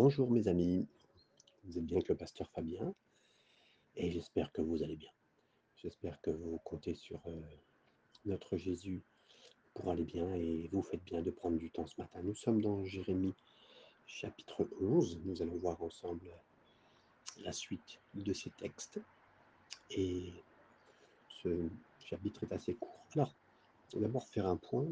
Bonjour 0.00 0.30
mes 0.30 0.46
amis, 0.46 0.86
vous 1.64 1.76
êtes 1.76 1.84
bien 1.84 1.96
avec 1.96 2.08
le 2.08 2.14
pasteur 2.14 2.48
Fabien? 2.50 2.94
Et 3.96 4.12
j'espère 4.12 4.52
que 4.52 4.62
vous 4.62 4.84
allez 4.84 4.94
bien. 4.94 5.10
J'espère 5.82 6.20
que 6.20 6.30
vous 6.30 6.60
comptez 6.62 6.94
sur 6.94 7.20
euh, 7.26 7.40
notre 8.24 8.56
Jésus 8.56 9.02
pour 9.74 9.90
aller 9.90 10.04
bien 10.04 10.32
et 10.34 10.68
vous 10.70 10.84
faites 10.84 11.02
bien 11.02 11.20
de 11.20 11.32
prendre 11.32 11.58
du 11.58 11.72
temps 11.72 11.88
ce 11.88 12.00
matin. 12.00 12.20
Nous 12.22 12.36
sommes 12.36 12.60
dans 12.60 12.84
Jérémie 12.84 13.34
chapitre 14.06 14.68
11. 14.80 15.18
Nous 15.24 15.42
allons 15.42 15.56
voir 15.56 15.82
ensemble 15.82 16.30
la 17.40 17.50
suite 17.50 17.98
de 18.14 18.32
ces 18.32 18.50
textes 18.50 19.00
et 19.90 20.32
ce 21.42 21.68
chapitre 21.98 22.44
est 22.44 22.52
assez 22.52 22.74
court. 22.74 23.04
Alors, 23.16 23.34
d'abord 23.96 24.28
faire 24.28 24.46
un 24.46 24.58
point 24.58 24.86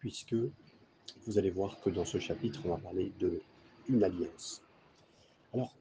puisque 0.00 0.36
vous 1.24 1.38
allez 1.38 1.50
voir 1.50 1.80
que 1.80 1.88
dans 1.88 2.04
ce 2.04 2.18
chapitre, 2.18 2.60
on 2.66 2.74
va 2.74 2.76
parler 2.76 3.10
de 3.18 3.40
une 3.88 4.02
alliance. 4.04 4.62
Alors, 5.52 5.74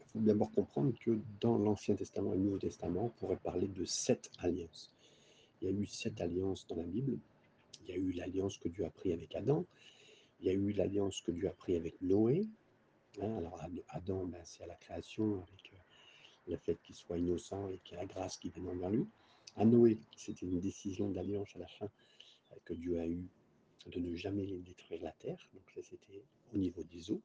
il 0.00 0.06
faut 0.06 0.18
d'abord 0.20 0.50
comprendre 0.52 0.92
que 0.98 1.18
dans 1.40 1.58
l'Ancien 1.58 1.94
Testament 1.94 2.32
et 2.32 2.36
le 2.36 2.42
Nouveau 2.42 2.58
Testament, 2.58 3.06
on 3.06 3.08
pourrait 3.10 3.36
parler 3.36 3.68
de 3.68 3.84
sept 3.84 4.30
alliances. 4.38 4.90
Il 5.60 5.70
y 5.70 5.72
a 5.72 5.74
eu 5.74 5.86
sept 5.86 6.20
alliances 6.20 6.66
dans 6.66 6.76
la 6.76 6.84
Bible. 6.84 7.18
Il 7.82 7.90
y 7.90 7.92
a 7.92 7.96
eu 7.96 8.12
l'alliance 8.12 8.58
que 8.58 8.68
Dieu 8.68 8.84
a 8.84 8.90
prise 8.90 9.12
avec 9.12 9.34
Adam. 9.34 9.64
Il 10.40 10.46
y 10.46 10.50
a 10.50 10.52
eu 10.52 10.72
l'alliance 10.72 11.20
que 11.20 11.30
Dieu 11.32 11.48
a 11.48 11.52
prise 11.52 11.76
avec 11.76 12.00
Noé. 12.02 12.46
Hein, 13.20 13.36
alors, 13.36 13.60
Adam, 13.88 14.24
ben, 14.26 14.40
c'est 14.44 14.64
à 14.64 14.66
la 14.66 14.74
création, 14.74 15.36
avec 15.36 15.72
euh, 15.72 15.76
le 16.48 16.56
fait 16.56 16.78
qu'il 16.82 16.94
soit 16.94 17.18
innocent 17.18 17.68
et 17.70 17.78
qu'il 17.78 17.96
y 17.96 18.00
ait 18.00 18.02
la 18.02 18.06
grâce 18.06 18.36
qui 18.36 18.50
vient 18.50 18.66
envers 18.66 18.90
lui. 18.90 19.06
À 19.56 19.64
Noé, 19.64 19.98
c'était 20.16 20.46
une 20.46 20.60
décision 20.60 21.10
d'alliance 21.10 21.48
à 21.56 21.58
la 21.58 21.66
fin 21.66 21.86
euh, 22.52 22.56
que 22.64 22.74
Dieu 22.74 23.00
a 23.00 23.06
eue 23.06 23.28
de 23.86 23.98
ne 23.98 24.14
jamais 24.14 24.46
détruire 24.46 25.02
la 25.02 25.12
terre. 25.12 25.48
Donc 25.54 25.70
ça, 25.74 25.82
c'était 25.82 26.24
au 26.52 26.58
niveau 26.58 26.82
des 26.84 27.10
eaux. 27.10 27.22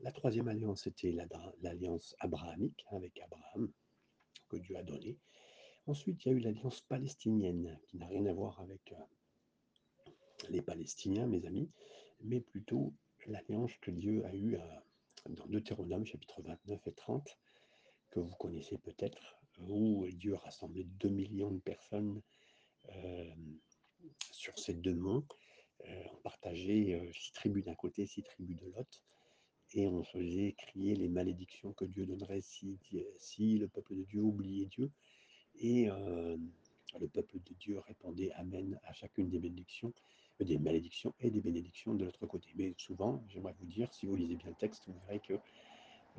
La 0.00 0.12
troisième 0.12 0.48
alliance, 0.48 0.82
c'était 0.82 1.14
l'alliance 1.62 2.14
abrahamique 2.20 2.84
avec 2.90 3.18
Abraham, 3.20 3.72
que 4.48 4.56
Dieu 4.56 4.76
a 4.76 4.82
donnée. 4.82 5.16
Ensuite, 5.86 6.24
il 6.24 6.28
y 6.28 6.32
a 6.32 6.34
eu 6.34 6.40
l'alliance 6.40 6.80
palestinienne, 6.82 7.78
qui 7.86 7.96
n'a 7.96 8.06
rien 8.06 8.26
à 8.26 8.32
voir 8.32 8.60
avec 8.60 8.92
euh, 8.92 10.10
les 10.50 10.60
Palestiniens, 10.60 11.26
mes 11.26 11.46
amis, 11.46 11.70
mais 12.20 12.40
plutôt 12.40 12.92
l'alliance 13.26 13.72
que 13.80 13.90
Dieu 13.90 14.24
a 14.26 14.34
eue 14.34 14.56
euh, 14.56 14.60
dans 15.30 15.46
Deutéronome, 15.46 16.04
chapitre 16.04 16.42
29 16.42 16.86
et 16.86 16.92
30, 16.92 17.38
que 18.10 18.20
vous 18.20 18.34
connaissez 18.36 18.78
peut-être, 18.78 19.36
où 19.68 20.06
Dieu 20.12 20.34
a 20.34 20.38
rassemblé 20.38 20.84
2 20.84 21.08
millions 21.08 21.50
de 21.50 21.60
personnes 21.60 22.20
euh, 22.90 23.34
sur 24.32 24.58
ces 24.58 24.74
deux 24.74 24.94
monts. 24.94 25.24
on 25.84 26.16
partageait 26.22 27.10
six 27.12 27.32
tribus 27.32 27.64
d'un 27.64 27.74
côté, 27.74 28.06
six 28.06 28.22
tribus 28.22 28.56
de 28.56 28.66
l'autre 28.66 29.02
et 29.74 29.86
on 29.86 30.02
faisait 30.04 30.54
crier 30.56 30.94
les 30.94 31.08
malédictions 31.08 31.72
que 31.72 31.84
Dieu 31.84 32.06
donnerait 32.06 32.40
si, 32.40 32.78
si 33.18 33.58
le 33.58 33.68
peuple 33.68 33.96
de 33.96 34.02
Dieu 34.04 34.20
oubliait 34.20 34.66
Dieu. 34.66 34.90
Et 35.58 35.90
euh, 35.90 36.36
le 37.00 37.08
peuple 37.08 37.38
de 37.40 37.54
Dieu 37.54 37.78
répondait 37.80 38.30
Amen 38.32 38.78
à 38.84 38.92
chacune 38.92 39.28
des 39.28 39.38
bénédictions, 39.38 39.92
euh, 40.40 40.44
des 40.44 40.58
malédictions 40.58 41.14
et 41.20 41.30
des 41.30 41.40
bénédictions 41.40 41.94
de 41.94 42.04
l'autre 42.04 42.26
côté. 42.26 42.48
Mais 42.54 42.74
souvent, 42.78 43.22
j'aimerais 43.28 43.54
vous 43.58 43.66
dire, 43.66 43.92
si 43.92 44.06
vous 44.06 44.16
lisez 44.16 44.36
bien 44.36 44.48
le 44.48 44.54
texte, 44.54 44.84
vous 44.86 44.94
verrez 45.06 45.20
qu'il 45.20 45.40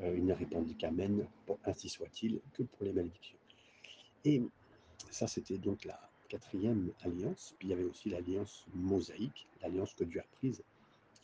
euh, 0.02 0.20
ne 0.20 0.34
répondit 0.34 0.76
qu'Amen, 0.76 1.28
ainsi 1.64 1.90
soit-il, 1.90 2.42
que 2.54 2.64
pour 2.64 2.84
les 2.84 2.94
malédictions. 2.94 3.40
Et 4.26 4.42
ça, 5.10 5.28
c'était 5.28 5.58
donc 5.58 5.86
la 5.86 6.00
quatrième 6.28 6.92
alliance. 7.02 7.56
Puis 7.58 7.68
il 7.68 7.72
y 7.72 7.74
avait 7.74 7.84
aussi 7.84 8.10
l'alliance 8.10 8.66
mosaïque, 8.74 9.48
l'alliance 9.62 9.94
que 9.94 10.04
Dieu 10.04 10.20
a 10.20 10.26
prise 10.38 10.64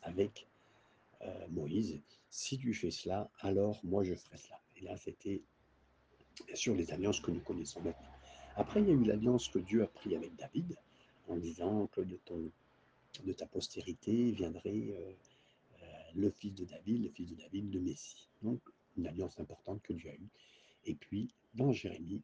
avec 0.02 0.48
euh, 1.22 1.48
Moïse, 1.50 2.00
si 2.30 2.58
tu 2.58 2.74
fais 2.74 2.92
cela, 2.92 3.30
alors 3.40 3.80
moi 3.84 4.04
je 4.04 4.16
ferai 4.16 4.38
cela. 4.38 4.60
Et 4.78 4.82
là, 4.82 4.98
c'était 4.98 5.42
bien 6.46 6.56
sûr 6.56 6.76
les 6.76 6.92
alliances 6.92 7.20
que 7.20 7.32
nous 7.32 7.40
connaissons 7.40 7.82
maintenant. 7.82 8.12
Après, 8.56 8.82
il 8.82 8.88
y 8.88 8.92
a 8.92 8.94
eu 8.94 9.04
l'alliance 9.04 9.48
que 9.48 9.60
Dieu 9.60 9.84
a 9.84 9.88
prise 9.88 10.16
avec 10.16 10.36
David, 10.36 10.76
en 11.28 11.38
disant 11.38 11.88
que 11.88 12.02
de, 12.02 12.18
ton, 12.26 12.52
de 13.24 13.34
ta 13.34 13.46
postérité 13.46 14.32
viendrait 14.32 14.72
euh, 14.72 15.14
euh, 15.82 15.86
le 16.16 16.30
fils 16.32 16.54
de 16.54 16.66
David, 16.66 17.04
le 17.04 17.10
fils 17.10 17.30
de 17.30 17.36
David, 17.36 17.74
le 17.74 17.80
Messie. 17.80 18.28
Donc, 18.42 18.60
une 18.98 19.08
alliance 19.08 19.40
importante 19.40 19.82
que 19.82 19.94
Dieu 19.94 20.10
a 20.10 20.14
eue. 20.14 20.30
Et 20.86 20.96
puis, 20.96 21.30
dans 21.56 21.72
Jérémie, 21.72 22.22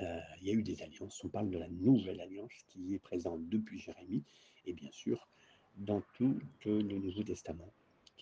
il 0.00 0.46
y 0.46 0.50
a 0.50 0.54
eu 0.54 0.62
des 0.62 0.82
alliances. 0.82 1.22
On 1.24 1.28
parle 1.28 1.50
de 1.50 1.58
la 1.58 1.68
nouvelle 1.68 2.20
alliance 2.20 2.52
qui 2.68 2.94
est 2.94 2.98
présente 2.98 3.48
depuis 3.48 3.78
Jérémie, 3.78 4.24
et 4.64 4.72
bien 4.72 4.90
sûr, 4.92 5.28
dans 5.76 6.02
tout 6.14 6.38
le 6.64 6.82
Nouveau 6.82 7.22
Testament 7.22 7.72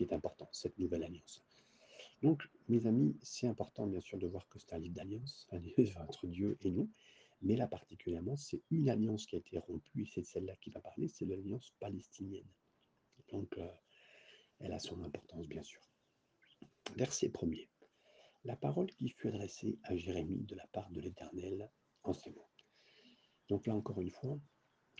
est 0.02 0.12
important, 0.12 0.48
cette 0.52 0.78
nouvelle 0.78 1.04
alliance. 1.04 1.42
Donc, 2.22 2.42
mes 2.68 2.86
amis, 2.86 3.16
c'est 3.22 3.46
important 3.46 3.86
bien 3.86 4.00
sûr 4.00 4.18
de 4.18 4.26
voir 4.26 4.46
que 4.48 4.58
c'est 4.58 4.72
un 4.74 4.78
livre 4.78 4.94
d'alliance, 4.94 5.48
entre 6.08 6.26
Dieu 6.26 6.58
et 6.62 6.70
nous, 6.70 6.90
mais 7.42 7.56
là 7.56 7.66
particulièrement, 7.66 8.36
c'est 8.36 8.60
une 8.70 8.90
alliance 8.90 9.26
qui 9.26 9.36
a 9.36 9.38
été 9.38 9.58
rompue, 9.58 10.02
et 10.02 10.06
c'est 10.06 10.24
celle-là 10.24 10.54
qui 10.60 10.70
va 10.70 10.80
parler, 10.80 11.08
c'est 11.08 11.24
l'alliance 11.24 11.72
palestinienne. 11.80 12.48
Donc, 13.32 13.56
euh, 13.58 13.66
elle 14.60 14.72
a 14.72 14.78
son 14.78 15.02
importance, 15.02 15.46
bien 15.46 15.62
sûr. 15.62 15.80
Verset 16.96 17.30
premier. 17.30 17.68
La 18.44 18.56
parole 18.56 18.90
qui 18.92 19.10
fut 19.10 19.28
adressée 19.28 19.78
à 19.84 19.94
Jérémie 19.96 20.44
de 20.44 20.54
la 20.54 20.66
part 20.68 20.88
de 20.90 21.00
l'Éternel 21.00 21.70
en 22.04 22.14
ces 22.14 22.30
mots. 22.30 22.48
Donc 23.48 23.66
là, 23.66 23.74
encore 23.74 24.00
une 24.00 24.10
fois, 24.10 24.38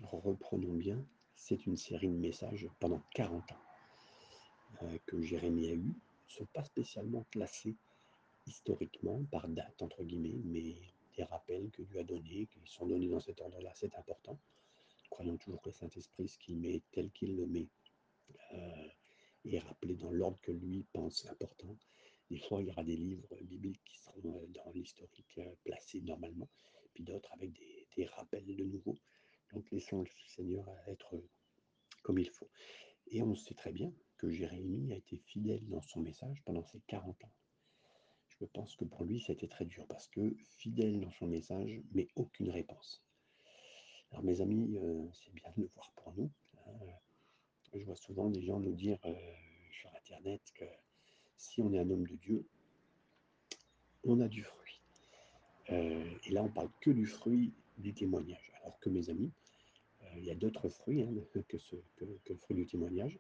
reprenons 0.02 0.74
bien, 0.74 1.02
c'est 1.36 1.66
une 1.66 1.76
série 1.76 2.08
de 2.08 2.18
messages 2.18 2.68
pendant 2.80 3.02
40 3.14 3.52
ans. 3.52 3.62
Euh, 4.82 4.98
que 5.06 5.20
Jérémie 5.22 5.68
a 5.68 5.72
eu 5.72 5.78
ne 5.78 5.94
sont 6.28 6.46
pas 6.52 6.64
spécialement 6.64 7.24
classés 7.30 7.76
historiquement 8.46 9.22
par 9.30 9.48
date, 9.48 9.80
entre 9.82 10.04
guillemets, 10.04 10.40
mais 10.44 10.74
des 11.16 11.24
rappels 11.24 11.70
que 11.70 11.82
Dieu 11.82 12.00
a 12.00 12.04
donnés, 12.04 12.46
qui 12.46 12.60
sont 12.66 12.86
donnés 12.86 13.08
dans 13.08 13.20
cet 13.20 13.40
ordre-là, 13.40 13.72
c'est 13.74 13.94
important. 13.96 14.38
Croyons 15.08 15.36
toujours 15.38 15.60
que 15.62 15.70
le 15.70 15.74
Saint-Esprit, 15.74 16.28
ce 16.28 16.38
qu'il 16.38 16.56
met 16.56 16.82
tel 16.92 17.10
qu'il 17.10 17.36
le 17.36 17.46
met, 17.46 17.68
euh, 18.52 18.88
est 19.44 19.58
rappelé 19.58 19.94
dans 19.94 20.10
l'ordre 20.10 20.38
que 20.42 20.52
lui 20.52 20.84
pense 20.92 21.26
important. 21.26 21.76
Des 22.30 22.38
fois, 22.38 22.62
il 22.62 22.68
y 22.68 22.70
aura 22.70 22.84
des 22.84 22.96
livres 22.96 23.36
bibliques 23.42 23.82
qui 23.84 23.98
seront 23.98 24.40
euh, 24.40 24.46
dans 24.48 24.70
l'historique 24.72 25.40
placés 25.64 26.00
normalement, 26.02 26.48
puis 26.94 27.02
d'autres 27.02 27.32
avec 27.32 27.52
des, 27.52 28.06
rappels 28.06 28.46
de 28.46 28.64
nouveau. 28.64 28.96
Donc, 29.52 29.70
laissons 29.72 30.02
le 30.02 30.08
Seigneur 30.28 30.64
être 30.86 31.22
comme 32.02 32.18
il 32.18 32.30
faut. 32.30 32.48
Et 33.08 33.22
on 33.22 33.34
sait 33.34 33.54
très 33.54 33.72
bien 33.72 33.92
que 34.16 34.30
Jérémie 34.30 34.92
a 34.92 34.96
été 34.96 35.16
fidèle 35.16 35.66
dans 35.68 35.82
son 35.82 36.00
message 36.00 36.42
pendant 36.44 36.64
ces 36.64 36.80
40 36.86 37.24
ans. 37.24 37.32
Je 38.38 38.46
pense 38.46 38.74
que 38.76 38.84
pour 38.84 39.04
lui, 39.04 39.20
c'était 39.20 39.48
très 39.48 39.66
dur 39.66 39.86
parce 39.86 40.08
que 40.08 40.34
fidèle 40.56 41.00
dans 41.00 41.10
son 41.10 41.26
message, 41.26 41.82
mais 41.92 42.08
aucune 42.16 42.50
réponse. 42.50 43.02
Alors 44.10 44.24
mes 44.24 44.40
amis, 44.40 44.78
euh, 44.78 45.06
c'est 45.12 45.32
bien 45.34 45.50
de 45.56 45.62
le 45.62 45.70
voir 45.74 45.92
pour 45.96 46.14
nous. 46.14 46.30
Hein. 46.66 46.72
Je 47.74 47.84
vois 47.84 47.96
souvent 47.96 48.30
des 48.30 48.42
gens 48.42 48.58
nous 48.58 48.74
dire 48.74 48.98
euh, 49.04 49.14
sur 49.72 49.94
Internet 49.94 50.42
que 50.54 50.64
si 51.40 51.62
on 51.62 51.72
est 51.72 51.78
un 51.78 51.90
homme 51.90 52.06
de 52.06 52.14
Dieu, 52.16 52.44
on 54.04 54.20
a 54.20 54.28
du 54.28 54.44
fruit. 54.44 54.80
Euh, 55.70 56.04
et 56.24 56.32
là, 56.32 56.42
on 56.42 56.48
parle 56.48 56.68
que 56.80 56.90
du 56.90 57.06
fruit 57.06 57.52
du 57.78 57.94
témoignage. 57.94 58.52
Alors 58.60 58.78
que 58.80 58.90
mes 58.90 59.08
amis, 59.08 59.30
il 60.16 60.24
y 60.24 60.30
a 60.30 60.34
d'autres 60.34 60.68
fruits 60.68 61.02
hein, 61.02 61.08
que, 61.32 61.56
que, 61.96 62.04
le 62.28 62.36
fruit 62.36 62.56
du 62.56 62.66
témoignage. 62.66 63.18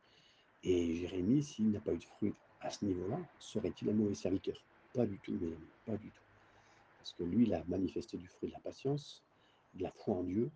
Et 0.62 0.96
Jérémie, 0.96 1.42
s'il 1.42 1.70
n'a 1.70 1.80
pas 1.80 1.92
eu 1.94 1.98
de 1.98 2.04
fruit 2.04 2.34
à 2.60 2.70
ce 2.70 2.84
niveau-là, 2.84 3.18
serait-il 3.38 3.88
un 3.88 3.94
mauvais 3.94 4.14
serviteur? 4.14 4.62
Pas 4.92 5.06
du 5.06 5.18
tout, 5.20 5.32
mes 5.32 5.46
amis, 5.46 5.70
pas 5.86 5.96
du 5.96 6.10
tout. 6.10 6.22
Parce 6.98 7.14
que 7.14 7.24
lui, 7.24 7.44
il 7.44 7.54
a 7.54 7.64
manifesté 7.68 8.18
du 8.18 8.28
fruit 8.28 8.50
de 8.50 8.54
la 8.54 8.60
patience, 8.60 9.24
de 9.74 9.82
la 9.82 9.92
foi 9.92 10.16
en 10.16 10.24
Dieu, 10.24 10.50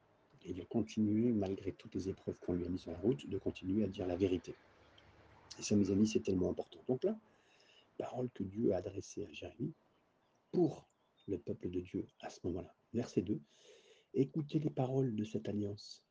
et 0.45 0.51
il 0.51 0.61
a 0.61 0.65
continué, 0.67 1.33
malgré 1.33 1.73
toutes 1.73 1.95
les 1.95 2.11
épreuves 2.11 2.37
qu'on 2.41 2.53
lui 2.53 2.67
a 2.67 2.69
mis 2.69 2.79
sur 2.79 2.91
la 2.91 2.99
route, 2.99 3.27
de 3.27 3.39
continuer 3.39 3.85
à 3.85 3.87
dire 3.87 4.07
la 4.07 4.17
vérité. 4.17 4.55
Et 5.59 5.63
ça, 5.63 5.77
mes 5.77 5.91
amis, 5.91 6.07
c'est 6.07 6.21
tellement 6.21 6.51
important. 6.51 6.81
Donc 6.89 7.03
là, 7.05 7.17
parole 7.97 8.31
que 8.31 8.43
Dieu 8.43 8.73
a 8.73 8.79
adressée 8.79 9.25
à 9.25 9.33
Jérémie 9.33 9.75
pour 10.53 10.89
le 11.27 11.39
peuple 11.39 11.71
de 11.71 11.81
Dieu 11.81 12.07
à 12.21 12.31
ce 12.31 12.41
moment-là. 12.45 12.75
Verset 12.93 13.23
2. 13.23 13.41
Écoutez 14.15 14.59
les 14.59 14.71
paroles 14.71 15.17
de 15.17 15.25
cette 15.25 15.49
alliance 15.49 16.05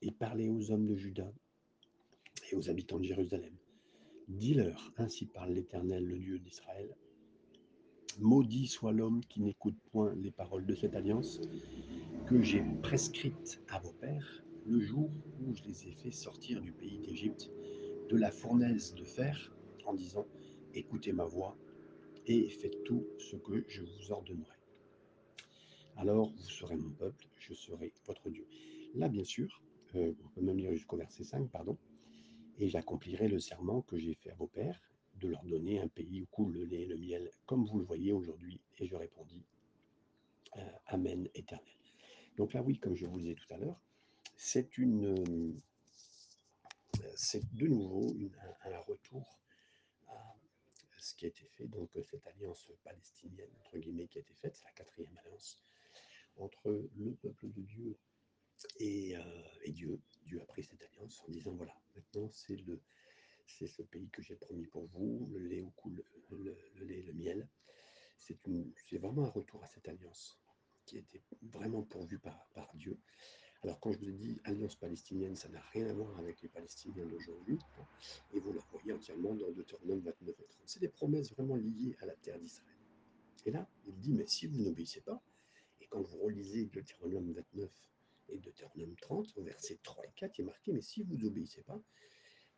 et 0.00 0.10
parlez 0.12 0.48
aux 0.48 0.70
hommes 0.70 0.86
de 0.86 0.96
Juda 0.96 1.30
et 2.50 2.54
aux 2.54 2.70
habitants 2.70 2.98
de 2.98 3.04
Jérusalem. 3.04 3.54
Dis-leur, 4.28 4.92
ainsi 4.96 5.26
parle 5.26 5.52
l'Éternel, 5.52 6.04
le 6.04 6.18
Dieu 6.18 6.38
d'Israël. 6.38 6.96
Maudit 8.18 8.66
soit 8.66 8.92
l'homme 8.92 9.24
qui 9.26 9.40
n'écoute 9.40 9.76
point 9.90 10.14
les 10.14 10.30
paroles 10.30 10.66
de 10.66 10.74
cette 10.74 10.94
alliance 10.94 11.40
que 12.26 12.42
j'ai 12.42 12.62
prescrite 12.82 13.60
à 13.68 13.78
vos 13.80 13.92
pères 13.92 14.44
le 14.66 14.80
jour 14.80 15.10
où 15.40 15.54
je 15.54 15.64
les 15.64 15.88
ai 15.88 15.92
fait 15.92 16.10
sortir 16.10 16.60
du 16.60 16.72
pays 16.72 16.98
d'Égypte, 16.98 17.50
de 18.08 18.16
la 18.16 18.30
fournaise 18.30 18.94
de 18.94 19.04
fer, 19.04 19.54
en 19.84 19.94
disant 19.94 20.26
Écoutez 20.74 21.12
ma 21.12 21.24
voix 21.24 21.56
et 22.26 22.48
faites 22.48 22.84
tout 22.84 23.06
ce 23.18 23.36
que 23.36 23.64
je 23.68 23.82
vous 23.82 24.12
ordonnerai. 24.12 24.56
Alors 25.96 26.30
vous 26.30 26.48
serez 26.48 26.76
mon 26.76 26.90
peuple, 26.90 27.26
je 27.38 27.54
serai 27.54 27.92
votre 28.06 28.30
Dieu. 28.30 28.46
Là, 28.94 29.08
bien 29.08 29.24
sûr, 29.24 29.62
euh, 29.94 30.12
on 30.24 30.28
peut 30.28 30.40
même 30.40 30.58
lire 30.58 30.72
jusqu'au 30.72 30.96
verset 30.96 31.24
5, 31.24 31.50
pardon 31.50 31.76
et 32.60 32.68
j'accomplirai 32.68 33.26
le 33.28 33.40
serment 33.40 33.82
que 33.82 33.98
j'ai 33.98 34.14
fait 34.14 34.30
à 34.30 34.34
vos 34.34 34.46
pères, 34.46 34.78
de 35.16 35.28
leur 35.28 35.42
donner 35.44 35.80
un 35.80 35.88
pays 35.88 36.22
où 36.22 36.26
coule 36.26 36.52
le 36.52 36.64
lait 36.64 36.82
et 36.82 36.86
le 36.86 36.96
miel, 36.96 37.30
comme 37.46 37.64
vous 37.64 37.78
le 37.78 37.84
voyez 37.84 38.12
aujourd'hui. 38.12 38.60
Et 38.78 38.86
je 38.86 38.94
répondis, 38.94 39.42
euh, 40.56 40.70
Amen 40.86 41.28
éternel. 41.34 41.66
Donc 42.36 42.52
là, 42.52 42.62
oui, 42.62 42.78
comme 42.78 42.94
je 42.94 43.06
vous 43.06 43.16
le 43.16 43.22
disais 43.22 43.34
tout 43.34 43.52
à 43.54 43.56
l'heure, 43.56 43.80
c'est 44.36 44.76
une, 44.78 45.06
euh, 45.06 45.54
c'est 47.16 47.42
de 47.54 47.66
nouveau 47.66 48.14
un, 48.64 48.78
retour 48.80 49.38
qui 51.14 51.26
a 51.26 51.28
été 51.28 51.44
fait, 51.56 51.66
donc 51.66 51.90
cette 52.10 52.26
alliance 52.26 52.70
palestinienne, 52.84 53.50
entre 53.60 53.78
guillemets, 53.78 54.06
qui 54.06 54.18
a 54.18 54.20
été 54.20 54.34
faite, 54.34 54.56
c'est 54.56 54.64
la 54.64 54.72
quatrième 54.72 55.16
alliance 55.18 55.58
entre 56.36 56.88
le 56.96 57.14
peuple 57.14 57.50
de 57.52 57.62
Dieu 57.62 57.98
et, 58.78 59.16
euh, 59.16 59.42
et, 59.64 59.72
Dieu. 59.72 60.00
Dieu 60.24 60.40
a 60.40 60.44
pris 60.46 60.62
cette 60.62 60.82
alliance 60.82 61.22
en 61.26 61.32
disant, 61.32 61.52
voilà, 61.52 61.74
maintenant 61.96 62.30
c'est 62.32 62.56
le, 62.56 62.80
c'est 63.46 63.66
ce 63.66 63.82
pays 63.82 64.08
que 64.10 64.22
j'ai 64.22 64.36
promis 64.36 64.66
pour 64.66 64.86
vous, 64.86 65.28
le 65.32 65.38
lait 65.40 65.62
au 65.62 65.70
coule, 65.70 66.02
le, 66.30 66.56
lait, 66.84 67.02
le 67.02 67.12
miel. 67.12 67.48
C'est, 68.18 68.36
vraiment 68.98 69.24
un 69.24 69.30
retour 69.30 69.62
à 69.64 69.66
cette 69.66 69.88
alliance 69.88 70.38
qui 70.84 70.98
était 70.98 71.22
vraiment 71.42 71.82
pourvue 71.82 72.18
par 72.18 72.70
Dieu. 72.74 72.98
Alors 73.62 73.78
quand 73.78 73.92
je 73.92 73.98
vous 73.98 74.08
ai 74.08 74.12
dit 74.12 74.40
alliance 74.44 74.74
palestinienne, 74.74 75.36
ça 75.36 75.48
n'a 75.50 75.60
rien 75.72 75.88
à 75.88 75.92
voir 75.92 76.18
avec 76.18 76.40
les 76.40 76.48
Palestiniens 76.48 77.04
d'aujourd'hui, 77.04 77.58
hein, 77.78 77.86
et 78.32 78.40
vous 78.40 78.52
le 78.52 78.60
voyez 78.70 78.92
entièrement 78.92 79.34
dans 79.34 79.50
Deutéronome 79.50 80.00
29 80.00 80.40
et 80.40 80.46
30. 80.46 80.62
C'est 80.64 80.80
des 80.80 80.88
promesses 80.88 81.30
vraiment 81.32 81.56
liées 81.56 81.94
à 82.00 82.06
la 82.06 82.14
terre 82.14 82.38
d'Israël. 82.38 82.78
Et 83.44 83.50
là, 83.50 83.68
il 83.86 83.98
dit, 83.98 84.14
mais 84.14 84.26
si 84.26 84.46
vous 84.46 84.62
n'obéissez 84.62 85.02
pas, 85.02 85.22
et 85.80 85.86
quand 85.88 86.00
vous 86.00 86.18
relisez 86.18 86.66
Deutéronome 86.66 87.32
29 87.32 87.70
et 88.30 88.38
Deutéronome 88.38 88.96
30, 88.96 89.34
au 89.36 89.42
verset 89.42 89.78
3 89.82 90.04
et 90.04 90.12
4, 90.16 90.38
il 90.38 90.42
est 90.42 90.44
marqué, 90.44 90.72
mais 90.72 90.82
si 90.82 91.02
vous 91.02 91.18
n'obéissez 91.18 91.62
pas, 91.62 91.80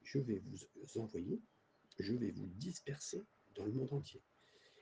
je 0.05 0.19
vais 0.19 0.39
vous 0.39 1.01
envoyer, 1.01 1.41
je 1.99 2.13
vais 2.15 2.31
vous 2.31 2.47
disperser 2.47 3.25
dans 3.55 3.65
le 3.65 3.73
monde 3.73 3.93
entier. 3.93 4.23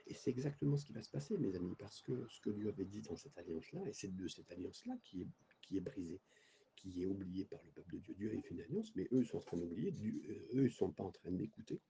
Et 0.07 0.15
c'est 0.15 0.31
exactement 0.31 0.77
ce 0.77 0.85
qui 0.85 0.93
va 0.93 1.03
se 1.03 1.11
passer, 1.11 1.39
mes 1.39 1.55
amis, 1.55 1.77
parce 1.79 2.03
que 2.03 2.27
ce 2.29 2.41
que 2.41 2.51
Dieu 2.51 2.69
avait 2.69 2.85
dit 2.85 3.01
dans 3.01 3.17
cette 3.17 3.39
alliance-là, 3.39 3.81
et 3.87 3.93
c'est 3.93 4.15
de 4.15 4.29
cette 4.29 4.51
alliance-là 4.51 4.97
qui 5.05 5.23
est, 5.23 5.29
qui 5.71 5.77
est 5.77 5.81
brisée, 5.81 6.21
qui 6.75 7.03
est 7.03 7.07
oubliée 7.07 7.45
par 7.45 7.63
le 7.63 7.71
peuple 7.71 7.95
de 7.95 7.99
Dieu. 7.99 8.15
Dieu 8.15 8.37
a 8.37 8.43
fait 8.43 8.51
une 8.51 8.61
alliance, 8.61 8.95
mais 8.97 9.07
eux 9.13 9.23
sont 9.23 9.39
en 9.39 9.43
train 9.43 9.57
d'oublier, 9.57 9.95
eux 10.55 10.63
ne 10.63 10.69
sont 10.69 10.91
pas 10.91 11.05
en 11.05 11.13
train 11.13 11.31
d'écouter. 11.31 11.81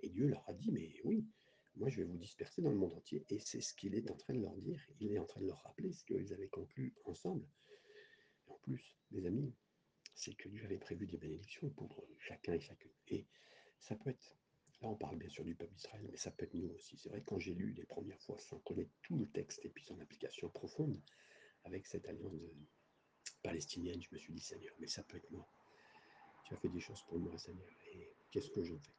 Et 0.00 0.08
Dieu 0.08 0.26
leur 0.26 0.48
a 0.48 0.54
dit, 0.54 0.70
mais 0.70 0.90
oui, 1.04 1.26
moi 1.76 1.90
je 1.90 1.98
vais 1.98 2.04
vous 2.04 2.16
disperser 2.16 2.62
dans 2.62 2.70
le 2.70 2.76
monde 2.76 2.94
entier. 2.94 3.26
Et 3.28 3.38
c'est 3.40 3.60
ce 3.60 3.74
qu'il 3.74 3.94
est 3.94 4.10
en 4.10 4.16
train 4.16 4.32
de 4.32 4.40
leur 4.40 4.56
dire. 4.56 4.80
Il 5.00 5.12
est 5.12 5.18
en 5.18 5.26
train 5.26 5.40
de 5.40 5.46
leur 5.46 5.62
rappeler 5.64 5.92
ce 5.92 6.02
qu'ils 6.04 6.32
avaient 6.32 6.48
conclu 6.48 6.94
ensemble. 7.04 7.46
Et 8.46 8.50
en 8.50 8.58
plus, 8.58 8.96
mes 9.10 9.26
amis, 9.26 9.52
c'est 10.14 10.34
que 10.34 10.48
Dieu 10.48 10.64
avait 10.64 10.78
prévu 10.78 11.06
des 11.06 11.18
bénédictions 11.18 11.68
pour 11.70 12.06
chacun 12.18 12.54
et 12.54 12.60
chacune. 12.60 12.92
Et 13.08 13.26
ça 13.80 13.96
peut 13.96 14.10
être, 14.10 14.38
là 14.80 14.88
on 14.88 14.96
parle 14.96 15.18
bien 15.18 15.28
sûr 15.28 15.44
du 15.44 15.54
peuple 15.54 15.74
d'Israël, 15.74 16.06
mais 16.10 16.16
ça 16.16 16.30
peut 16.30 16.44
être 16.44 16.54
nous 16.54 16.70
aussi. 16.70 16.96
C'est 16.96 17.08
vrai 17.10 17.20
que 17.20 17.26
quand 17.26 17.38
j'ai 17.38 17.54
lu 17.54 17.72
les 17.72 17.84
premières 17.84 18.20
fois 18.22 18.38
sans 18.38 18.58
connaître 18.60 18.92
tout 19.02 19.18
le 19.18 19.28
texte 19.28 19.64
et 19.64 19.68
puis 19.68 19.84
son 19.84 20.00
application 20.00 20.48
profonde 20.48 21.00
avec 21.64 21.86
cette 21.86 22.08
alliance 22.08 22.32
palestinienne, 23.42 24.02
je 24.02 24.08
me 24.12 24.18
suis 24.18 24.32
dit 24.32 24.40
Seigneur, 24.40 24.74
mais 24.80 24.88
ça 24.88 25.02
peut 25.02 25.16
être 25.16 25.30
moi. 25.30 25.46
Tu 26.44 26.54
as 26.54 26.56
fait 26.56 26.68
des 26.68 26.80
choses 26.80 27.02
pour 27.08 27.18
moi, 27.18 27.36
Seigneur, 27.38 27.68
et 27.92 28.08
qu'est-ce 28.30 28.50
que 28.50 28.62
j'en 28.62 28.78
fais? 28.78 28.92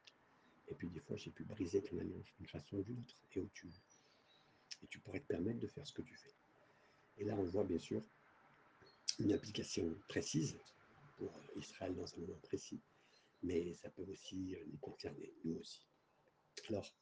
Et 0.70 0.76
puis 0.76 0.88
des 0.90 1.00
fois 1.00 1.18
j'ai 1.18 1.32
pu 1.32 1.44
briser 1.44 1.82
ton 1.82 1.98
alliance 1.98 2.28
d'une 2.38 2.48
façon 2.48 2.78
ou 2.78 2.84
d'une 2.84 3.00
autre, 3.00 3.16
et 3.36 3.50
tu, 3.54 3.68
et 4.84 4.88
tu 4.88 5.00
pourrais 5.00 5.20
te 5.20 5.28
permettre 5.28 5.60
de 5.60 5.68
faire 5.68 5.86
ce 5.86 5.94
que 5.94 6.04
tu 6.04 6.16
fais. 6.16 6.34
Et 7.18 7.24
là 7.26 7.36
on 7.36 7.44
voit 7.46 7.64
bien 7.64 7.80
sûr 7.80 8.04
une 9.20 9.34
application 9.34 9.96
précise 10.08 10.58
pour 11.18 11.34
Israël 11.58 11.96
dans 11.96 12.06
un 12.16 12.20
moment 12.20 12.40
précis, 12.44 12.80
mais 13.44 13.74
ça 13.74 13.90
peut 13.90 14.06
aussi 14.10 14.56
euh, 14.56 14.64
nous 14.72 14.78
concerner, 14.78 15.34
nous 15.44 15.58
aussi. 15.58 15.86
Alors, 16.70 16.94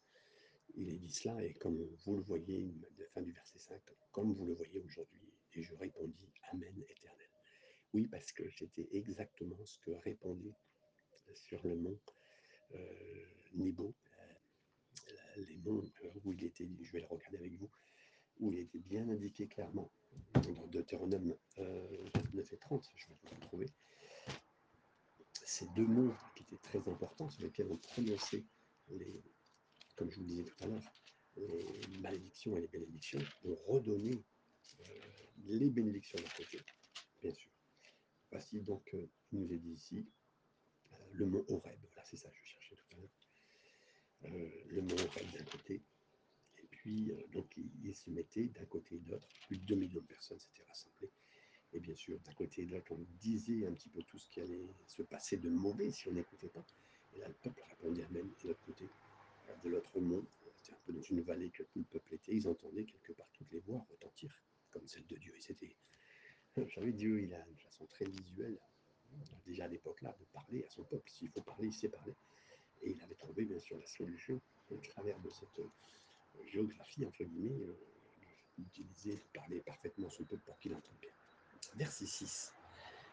il 0.76 0.90
est 0.90 0.98
dit 0.98 1.12
cela, 1.12 1.44
et 1.44 1.54
comme 1.56 1.84
vous 2.06 2.18
le 2.18 2.24
voyez, 2.24 2.74
fin 3.14 3.22
du 3.22 3.32
verset 3.32 3.60
5, 3.60 3.80
comme 4.12 4.34
vous 4.34 4.46
le 4.46 4.54
voyez 4.54 4.80
aujourd'hui, 4.80 5.22
et 5.54 5.62
je 5.62 5.74
répondis, 5.76 6.32
Amen 6.52 6.84
éternel. 6.90 7.27
Oui, 7.94 8.08
parce 8.08 8.32
que 8.32 8.44
c'était 8.52 8.88
exactement 8.92 9.58
ce 9.66 9.80
que 9.80 9.92
répondait 9.92 10.56
sur 11.34 11.66
le 11.68 11.76
mont 11.76 12.00
euh, 12.76 13.26
Nebo, 13.54 13.96
euh, 15.38 15.46
les 15.48 15.58
monts 15.58 15.84
où 16.26 16.34
il 16.34 16.44
était, 16.44 16.68
je 16.82 16.92
vais 16.92 17.00
le 17.00 17.08
regarder 17.08 17.38
avec 17.38 17.54
vous, 17.54 17.70
où 18.40 18.52
il 18.52 18.60
était 18.60 18.80
bien 18.80 19.08
indiqué 19.10 19.48
clairement, 19.48 19.92
dans 20.34 20.68
Deutéronome 20.68 21.36
29 21.58 22.54
et 22.54 22.58
30, 22.58 22.90
je 22.96 23.08
vais 23.08 23.16
le 23.24 23.36
retrouver, 23.36 23.68
ces 25.46 25.66
deux 25.76 25.88
mots 25.88 26.14
qui 26.36 26.44
étaient 26.44 26.58
très 26.58 26.80
importants, 26.92 27.30
sur 27.30 27.44
lesquels 27.44 27.68
on 27.70 27.78
prononçait, 27.78 28.44
les, 28.90 29.24
comme 29.96 30.12
je 30.12 30.18
vous 30.18 30.24
le 30.24 30.28
disais 30.28 30.44
tout 30.44 30.64
à 30.64 30.68
l'heure, 30.68 30.94
les 31.38 32.00
malédictions 32.00 32.58
et 32.58 32.62
les 32.62 32.68
bénédictions, 32.68 33.20
ont 33.46 33.56
redonné 33.68 34.24
euh, 34.80 34.84
les 35.46 35.70
bénédictions 35.70 36.18
d'un 36.20 36.44
côté, 36.44 36.60
bien 37.22 37.34
sûr. 37.34 37.57
Voici 38.32 38.62
donc, 38.62 38.94
euh, 38.94 39.08
il 39.32 39.40
nous 39.40 39.54
est 39.54 39.58
dit 39.58 39.72
ici, 39.72 40.06
euh, 40.92 40.96
le 41.14 41.26
mont 41.26 41.46
Horeb, 41.48 41.80
voilà, 41.82 42.04
c'est 42.06 42.18
ça 42.18 42.30
que 42.30 42.38
je 42.42 42.46
cherchais 42.46 42.76
tout 42.76 42.96
à 42.96 43.00
l'heure, 43.00 44.52
le 44.68 44.82
mont 44.82 44.96
Horeb 44.96 45.32
d'un 45.38 45.46
côté, 45.46 45.82
et 46.58 46.68
puis 46.68 47.12
donc 47.32 47.56
il, 47.56 47.72
il 47.84 47.96
se 47.96 48.10
mettait 48.10 48.46
d'un 48.48 48.66
côté 48.66 48.96
et 48.96 49.00
de 49.00 49.12
l'autre, 49.12 49.28
plus 49.48 49.58
de 49.58 49.64
2 49.64 49.76
millions 49.76 50.02
de 50.02 50.08
personnes 50.08 50.40
s'étaient 50.40 50.64
rassemblées, 50.64 51.12
et 51.74 51.80
bien 51.80 51.96
sûr, 51.96 52.20
d'un 52.20 52.34
côté 52.34 52.62
et 52.62 52.66
de 52.66 52.72
l'autre, 52.72 52.92
on 52.92 53.06
disait 53.20 53.66
un 53.68 53.74
petit 53.74 53.90
peu 53.90 54.02
tout 54.04 54.18
ce 54.18 54.30
qui 54.30 54.40
allait 54.40 54.68
se 54.88 55.02
passer 55.02 55.38
de 55.38 55.50
mauvais 55.50 55.92
si 55.92 56.08
on 56.08 56.14
n'écoutait 56.14 56.48
pas. 56.48 56.66
Et 57.14 57.20
là, 57.20 57.28
le 57.28 57.34
peuple 57.36 57.64
répondait 57.70 58.04
Amen. 58.06 58.30
De 58.42 58.48
l'autre 58.48 58.62
côté, 58.66 58.88
de 59.64 59.70
l'autre 59.70 60.00
monde, 60.00 60.26
c'était 60.56 60.74
un 60.74 60.80
peu 60.86 60.94
dans 60.94 61.02
une 61.02 61.22
vallée 61.22 61.50
que 61.50 61.64
tout 61.64 61.80
le 61.80 61.86
peuple 61.86 62.16
était, 62.16 62.36
ils 62.36 62.48
entendaient 62.48 62.86
quelque 62.86 63.12
part 63.14 63.30
toutes 63.34 63.52
les 63.52 63.60
voix 63.60 63.86
retentir, 63.90 64.34
comme 64.72 64.88
celle 64.88 65.06
de 65.08 65.18
Dieu. 65.18 65.34
Et 65.36 65.42
c'était. 65.42 65.76
Savez, 66.76 66.92
Dieu, 66.92 67.22
il 67.22 67.34
a 67.34 67.46
une 67.48 67.58
façon 67.58 67.86
très 67.86 68.06
visuelle, 68.06 68.58
déjà 69.46 69.66
à 69.66 69.68
l'époque-là, 69.68 70.16
de 70.20 70.26
parler 70.34 70.64
à 70.64 70.70
son 70.70 70.84
peuple. 70.84 71.10
S'il 71.10 71.30
faut 71.30 71.42
parler, 71.42 71.68
il 71.68 71.74
sait 71.74 71.90
parler. 71.90 72.16
Et 72.82 72.92
il 72.92 73.02
avait 73.02 73.16
trouvé, 73.16 73.46
bien 73.46 73.60
sûr, 73.60 73.78
la 73.78 73.86
solution 73.86 74.40
au 74.72 74.78
travers 74.78 75.20
de 75.20 75.30
cette 75.30 75.62
géographie, 76.48 77.06
entre 77.06 77.24
guillemets, 77.24 77.64
euh, 77.64 77.78
d'utiliser, 78.58 79.16
de 79.16 79.24
parler 79.34 79.60
parfaitement 79.62 80.10
son 80.10 80.24
peuple 80.24 80.44
pour 80.46 80.58
qu'il 80.60 80.74
entende 80.74 80.98
bien. 81.02 81.12
Verset 81.76 82.06
6. 82.06 82.54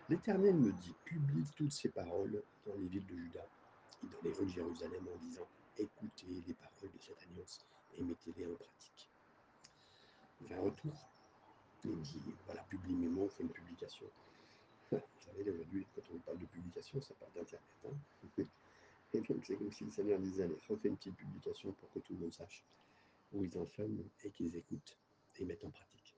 L'Éternel 0.08 0.54
me 0.54 0.72
dit, 0.72 0.94
publie 1.04 1.44
toutes 1.56 1.72
ces 1.72 1.88
paroles 1.88 2.42
dans 2.66 2.76
les 2.76 2.88
villes 2.88 3.06
de 3.06 3.16
Juda 3.16 3.46
et 4.02 4.06
dans 4.06 4.20
les 4.22 4.32
rues 4.32 4.46
de 4.46 4.50
Jérusalem 4.50 5.08
en 5.14 5.18
disant, 5.18 5.48
écoutez 5.78 6.26
les 6.46 6.54
paroles 6.54 6.92
de 6.92 6.98
cette 6.98 7.22
alliance 7.22 7.66
et 7.96 8.02
mettez-les 8.02 8.46
en 8.46 8.54
pratique. 8.54 9.10
Un 10.50 10.60
retour. 10.60 11.13
Il 11.84 12.00
dit, 12.00 12.34
voilà, 12.46 12.66
mots, 13.10 13.28
fais 13.28 13.42
une 13.42 13.50
publication. 13.50 14.06
Vous 14.90 15.00
savez, 15.18 15.50
aujourd'hui, 15.50 15.86
quand 15.94 16.02
on 16.14 16.18
parle 16.18 16.38
de 16.38 16.46
publication, 16.46 17.00
ça 17.00 17.14
parle 17.14 17.32
d'Internet. 17.34 17.68
Hein 17.86 18.38
et 19.12 19.20
donc, 19.20 19.44
c'est 19.44 19.56
comme 19.56 19.70
si 19.70 19.84
le 19.84 19.90
Seigneur 19.90 20.18
disait, 20.18 20.44
allez, 20.44 20.58
refais 20.68 20.88
une 20.88 20.96
petite 20.96 21.16
publication 21.16 21.72
pour 21.72 21.90
que 21.90 21.98
tout 21.98 22.14
le 22.14 22.20
monde 22.20 22.32
sache 22.32 22.64
où 23.32 23.44
ils 23.44 23.58
en 23.58 23.66
sont 23.66 23.90
et 24.24 24.30
qu'ils 24.30 24.54
écoutent 24.56 24.96
et 25.36 25.44
mettent 25.44 25.64
en 25.64 25.70
pratique. 25.70 26.16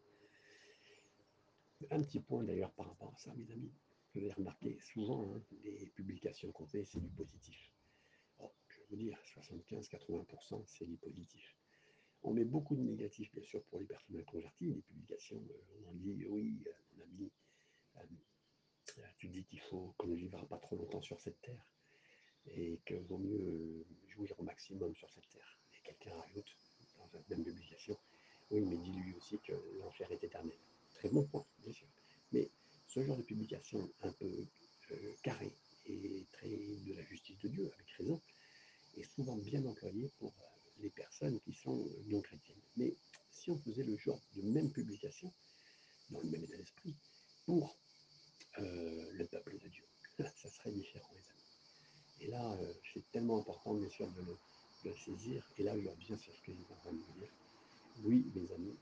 Un 1.91 2.03
petit 2.03 2.21
point 2.21 2.43
d'ailleurs 2.45 2.73
par 2.73 2.87
rapport 2.87 3.13
à 3.15 3.19
ça, 3.19 3.33
mes 3.35 3.51
amis. 3.53 3.73
Vous 4.15 4.21
avez 4.21 4.33
remarqué, 4.33 4.79
souvent, 4.95 5.35
hein, 5.35 5.43
les 5.63 5.87
publications 5.95 6.51
qu'on 6.53 6.67
fait, 6.67 6.85
c'est 6.85 7.01
du 7.01 7.09
positif. 7.11 7.71
Oh, 8.39 8.51
je 8.69 8.79
vais 8.79 8.87
vous 8.91 8.97
dire, 8.97 9.19
75-80%, 9.37 10.63
c'est 10.67 10.87
du 10.87 10.97
positif. 10.97 11.55
On 12.23 12.33
met 12.35 12.45
beaucoup 12.45 12.75
de 12.75 12.83
négatifs, 12.83 13.33
bien 13.33 13.45
sûr, 13.45 13.63
pour 13.65 13.79
les 13.79 13.87
personnes 13.87 14.23
converties. 14.25 14.67
Les 14.67 14.83
publications, 14.83 15.37
euh, 15.37 15.89
on 15.89 15.95
dit, 15.95 16.25
oui, 16.29 16.63
euh, 16.67 16.71
mon 16.97 17.05
ami, 17.05 17.31
euh, 18.99 19.03
tu 19.19 19.29
dis 19.29 19.45
qu'il 19.45 19.61
faut 19.61 19.95
qu'on 19.97 20.09
ne 20.09 20.17
vivra 20.17 20.45
pas 20.47 20.59
trop 20.59 20.77
longtemps 20.77 21.03
sur 21.03 21.21
cette 21.21 21.41
terre 21.43 21.67
et 22.49 22.81
qu'il 22.87 23.03
vaut 23.03 23.19
mieux 23.19 23.85
jouir 24.09 24.33
au 24.39 24.43
maximum 24.43 24.95
sur 24.95 25.11
cette 25.11 25.29
terre. 25.31 25.59
Et 25.75 25.83
quelqu'un 25.83 26.15
rajoute, 26.17 26.57
dans 26.99 27.09
cette 27.09 27.29
même 27.29 27.45
publication, 27.45 27.97
oui, 28.51 28.61
mais 28.61 28.77
dis-lui 28.77 29.15
aussi 29.15 29.39
que 29.41 29.53
l'enfer 29.81 30.11
est 30.13 30.23
éternel 30.23 30.57
très 30.97 31.09
bon 31.11 31.25
point, 31.25 31.45
bien 31.59 31.73
sûr. 31.73 31.87
Mais 32.33 32.51
ce 32.87 33.03
genre 33.03 33.17
de 33.17 33.23
publication 33.23 33.91
un 34.03 34.13
peu 34.13 34.47
euh, 34.93 35.15
carré 35.23 35.53
et 35.87 36.27
très 36.33 36.49
de 36.49 36.95
la 36.95 37.03
justice 37.05 37.39
de 37.39 37.49
Dieu, 37.49 37.71
avec 37.75 37.91
raison, 37.91 38.21
est 38.97 39.05
souvent 39.15 39.37
bien 39.37 39.65
employé 39.67 40.11
pour 40.19 40.33
les 40.79 40.91
personnes 40.91 41.41
qui 41.41 41.53
sont 41.53 41.87
euh, 41.87 42.03
non 42.07 42.21
chrétiennes. 42.21 42.61
Mais 42.77 42.95
si 43.31 43.51
on 43.51 43.59
faisait 43.59 43.85
le 43.85 43.97
genre 43.97 44.21
de 44.35 44.43
même 44.43 44.71
publication, 44.71 45.33
dans 46.11 46.21
le 46.21 46.29
même 46.31 46.45
état 46.45 46.57
d'esprit, 46.57 46.95
pour 47.45 47.77
le 48.59 49.25
peuple 49.27 49.59
de 49.59 49.69
Dieu, 49.69 49.85
ça 50.19 50.49
serait 50.49 50.73
différent, 50.73 51.11
les 51.13 51.21
amis. 51.21 51.47
Et 52.21 52.27
là, 52.29 52.59
c'est 52.93 53.05
tellement 53.13 53.39
important, 53.39 53.75
bien 53.75 53.91
sûr, 53.91 54.11
de 54.13 54.23
le, 54.23 54.97
saisir. 54.97 55.47
Et 55.59 55.65
là, 55.65 55.79
je 55.79 55.89
reviens 55.89 56.17
sur 56.17 56.35
ce 56.35 56.41
que 56.43 56.53
j'étais 56.55 56.73
en 56.73 56.77
train 56.77 56.93
de 56.93 56.99
vous 56.99 57.21
dire. 57.21 57.33
Oui, 58.03 58.31
mes 58.35 58.51
amis, 58.53 58.77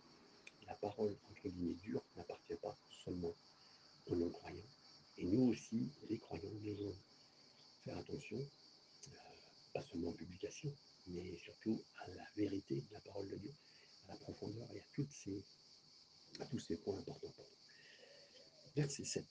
la 0.67 0.75
parole, 0.75 1.17
entre 1.31 1.49
guillemets, 1.49 1.75
dure 1.75 2.03
n'appartient 2.17 2.57
pas 2.57 2.77
seulement 3.05 3.35
aux 4.07 4.17
non-croyants. 4.17 4.69
Et 5.17 5.25
nous 5.25 5.51
aussi, 5.51 5.91
les 6.09 6.19
croyants, 6.19 6.51
devons 6.63 6.95
faire 7.85 7.99
attention, 7.99 8.39
euh, 8.39 9.11
pas 9.73 9.83
seulement 9.83 10.11
en 10.11 10.13
publication, 10.13 10.75
mais 11.07 11.37
surtout 11.39 11.83
à 11.99 12.09
la 12.09 12.25
vérité 12.37 12.81
de 12.81 12.93
la 12.93 13.01
parole 13.01 13.29
de 13.29 13.37
Dieu, 13.37 13.55
à 14.09 14.13
la 14.13 14.17
profondeur 14.17 14.71
et 14.73 14.81
à, 14.81 14.85
ces, 15.11 15.45
tous 16.51 16.59
ces 16.59 16.77
points 16.77 16.99
importants 16.99 17.31
pour 17.31 17.45
nous. 17.45 18.73
Verset 18.77 19.05
7. 19.05 19.25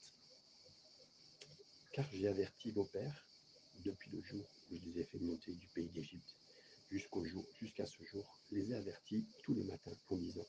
Car 1.92 2.08
j'ai 2.12 2.28
averti 2.28 2.70
vos 2.70 2.84
pères 2.86 3.26
depuis 3.84 4.10
le 4.10 4.22
jour 4.22 4.48
où 4.70 4.76
je 4.76 4.84
les 4.86 5.00
ai 5.00 5.04
fait 5.04 5.18
monter 5.18 5.52
du 5.52 5.68
pays 5.68 5.90
d'Égypte 5.90 6.36
jusqu'au 6.90 7.24
jour, 7.24 7.44
jusqu'à 7.60 7.86
ce 7.86 8.02
jour, 8.04 8.40
les 8.50 8.70
ai 8.70 8.74
avertis 8.74 9.26
tous 9.42 9.54
les 9.54 9.64
matins 9.64 9.96
en 10.08 10.16
disant 10.16 10.46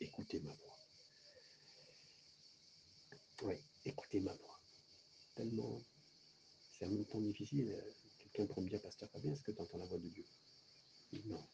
écoutez 0.00 0.40
ma 0.40 0.52
voix. 0.52 0.78
Oui, 3.42 3.54
écoutez 3.84 4.20
ma 4.20 4.34
voix. 4.34 4.60
Tellement, 5.34 5.82
c'est 6.70 6.84
un 6.86 7.02
temps 7.04 7.20
difficile. 7.20 7.76
Quelqu'un 8.38 8.54
pourrait 8.54 8.66
me 8.66 8.70
dire, 8.70 8.82
Pasteur 8.82 9.10
Fabien, 9.10 9.32
est-ce 9.32 9.42
que 9.42 9.50
tu 9.50 9.60
entends 9.60 9.78
la 9.78 9.86
voix 9.86 9.98
de 9.98 10.08
Dieu? 10.10 10.24
Non. 11.24 11.44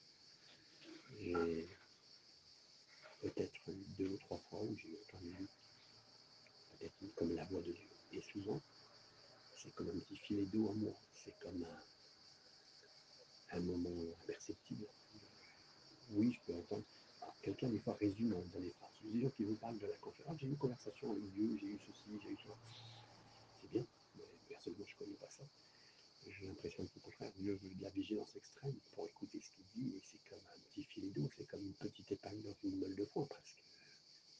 J'ai 1.18 1.66
peut-être 3.22 3.70
deux 3.96 4.08
ou 4.08 4.18
trois 4.18 4.36
fois 4.50 4.60
où 4.60 4.76
j'ai 4.76 4.94
entendu 5.08 5.48
peut-être 6.72 7.14
comme 7.14 7.34
la 7.34 7.46
voix 7.46 7.62
de 7.62 7.72
Dieu. 7.72 7.88
Et 8.12 8.20
souvent, 8.20 8.60
c'est 9.56 9.72
comme 9.72 9.88
un 9.88 9.98
petit 9.98 10.18
filet 10.18 10.44
d'eau 10.44 10.68
en 10.68 10.74
moi. 10.74 10.92
C'est 11.14 11.34
comme 11.38 11.64
un, 13.52 13.60
moment 13.60 14.12
imperceptible. 14.22 14.86
Oui, 16.10 16.34
je 16.34 16.40
peux 16.46 16.58
entendre. 16.58 16.84
Quelqu'un, 17.40 17.70
des 17.70 17.78
fois, 17.78 17.96
résume 17.98 18.28
dans 18.28 18.60
les 18.60 18.72
phrases. 18.72 18.90
Des 19.04 19.22
gens 19.22 19.30
qui 19.30 19.44
vous 19.44 19.56
parlent 19.56 19.78
de 19.78 19.86
la 19.86 19.96
conférence. 19.96 20.38
J'ai 20.38 20.48
eu 20.48 20.50
une 20.50 20.58
conversation 20.58 21.12
avec 21.12 21.32
Dieu, 21.32 21.56
j'ai 21.58 21.66
eu 21.66 21.78
ceci, 21.86 22.20
j'ai 22.22 22.28
eu 22.28 22.36
ça. 22.44 22.54
C'est 23.62 23.70
bien, 23.70 23.86
mais 24.16 24.24
personnellement, 24.50 24.84
je 24.86 24.92
ne 24.92 24.98
connais 24.98 25.16
pas 25.16 25.30
ça. 25.30 25.44
J'ai 26.26 26.46
l'impression 26.46 26.86
que, 26.86 26.98
au 26.98 27.00
contraire, 27.00 27.32
Dieu 27.32 27.54
veut 27.54 27.74
de 27.74 27.82
la 27.82 27.90
vigilance 27.90 28.34
extrême 28.36 28.78
pour 28.92 29.06
écouter 29.08 29.40
ce 29.40 29.50
qu'il 29.50 29.66
dit. 29.74 29.96
Et 29.96 30.02
c'est 30.10 30.22
comme 30.28 30.40
un 30.54 30.60
petit 30.70 30.84
filet 30.84 31.10
d'eau, 31.10 31.28
c'est 31.36 31.46
comme 31.46 31.64
une 31.64 31.74
petite 31.74 32.10
épingle 32.10 32.42
dans 32.42 32.56
une 32.62 32.78
meule 32.78 32.96
de 32.96 33.04
foin, 33.06 33.26
presque. 33.26 33.62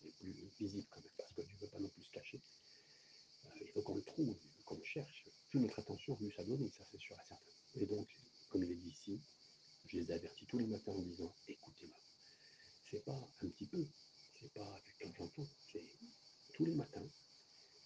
C'est 0.00 0.14
plus 0.16 0.32
visible 0.58 0.86
quand 0.90 1.00
même, 1.00 1.12
parce 1.16 1.32
que 1.32 1.42
Dieu 1.42 1.54
ne 1.54 1.60
veut 1.60 1.68
pas 1.68 1.78
non 1.78 1.88
plus 1.88 2.04
se 2.04 2.10
cacher. 2.10 2.40
Euh, 3.44 3.48
il 3.60 3.68
faut 3.68 3.82
qu'on 3.82 3.96
le 3.96 4.02
trouve, 4.02 4.36
qu'on 4.64 4.76
le 4.76 4.84
cherche. 4.84 5.28
Plus 5.50 5.60
notre 5.60 5.78
attention, 5.78 6.16
plus 6.16 6.30
ça 6.32 6.44
donne, 6.44 6.70
ça 6.70 6.84
c'est 6.90 7.00
sûr 7.00 7.16
et 7.16 7.26
certain. 7.26 7.52
Et 7.76 7.86
donc, 7.86 8.08
comme 8.48 8.62
il 8.64 8.72
est 8.72 8.76
dit 8.76 8.88
ici, 8.88 9.20
je 9.86 9.98
les 9.98 10.10
avertis 10.10 10.46
tous 10.46 10.58
les 10.58 10.66
matins 10.66 10.92
en 10.92 11.02
disant 11.02 11.34
écoutez-moi. 11.48 11.98
C'est 12.90 13.04
pas 13.04 13.28
un 13.42 13.48
petit 13.48 13.66
peu, 13.66 13.86
c'est 14.40 14.52
pas 14.52 14.80
de 15.00 15.10
temps 15.10 15.24
en 15.24 15.28
temps, 15.28 15.48
c'est 15.72 15.84
tous 16.54 16.64
les 16.64 16.74
matins. 16.74 17.08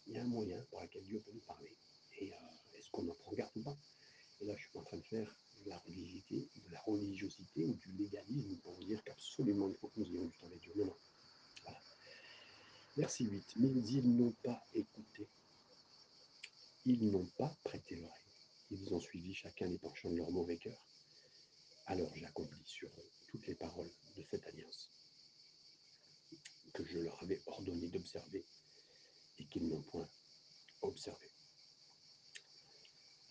Il 0.07 0.15
y 0.15 0.19
a 0.19 0.23
un 0.23 0.27
moyen 0.27 0.61
par 0.71 0.83
lequel 0.83 1.05
Dieu 1.05 1.21
peut 1.21 1.33
nous 1.33 1.41
parler. 1.41 1.77
Et 2.19 2.33
euh, 2.33 2.79
est-ce 2.79 2.91
qu'on 2.91 3.09
en 3.09 3.15
prend 3.15 3.33
garde 3.33 3.57
ou 3.57 3.63
pas? 3.63 3.77
Et 4.41 4.47
là, 4.47 4.57
je 4.57 4.69
suis 4.69 4.79
en 4.79 4.83
train 4.83 4.97
de 4.97 5.03
faire 5.03 5.35
de 5.65 5.71
la 5.71 5.79
religiosité, 5.79 6.49
de 6.55 6.73
la 6.73 6.81
religiosité 6.83 7.65
ou 7.65 7.75
du 7.75 7.93
légalisme 7.93 8.57
pour 8.59 8.75
vous 8.75 8.85
dire 8.85 9.03
qu'absolument 9.05 9.69
il 9.69 9.77
faut 9.77 9.89
que 9.89 10.01
nous 10.01 10.07
ayons 10.07 10.27
du 10.27 10.37
temps 10.39 10.47
avec 10.47 10.61
Dieu. 10.61 10.73
Non, 10.77 10.87
non. 10.87 11.75
Verset 12.97 13.25
8. 13.25 13.55
Mais 13.57 13.69
ils 13.69 14.17
n'ont 14.17 14.35
pas 14.43 14.65
écouté. 14.75 15.29
Ils 16.85 17.11
n'ont 17.11 17.27
pas 17.37 17.57
prêté 17.65 17.97
l'oreille. 17.97 18.23
Ils 18.71 18.95
ont 18.95 19.01
suivi 19.01 19.35
chacun 19.35 19.67
les 19.67 19.79
penchants 19.79 20.11
de 20.11 20.17
leur 20.17 20.31
mauvais 20.31 20.57
cœur. 20.57 20.85
Alors 21.87 22.15
j'accomplis 22.17 22.67
sur 22.67 22.89
eux 22.89 23.11
toutes 23.29 23.47
les 23.47 23.55
paroles 23.55 23.91
de 24.17 24.23
cette 24.31 24.47
alliance 24.47 24.91
que 26.73 26.85
je 26.85 26.99
leur 26.99 27.21
avais 27.23 27.41
ordonné 27.47 27.89
d'observer 27.89 28.45
et 29.39 29.45
qu'ils 29.47 29.69
n'ont 29.69 29.83
point 29.83 30.09
observé. 30.83 31.29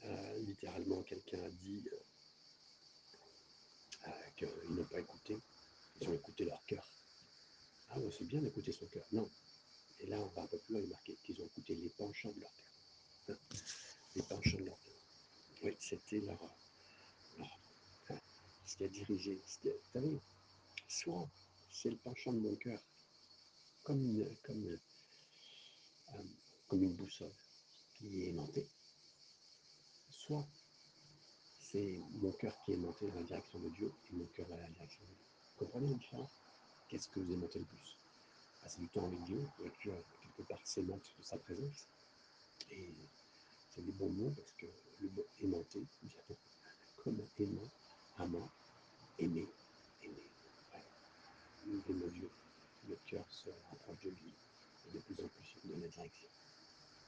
Euh, 0.04 0.40
littéralement, 0.40 1.02
quelqu'un 1.04 1.44
a 1.44 1.50
dit 1.50 1.84
euh, 1.92 1.98
euh, 4.08 4.30
qu'ils 4.36 4.76
n'ont 4.76 4.86
pas 4.86 5.00
écouté, 5.00 5.38
ils 6.00 6.08
ont 6.08 6.14
écouté 6.14 6.46
leur 6.46 6.64
cœur. 6.66 6.90
Ah 7.90 7.98
c'est 8.12 8.26
bien 8.26 8.42
d'écouter 8.42 8.72
son 8.72 8.86
cœur. 8.88 9.06
Non. 9.12 9.30
Et 10.00 10.08
là, 10.08 10.20
on 10.20 10.28
va 10.28 10.44
un 10.44 10.48
peu 10.48 10.58
plus 10.60 10.74
loin, 10.74 10.82
il 10.82 10.90
marqué 10.90 11.18
qu'ils 11.24 11.42
ont 11.42 11.46
écouté 11.46 11.74
les 11.76 11.90
penchants 11.90 12.32
de 12.32 12.42
leur 12.42 12.54
cœur. 13.26 13.38
Les 14.16 14.22
penchants 14.24 14.60
de 14.60 14.66
leur 14.66 14.80
cœur. 14.82 14.96
Oui, 15.64 15.76
c'était 15.80 16.20
leur, 16.20 16.40
ce 18.66 18.76
qui 18.76 18.84
a 18.84 18.88
dirigé. 18.88 19.42
Vous 19.64 19.80
savez, 19.94 20.20
soit 20.88 21.28
c'est 21.72 21.90
le 21.90 21.98
penchant 21.98 22.34
de 22.34 22.40
mon 22.40 22.56
cœur, 22.56 22.80
comme 23.84 24.02
une, 24.04 24.36
comme, 24.44 24.80
comme 26.68 26.84
une 26.84 26.94
boussole 26.96 27.34
qui 27.96 28.24
est 28.24 28.30
aimantée, 28.30 28.68
c'est 31.60 32.00
mon 32.22 32.32
cœur 32.34 32.54
qui 32.66 32.74
est 32.74 32.78
monté 32.78 33.08
dans 33.08 33.16
la 33.16 33.24
direction 33.24 33.60
de 33.60 33.70
Dieu 33.70 33.92
et 34.10 34.16
mon 34.16 34.26
cœur 34.36 34.48
dans 34.48 34.58
la 34.58 34.68
direction 34.68 35.02
de 35.04 35.08
Dieu. 35.08 35.26
Vous 35.60 35.66
comprenez 35.66 35.90
la 35.90 35.98
différence 35.98 36.32
Qu'est-ce 36.90 37.10
que 37.10 37.20
vous 37.20 37.34
aimantez 37.34 37.60
le 37.60 37.66
plus? 37.66 37.98
Passer 38.62 38.80
du 38.80 38.88
temps 38.90 39.06
avec 39.06 39.24
Dieu, 39.26 39.42
Dieu 39.82 39.94
quelque 40.22 40.48
part 40.48 40.60
s'aimante 40.64 41.14
de 41.18 41.24
sa 41.24 41.38
présence. 41.38 41.88
Et 42.72 42.94
c'est 43.70 43.86
des 43.86 43.92
bons 43.94 44.10
mots 44.10 44.32
parce 44.36 44.52
que 44.54 44.66
le 45.00 45.10
mot 45.10 45.26
aimanté 45.42 45.86
vient 46.04 46.22
comme 47.04 47.22
aimant, 47.40 47.70
amant, 48.18 48.50
aimer, 49.20 49.48
aimer. 50.02 50.30
Nous 51.66 51.82
aimons 51.90 52.08
Dieu. 52.08 52.30
Notre 52.88 53.04
cœur 53.06 53.26
se 53.30 53.50
rapproche 53.70 54.00
de 54.02 54.10
lui 54.10 54.34
et 54.88 54.92
de 54.94 55.00
plus 55.00 55.24
en 55.24 55.28
plus 55.28 55.70
de 55.70 55.82
la 55.82 55.88
direction. 55.88 56.28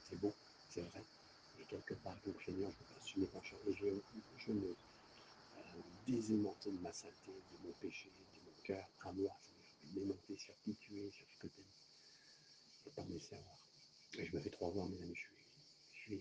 C'est 0.08 0.16
beau, 0.20 0.34
c'est 0.68 0.82
vrai. 0.82 1.02
Quelque 1.68 1.94
part, 1.94 2.16
donc 2.26 2.42
Seigneur, 2.42 2.70
je 2.70 2.94
passe 2.94 3.06
sur 3.06 3.18
mes 3.18 3.26
penchants 3.26 3.58
et 3.68 3.72
je, 3.74 3.86
je 4.38 4.52
me 4.52 4.76
euh, 5.56 6.20
de 6.66 6.70
ma 6.82 6.92
saleté, 6.92 7.32
de 7.32 7.66
mon 7.66 7.72
péché, 7.74 8.10
de 8.34 8.40
mon 8.44 8.62
cœur 8.62 8.86
à 9.00 9.12
moi, 9.12 9.30
Seigneur. 9.42 10.06
M'aimanter 10.06 10.36
sur 10.36 10.54
qui 10.62 10.74
tu 10.76 11.00
es, 11.00 11.10
sur 11.10 11.26
ce 11.30 11.38
que 11.38 11.46
tu 11.48 11.60
aimes. 11.60 11.66
Et 12.86 12.90
pas 12.90 13.04
me 13.04 13.14
laisser 13.14 13.34
avoir. 13.34 13.58
Et 14.18 14.26
je 14.26 14.36
me 14.36 14.40
fais 14.40 14.50
trop 14.50 14.68
avoir, 14.68 14.86
mes 14.88 15.00
amis. 15.02 15.14
Je 15.14 15.98
suis, 15.98 16.18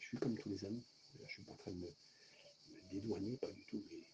je 0.00 0.16
je 0.16 0.18
comme 0.18 0.36
tous 0.36 0.48
les 0.48 0.64
amis. 0.64 0.84
Je 1.16 1.22
ne 1.22 1.28
suis 1.28 1.42
pas 1.42 1.52
en 1.52 1.56
train 1.56 1.70
de 1.72 1.76
me, 1.76 1.86
me 1.86 2.90
dédouaner, 2.90 3.36
pas 3.38 3.50
du 3.50 3.64
tout. 3.66 3.82
Et, 3.90 4.04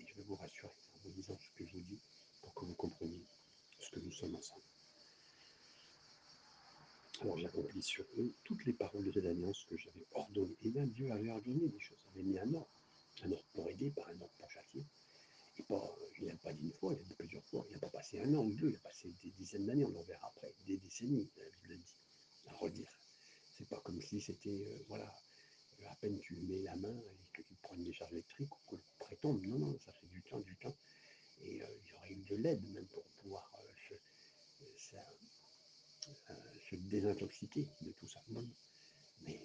et 0.00 0.06
je 0.06 0.14
vais 0.14 0.22
vous 0.22 0.36
rassurer 0.36 0.68
en 0.68 0.98
vous 1.02 1.10
disant 1.10 1.38
ce 1.38 1.50
que 1.58 1.66
je 1.66 1.72
vous 1.72 1.84
dis 1.84 2.00
pour 2.42 2.54
que 2.54 2.64
vous 2.64 2.74
compreniez 2.74 3.24
ce 3.80 3.90
que 3.90 4.00
nous 4.00 4.12
sommes 4.12 4.34
ensemble. 4.36 4.62
Alors 7.22 7.38
j'accomplis 7.38 7.82
sur 7.82 8.04
eux 8.18 8.34
toutes 8.44 8.64
les 8.66 8.72
paroles 8.72 9.04
de 9.04 9.12
cette 9.12 9.24
alliance 9.24 9.64
que 9.68 9.76
j'avais 9.76 10.06
ordonnées. 10.12 10.56
Et 10.62 10.70
même 10.70 10.90
Dieu 10.90 11.10
avait 11.10 11.30
ordonné 11.30 11.68
des 11.68 11.80
choses, 11.80 11.98
avait 12.12 12.22
mis 12.22 12.38
un 12.38 12.54
ordre. 12.54 12.68
Un 13.22 13.32
ordre 13.32 13.46
pour 13.54 13.70
aider, 13.70 13.90
pas 13.90 14.06
un 14.08 14.20
ordre 14.20 14.34
pour 14.38 14.50
châtier. 14.50 14.84
Et 15.58 15.62
pas, 15.62 15.96
il 16.18 16.26
n'a 16.26 16.36
pas 16.36 16.52
dit 16.52 16.66
une 16.66 16.72
fois, 16.74 16.92
il 16.92 17.00
a 17.00 17.02
dit 17.02 17.14
plusieurs 17.14 17.44
fois. 17.44 17.64
Il 17.70 17.72
n'a 17.72 17.78
pas 17.78 17.88
passé 17.88 18.20
un 18.20 18.34
an 18.34 18.44
ou 18.44 18.52
deux, 18.52 18.68
il 18.68 18.76
a 18.76 18.80
passé 18.80 19.10
des 19.22 19.30
dizaines 19.30 19.66
d'années, 19.66 19.84
on 19.84 19.90
le 19.90 20.02
verra 20.02 20.28
après, 20.28 20.52
des 20.66 20.76
décennies, 20.76 21.30
la 21.36 21.44
Bible 21.62 21.78
dit, 21.78 21.94
à 22.48 22.52
redire. 22.54 23.00
C'est 23.56 23.68
pas 23.68 23.80
comme 23.80 24.02
si 24.02 24.20
c'était, 24.20 24.50
euh, 24.50 24.84
voilà, 24.88 25.10
à 25.88 25.96
peine 25.96 26.18
tu 26.20 26.36
mets 26.36 26.62
la 26.62 26.76
main 26.76 26.92
et 26.92 27.18
que 27.32 27.42
tu 27.42 27.54
prends 27.62 27.74
une 27.74 27.84
décharge 27.84 28.12
électrique 28.12 28.52
ou 28.52 28.70
que 28.70 28.76
le 28.76 28.82
prêt 28.98 29.16
tombe. 29.16 29.42
Non, 29.46 29.58
non, 29.58 29.78
ça 29.78 29.92
fait 29.92 30.06
du 30.08 30.22
temps, 30.22 30.40
du 30.40 30.56
temps. 30.56 30.76
Et 31.40 31.62
euh, 31.62 31.66
il 31.84 31.90
y 31.90 31.96
aurait 31.96 32.12
eu 32.12 32.22
de 32.24 32.36
l'aide 32.36 32.62
même 32.72 32.86
pour 32.86 33.04
pouvoir 33.22 33.50
ça, 34.76 34.98
euh, 34.98 35.35
se, 36.68 36.76
désintoxiquer 36.76 37.66
de 37.82 37.92
tout 37.92 38.06
ça. 38.08 38.22
Non, 38.28 38.48
mais 39.22 39.40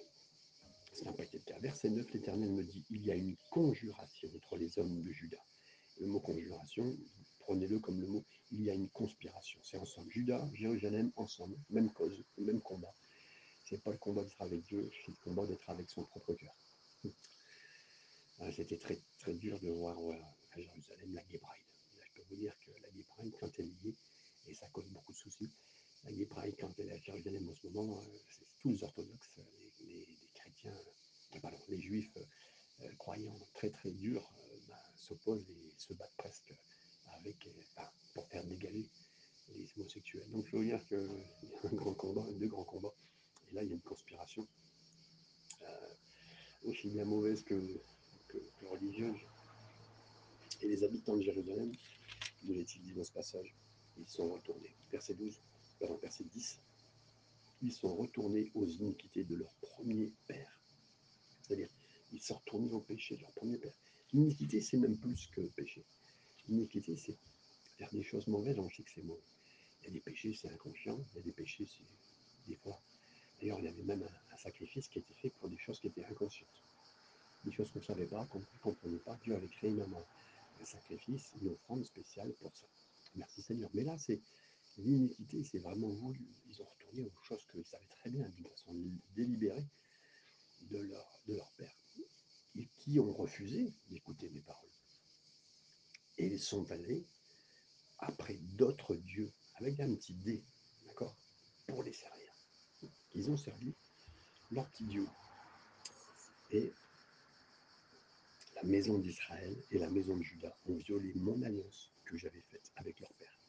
n'a 1.06 1.14
pas 1.14 1.24
été 1.24 1.38
le 1.38 1.44
cas. 1.44 1.60
Verset 1.60 1.90
9, 1.90 2.12
l'Éternel 2.14 2.52
me 2.52 2.64
dit, 2.64 2.86
il 2.90 3.06
y 3.06 3.12
a 3.12 3.16
une 3.16 3.36
conjuration 3.50 4.30
entre 4.36 4.58
les 4.58 4.78
hommes 4.78 5.02
de 5.02 5.12
Juda. 5.12 5.38
Le 6.00 6.08
mot 6.08 6.20
conjuration, 6.20 6.98
prenez-le 7.40 7.80
comme 7.80 8.00
le 8.00 8.08
mot, 8.08 8.26
il 8.52 8.64
y 8.64 8.70
a 8.70 8.74
une 8.74 8.90
conspiration. 8.90 9.60
C'est 9.64 9.78
ensemble. 9.78 10.12
Judas, 10.12 10.48
Jérusalem, 10.54 11.12
ensemble, 11.16 11.58
même 11.70 11.92
cause, 11.92 12.24
même 12.38 12.62
combat. 12.62 12.94
C'est 13.66 13.82
pas 13.82 13.92
le 13.92 13.98
combat 13.98 14.24
d'être 14.24 14.42
avec 14.42 14.64
Dieu, 14.64 14.92
c'est 14.94 15.12
le 15.12 15.18
combat 15.24 15.46
d'être 15.48 15.70
avec 15.70 15.90
son 15.90 16.04
propre 16.04 16.34
cœur. 16.34 16.56
C'était 18.56 18.78
très, 18.78 19.00
très 19.20 19.34
dur 19.36 19.60
de 19.60 19.70
voir 19.70 19.98
à 19.98 20.60
Jérusalem 20.60 21.14
la 21.14 21.24
Gay 21.24 21.38
Pride. 21.38 21.66
je 22.02 22.12
peux 22.16 22.28
vous 22.28 22.36
dire 22.36 22.58
que 22.60 22.72
la 22.82 22.90
Gay 22.90 23.04
Pride, 23.04 23.36
quand 23.40 23.52
elle 23.60 23.72
y 23.84 23.90
est, 23.90 23.96
et 24.48 24.54
ça 24.56 24.68
cause 24.70 24.88
beaucoup 24.90 25.14
de 25.14 25.18
soucis, 25.18 25.52
Gay 26.10 26.26
Pride, 26.26 26.56
quand 26.60 26.74
elle 26.80 26.90
est 26.90 26.94
à 26.94 27.00
Jérusalem 27.00 27.50
en 27.50 27.56
ce 27.56 27.68
moment, 27.68 28.04
c'est 28.30 28.46
tous 28.60 28.70
les 28.70 28.84
orthodoxes, 28.84 29.40
les, 29.82 30.08
chrétiens, 30.34 30.78
pardon, 31.42 31.58
les 31.70 31.80
juifs 31.80 32.18
euh, 32.82 32.92
croyants 32.98 33.38
très 33.54 33.70
très 33.70 33.92
durs 33.92 34.28
euh, 34.38 34.58
bah, 34.68 34.84
s'opposent 34.96 35.50
et 35.50 35.74
se 35.78 35.94
battent 35.94 36.16
presque 36.18 36.54
avec, 37.20 37.48
pour 38.14 38.28
faire 38.30 38.44
dégaler 38.46 38.90
les 39.56 39.68
homosexuels. 39.78 40.30
Donc 40.32 40.48
je 40.48 40.58
veux 40.58 40.66
dire 40.66 40.86
qu'il 40.88 40.98
y 40.98 41.68
a 41.68 41.70
un 41.70 41.76
grand 41.76 41.94
combat, 41.94 42.26
deux 42.34 42.48
grands 42.48 42.64
combats. 42.64 42.94
Et 43.52 43.56
là, 43.56 43.64
il 43.64 43.70
y 43.70 43.72
a 43.72 43.76
une 43.76 43.82
conspiration 43.82 44.48
euh, 45.64 45.94
aussi 46.64 46.90
bien 46.90 47.06
mauvaise 47.06 47.44
que, 47.44 47.82
religieuse. 48.64 49.20
Et 50.62 50.68
les 50.68 50.84
habitants 50.84 51.18
de 51.18 51.22
Jérusalem, 51.22 51.72
nous 52.44 52.64
dit 52.64 52.94
dans 52.96 53.04
ce 53.04 53.12
passage, 53.12 53.54
ils 53.98 54.08
sont 54.08 54.32
retournés. 54.32 54.74
Verset 54.92 55.16
12, 55.16 55.38
verset 56.02 56.24
10, 56.26 56.60
ils 57.64 57.74
sont 57.74 57.96
retournés 57.96 58.52
aux 58.56 58.66
iniquités 58.66 59.24
de 59.24 59.36
leur 59.36 59.54
premier 59.56 60.12
père. 60.28 60.60
C'est-à-dire, 61.42 61.70
ils 62.12 62.22
sont 62.22 62.36
retournés 62.36 62.72
au 62.72 62.80
péché 62.80 63.16
de 63.16 63.22
leur 63.22 63.32
premier 63.34 63.58
père. 63.58 63.74
L'iniquité, 64.14 64.62
c'est 64.62 64.78
même 64.78 64.98
plus 64.98 65.28
que 65.28 65.42
péché. 65.42 65.84
L'iniquité, 66.48 66.98
c'est 66.98 67.18
faire 67.78 67.90
des 67.92 68.04
choses 68.04 68.28
mauvaises, 68.28 68.60
on 68.60 68.70
sait 68.70 68.84
que 68.84 68.92
c'est 68.94 69.04
mauvais. 69.04 69.22
Il 69.82 69.86
y 69.86 69.88
a 69.88 69.92
des 69.92 70.00
péchés, 70.00 70.34
c'est 70.34 70.50
inconscient. 70.50 71.00
Il 71.14 71.18
y 71.18 71.20
a 71.20 71.24
des 71.24 71.32
péchés, 71.32 71.66
c'est 71.66 72.50
des 72.50 72.56
fois. 72.58 72.80
D'ailleurs, 73.40 73.60
il 73.60 73.66
y 73.66 73.68
avait 73.68 73.84
même 73.84 74.04
un, 74.04 74.38
sacrifice 74.38 74.88
qui 74.88 75.00
était 75.00 75.14
fait 75.14 75.30
pour 75.40 75.50
des 75.50 75.58
choses 75.58 75.80
qui 75.80 75.88
étaient 75.88 76.06
inconscientes. 76.06 76.50
Des 77.46 77.52
choses 77.52 77.72
qu'on 77.72 77.80
ne 77.80 77.84
savait 77.84 78.08
pas, 78.08 78.26
qu'on 78.26 78.40
ne 78.40 78.46
comprenait 78.62 78.98
pas. 78.98 79.18
Dieu 79.24 79.36
avait 79.36 79.48
créé 79.48 79.70
même 79.70 79.94
un, 79.94 80.66
sacrifice, 80.66 81.32
une 81.42 81.50
offrande 81.50 81.84
spéciale 81.84 82.32
pour 82.40 82.56
ça. 82.56 82.68
Merci 83.16 83.42
Seigneur. 83.42 83.70
Mais 83.74 83.84
là, 83.84 83.98
c'est 83.98 84.20
l'iniquité, 84.78 85.44
c'est 85.44 85.60
vraiment 85.60 85.90
voulu. 85.90 86.28
Ils 86.48 86.62
ont 86.62 86.66
retourné 86.66 87.04
aux 87.04 87.24
choses 87.24 87.46
qu'ils 87.52 87.66
savaient 87.66 87.88
très 87.88 88.10
bien, 88.10 88.28
d'une 88.30 88.48
façon 88.48 88.76
délibérée, 89.16 89.68
de 90.62 90.80
leur, 90.80 91.22
de 91.28 91.36
leur 91.36 91.52
Père. 91.54 91.76
Et 92.56 92.68
qui 92.78 93.00
ont 93.00 93.14
refusé 93.14 93.74
d'écouter 93.88 94.30
mes 94.30 94.42
paroles. 94.42 94.70
Et 96.18 96.28
ils 96.28 96.40
sont 96.40 96.70
allés 96.72 97.06
après 98.00 98.36
d'autres 98.58 98.96
dieux, 98.96 99.32
avec 99.56 99.80
un 99.80 99.96
petit 99.96 100.16
dé, 100.16 100.44
d'accord, 100.86 101.16
pour 101.68 101.84
les 101.84 101.94
servir. 101.94 102.34
Ils 103.16 103.30
ont 103.30 103.38
servi 103.38 103.74
leur 104.52 104.70
petit 104.70 104.86
dieu. 104.86 105.08
Et 106.52 106.74
la 108.56 108.64
maison 108.64 109.00
d'Israël 109.00 109.56
et 109.72 109.78
la 109.78 109.90
maison 109.90 110.18
de 110.18 110.24
Juda 110.24 110.54
ont 110.66 110.76
violé 110.76 111.14
mon 111.16 111.42
alliance 111.44 111.94
que 112.04 112.18
j'avais 112.18 112.42
faite 112.42 112.72
avec 112.76 113.00
leur 113.00 113.14
père. 113.14 113.41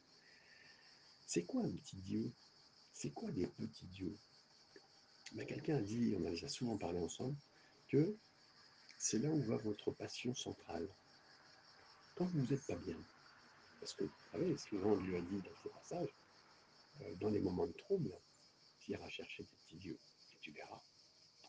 C'est 1.33 1.45
quoi 1.45 1.63
un 1.63 1.71
petit 1.71 1.95
dieu? 1.95 2.31
C'est 2.93 3.09
quoi 3.09 3.31
des 3.31 3.47
petits 3.47 3.87
dieux? 3.87 4.15
Ben, 5.31 5.47
Quelqu'un 5.47 5.77
a 5.77 5.81
dit, 5.81 6.13
on 6.15 6.23
a 6.27 6.29
déjà 6.29 6.47
souvent 6.47 6.77
parlé 6.77 6.99
ensemble, 6.99 7.35
que 7.87 8.15
c'est 8.99 9.17
là 9.17 9.31
où 9.31 9.41
va 9.41 9.57
votre 9.57 9.89
passion 9.89 10.35
centrale. 10.35 10.87
Quand 12.13 12.25
vous 12.25 12.45
n'êtes 12.45 12.63
pas 12.67 12.75
bien, 12.75 13.03
parce 13.79 13.95
que, 13.95 14.03
vous 14.03 14.29
savez, 14.31 14.55
souvent, 14.59 14.95
Dieu 14.97 15.17
a 15.17 15.21
dit 15.21 15.41
dans 15.41 15.55
ce 15.63 15.69
passage, 15.69 16.15
euh, 17.01 17.15
dans 17.15 17.31
les 17.31 17.39
moments 17.39 17.65
de 17.65 17.73
trouble, 17.79 18.15
tu 18.77 18.91
iras 18.91 19.09
chercher 19.09 19.43
tes 19.43 19.55
petits 19.65 19.77
dieux, 19.77 19.99
et 20.35 20.39
tu 20.39 20.51
verras. 20.51 20.83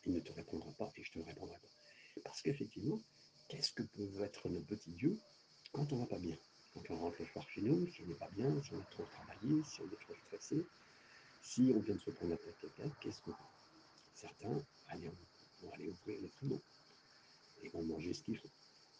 Il 0.07 0.13
ne 0.13 0.19
te 0.19 0.31
répondra 0.31 0.71
pas, 0.79 0.91
et 0.95 1.03
je 1.03 1.11
te 1.11 1.19
répondrai 1.19 1.59
pas. 1.59 2.21
Parce 2.23 2.41
qu'effectivement, 2.41 2.99
qu'est-ce 3.49 3.71
que 3.73 3.83
peuvent 3.83 4.23
être 4.23 4.49
nos 4.49 4.63
petits 4.63 4.93
dieux 4.93 5.19
quand 5.73 5.93
on 5.93 5.99
va 5.99 6.07
pas 6.07 6.17
bien? 6.17 6.39
Quand 6.75 6.93
on 6.93 6.97
rentre 6.97 7.17
le 7.19 7.25
soir 7.25 7.49
chez 7.49 7.61
nous, 7.61 7.87
si 7.87 8.03
on 8.03 8.07
n'est 8.07 8.15
pas 8.15 8.29
bien, 8.35 8.61
si 8.61 8.73
on 8.73 8.79
est 8.79 8.91
trop 8.91 9.05
travaillé, 9.05 9.63
si 9.63 9.81
on 9.81 9.85
est 9.85 10.01
trop 10.01 10.13
stressé, 10.27 10.63
si 11.41 11.73
on 11.75 11.79
vient 11.79 11.95
de 11.95 11.99
se 12.01 12.11
prendre 12.11 12.31
la 12.31 12.37
tête 12.37 12.55
quelqu'un, 12.61 12.91
qu'est-ce 13.01 13.21
qu'on 13.21 13.33
Certains 14.13 14.61
allez, 14.89 15.09
vont 15.61 15.73
aller 15.73 15.87
ouvrir 15.87 16.21
le 16.21 16.27
frigo 16.27 16.61
et 17.63 17.69
vont 17.69 17.83
manger 17.83 18.13
ce 18.13 18.21
qu'ils 18.21 18.37
font. 18.37 18.49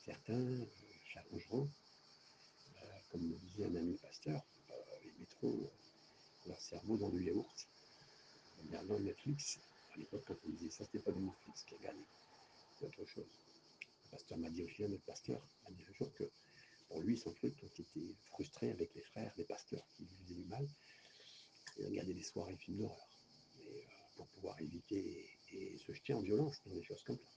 Certains 0.05 0.33
euh, 0.33 0.65
s'arrangeront 1.13 1.69
comme 3.15 3.29
me 3.29 3.37
disait 3.37 3.65
un 3.65 3.75
ami 3.75 3.93
pasteur, 3.95 4.41
euh, 4.71 4.73
ils 5.05 5.19
mettront 5.19 5.69
leur 6.47 6.59
cerveau 6.59 6.97
dans 6.97 7.09
du 7.09 7.23
yaourt 7.23 7.67
regardant 8.63 8.99
Netflix. 8.99 9.59
À 9.93 9.97
l'époque, 9.97 10.23
quand 10.27 10.35
on 10.45 10.49
disait 10.49 10.69
ça, 10.69 10.83
c'était 10.83 10.99
pas 10.99 11.11
du 11.11 11.21
Netflix 11.21 11.63
qui 11.63 11.75
a 11.75 11.77
gagné, 11.77 12.03
c'est 12.77 12.85
autre 12.85 13.05
chose. 13.05 13.25
Le 14.03 14.09
pasteur 14.11 14.37
m'a 14.37 14.49
dit 14.49 14.63
aussi, 14.63 14.83
un 14.83 14.91
autre 14.91 15.05
pasteur 15.05 15.39
m'a 15.63 15.71
dit 15.71 15.83
un 15.89 15.93
jour 15.93 16.13
que 16.15 16.29
lui, 16.99 17.17
son 17.17 17.33
truc, 17.33 17.55
quand 17.59 17.67
il 17.77 17.81
était 17.81 18.15
frustré 18.25 18.71
avec 18.71 18.93
les 18.93 19.01
frères, 19.01 19.33
les 19.37 19.45
pasteurs 19.45 19.85
qui 19.95 20.03
lui 20.03 20.15
faisaient 20.23 20.35
du 20.35 20.45
mal, 20.45 20.67
il 21.77 21.85
regardait 21.87 22.13
des 22.13 22.23
soirées 22.23 22.55
films 22.57 22.77
d'horreur. 22.77 23.09
Euh, 23.59 23.81
pour 24.15 24.27
pouvoir 24.27 24.59
éviter 24.61 25.29
et, 25.51 25.77
se 25.77 25.91
jeter 25.91 26.13
en 26.13 26.21
violence 26.21 26.61
dans 26.65 26.73
des 26.73 26.83
choses 26.83 27.03
comme 27.03 27.17
ça. 27.17 27.31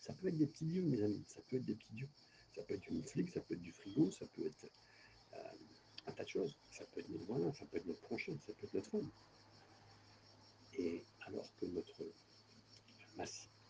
Ça 0.00 0.12
peut 0.14 0.28
être 0.28 0.36
des 0.36 0.46
petits 0.46 0.64
dieux, 0.64 0.82
mes 0.82 1.02
amis, 1.02 1.24
ça 1.28 1.40
peut 1.42 1.56
être 1.56 1.64
des 1.64 1.74
petits 1.74 1.92
dieux. 1.92 2.08
Ça 2.54 2.62
peut 2.62 2.74
être 2.74 2.88
une 2.88 3.02
flic, 3.02 3.30
ça 3.32 3.40
peut 3.40 3.54
être 3.54 3.62
du 3.62 3.72
frigo, 3.72 4.10
ça 4.10 4.26
peut 4.26 4.46
être 4.46 4.66
euh, 5.34 5.52
un 6.06 6.12
tas 6.12 6.24
de 6.24 6.28
choses. 6.28 6.56
Ça 6.70 6.84
peut 6.86 7.00
être 7.00 7.08
notre 7.08 7.26
voisin, 7.26 7.52
ça 7.52 7.64
peut 7.66 7.76
être 7.76 7.86
notre 7.86 8.00
prochain, 8.00 8.36
ça 8.46 8.52
peut 8.54 8.66
être 8.66 8.74
notre 8.74 8.90
femme. 8.90 9.10
Et 10.74 11.04
alors 11.26 11.54
que 11.56 11.66
notre 11.66 12.04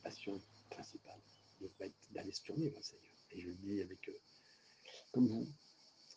passion 0.02 0.40
principale 0.70 1.20
devrait 1.60 1.87
être 1.87 2.12
d'aller 2.12 2.32
se 2.32 2.42
tourner 2.42 2.68
vers 2.70 2.78
le 2.78 2.84
Seigneur. 2.84 3.12
Et 3.32 3.40
je 3.40 3.48
le 3.48 3.54
dis 3.54 3.80
avec, 3.80 4.08
euh, 4.08 4.18
comme 5.12 5.29
vous, 5.29 5.46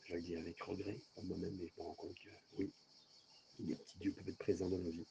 je 0.06 0.16
le 0.16 0.22
dis 0.22 0.36
avec 0.36 0.62
regret 0.62 0.98
pour 1.14 1.26
moi-même, 1.26 1.56
mais 1.58 1.68
je 1.68 1.74
me 1.82 1.86
rends 1.86 1.96
compte 1.96 2.16
que 2.16 2.30
oui, 2.58 2.72
des 3.60 3.76
petits 3.76 3.98
dieux 4.00 4.14
peuvent 4.14 4.30
être 4.30 4.38
présents 4.38 4.70
dans 4.70 4.80
nos 4.80 4.92
vies. 4.92 5.08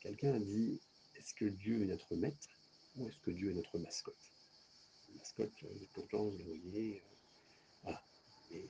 Quelqu'un 0.00 0.34
a 0.34 0.38
dit, 0.38 0.80
est-ce 1.14 1.34
que 1.34 1.44
Dieu 1.44 1.82
est 1.82 1.86
notre 1.86 2.16
maître 2.16 2.48
ou 2.96 3.08
est-ce 3.08 3.18
que 3.20 3.30
Dieu 3.30 3.50
est 3.50 3.54
notre 3.54 3.78
mascotte? 3.78 4.32
Mascotte, 5.16 5.52
pourtant, 5.92 6.24
vous 6.24 6.38
le 6.38 6.44
voyez. 6.44 7.02
Mais 8.52 8.68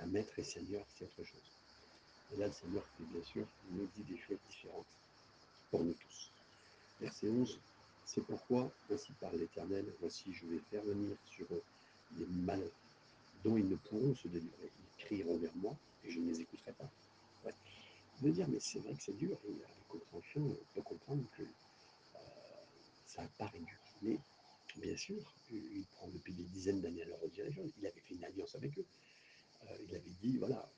un 0.00 0.06
maître 0.06 0.38
et 0.38 0.44
seigneur, 0.44 0.84
c'est 0.96 1.04
autre 1.04 1.24
chose. 1.24 1.52
Et 2.32 2.36
là, 2.36 2.46
le 2.46 2.52
Seigneur, 2.52 2.84
bien 2.98 3.22
sûr, 3.22 3.46
nous 3.70 3.86
dit 3.96 4.02
des 4.04 4.18
choses 4.18 4.38
différentes 4.48 4.86
pour 5.70 5.84
nous 5.84 5.94
tous. 5.94 6.30
Verset 7.00 7.28
11, 7.28 7.60
c'est 8.04 8.24
pourquoi, 8.24 8.72
ainsi 8.90 9.12
parle 9.20 9.38
l'Éternel, 9.38 9.92
voici, 10.00 10.32
je 10.32 10.46
vais 10.46 10.58
faire 10.70 10.82
venir 10.82 11.16
sur 11.26 11.46
eux 11.52 11.62
des 12.12 12.26
malheurs 12.26 12.70
dont 13.44 13.56
ils 13.56 13.68
ne 13.68 13.76
pourront 13.76 14.14
se 14.14 14.28
délivrer. 14.28 14.70
Ils 14.78 15.04
crieront 15.04 15.38
vers 15.38 15.54
moi 15.56 15.76
et 16.04 16.10
je 16.10 16.18
ne 16.20 16.30
les 16.30 16.40
écouterai 16.40 16.72
pas. 16.72 16.90
De 18.20 18.30
dire, 18.30 18.46
mais 18.48 18.60
c'est 18.60 18.78
vrai 18.78 18.94
que 18.94 19.02
c'est 19.02 19.16
dur, 19.16 19.36
et 19.48 19.64
avec 19.64 19.88
compréhension, 19.88 20.42
on 20.42 20.74
peut 20.74 20.82
comprendre 20.82 21.24
que 21.36 21.42
euh, 21.42 22.18
ça 23.04 23.22
paraît 23.36 23.58
dur. 23.58 23.78
Mais 24.02 24.16
bien 24.76 24.96
sûr, 24.96 25.34
il 25.50 25.84
prend 25.96 26.06
depuis 26.06 26.32
des 26.32 26.44
dizaines 26.44 26.80
d'années 26.80 27.02
à 27.02 27.06
leur 27.06 27.20
rediriger. 27.20 27.62
Il 27.80 27.86
avait 27.86 28.00
fait 28.00 28.14
une 28.14 28.24
alliance 28.24 28.54
avec 28.54 28.78
eux. 28.78 28.84
Euh, 29.64 29.76
il 29.88 29.96
avait 29.96 30.14
dit, 30.22 30.38
voilà, 30.38 30.70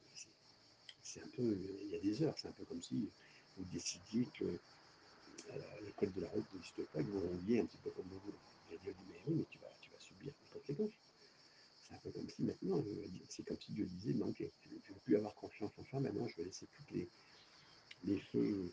c'est 1.03 1.23
un 1.23 1.29
peu, 1.37 1.59
il 1.83 1.91
y 1.91 1.97
a 1.97 2.01
des 2.01 2.23
heures, 2.23 2.35
c'est 2.39 2.49
un 2.49 2.53
peu 2.53 2.65
comme 2.65 2.83
si 2.83 3.11
vous 3.59 3.65
décidiez 3.67 4.27
que 4.39 4.45
euh, 4.45 5.59
le 6.01 6.07
de 6.11 6.21
la 6.23 6.29
route 6.29 6.45
n'existe 6.55 6.83
pas, 6.93 7.03
que 7.03 7.09
vous 7.09 7.21
rouliez 7.21 7.61
un 7.61 7.67
petit 7.67 7.77
peu 7.79 7.91
comme 7.91 8.07
vous 8.07 8.21
voulez. 8.21 8.39
Et 8.73 8.79
Dieu 8.79 8.93
dit, 8.93 9.05
mais 9.11 9.21
oui, 9.27 9.35
mais 9.37 9.47
tu 9.51 9.59
vas, 9.59 9.71
tu 9.83 9.91
vas 9.91 10.01
subir 10.01 10.33
les 10.41 10.61
conséquences. 10.61 11.04
Un 11.95 11.99
peu 11.99 12.11
comme 12.11 12.29
si 12.29 12.43
maintenant, 12.43 12.85
c'est 13.29 13.45
comme 13.45 13.61
si 13.61 13.73
Dieu 13.73 13.87
disait, 13.87 14.15
non, 14.15 14.33
tu 14.33 14.45
ne 14.45 14.95
veux 14.95 15.01
plus 15.05 15.17
avoir 15.17 15.35
confiance 15.35 15.73
en 15.79 15.85
ça, 15.85 16.01
maintenant 16.01 16.27
je 16.27 16.37
vais 16.37 16.45
laisser 16.45 16.67
toutes 16.67 16.91
les, 16.91 17.09
les 18.05 18.19
feux 18.19 18.73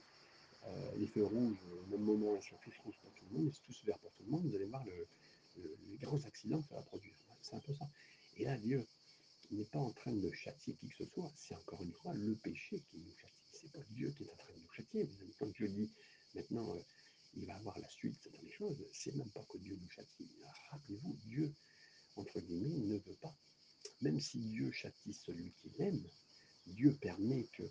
euh, 0.67 0.91
les 0.97 1.07
feux 1.07 1.25
rouges 1.25 1.57
au 1.71 1.89
même 1.89 2.01
moment, 2.01 2.39
sont 2.41 2.57
tous 2.63 2.77
rouges 2.83 2.97
pour 3.01 3.11
tout 3.13 3.25
le 3.31 3.37
monde, 3.37 3.53
sont 3.53 3.63
tous 3.65 3.83
verts 3.83 3.97
pour 3.99 4.11
tout 4.13 4.23
le 4.23 4.29
monde, 4.29 4.45
vous 4.45 4.55
allez 4.55 4.65
voir 4.65 4.85
le, 4.85 5.07
les 5.89 5.97
grands 5.97 6.23
accidents 6.23 6.61
que 6.61 6.69
ça 6.69 6.75
va 6.75 6.81
produire. 6.83 7.15
C'est 7.41 7.55
un 7.55 7.59
peu 7.59 7.73
ça. 7.73 7.89
Et 8.37 8.45
là, 8.45 8.57
Dieu 8.57 8.85
n'est 9.49 9.65
pas 9.65 9.79
en 9.79 9.91
train 9.91 10.13
de 10.13 10.31
châtier 10.31 10.75
qui 10.75 10.87
que 10.87 10.95
ce 10.97 11.05
soit, 11.05 11.31
c'est 11.35 11.55
encore 11.55 11.81
une 11.81 11.93
fois 11.93 12.13
le 12.13 12.35
péché 12.35 12.79
qui 12.89 12.97
nous 12.97 13.15
châtie. 13.17 13.33
C'est 13.51 13.71
pas 13.71 13.83
Dieu 13.89 14.13
qui 14.15 14.23
est 14.23 14.31
en 14.31 14.35
train 14.35 14.53
de 14.53 14.59
nous 14.59 14.71
châtier. 14.71 15.09
Quand 15.39 15.47
Dieu 15.47 15.67
dit 15.67 15.91
maintenant, 16.35 16.75
euh, 16.75 16.81
il 17.33 17.45
va 17.45 17.55
avoir 17.55 17.77
la 17.79 17.89
suite 17.89 18.29
dans 18.31 18.41
les 18.41 18.51
choses, 18.51 18.77
c'est 18.93 19.15
même 19.15 19.31
pas 19.31 19.43
que 19.49 19.57
Dieu 19.57 19.77
nous 19.81 19.89
châtie. 19.89 20.29
Rappelez-vous, 20.69 21.17
Dieu, 21.25 21.53
entre 22.15 22.39
guillemets, 22.39 22.79
ne 22.79 22.97
veut 22.97 23.17
pas. 23.21 23.33
Même 24.01 24.19
si 24.19 24.39
Dieu 24.39 24.71
châtie 24.71 25.13
celui 25.13 25.51
qu'il 25.61 25.81
aime, 25.81 26.03
Dieu 26.67 26.95
permet 27.01 27.43
que 27.53 27.63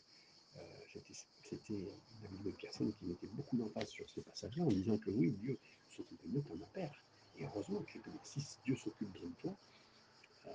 c'était 1.44 1.72
une 1.72 2.52
personne 2.60 2.92
qui 2.94 3.06
mettait 3.06 3.26
beaucoup 3.28 3.56
d'emphase 3.56 3.88
sur 3.88 4.08
ces 4.10 4.22
passages-là 4.22 4.64
en 4.64 4.68
disant 4.68 4.98
que 4.98 5.10
oui, 5.10 5.32
Dieu 5.32 5.58
s'occupe 5.96 6.22
de 6.26 6.34
nous 6.34 6.42
comme 6.42 6.62
un 6.62 6.72
père. 6.72 6.94
Et 7.36 7.44
heureusement, 7.44 7.82
que 7.82 7.98
si 8.24 8.40
Dieu 8.64 8.76
s'occupe 8.76 9.12
de 9.12 9.28
toi, 9.40 9.56
euh, 10.46 10.50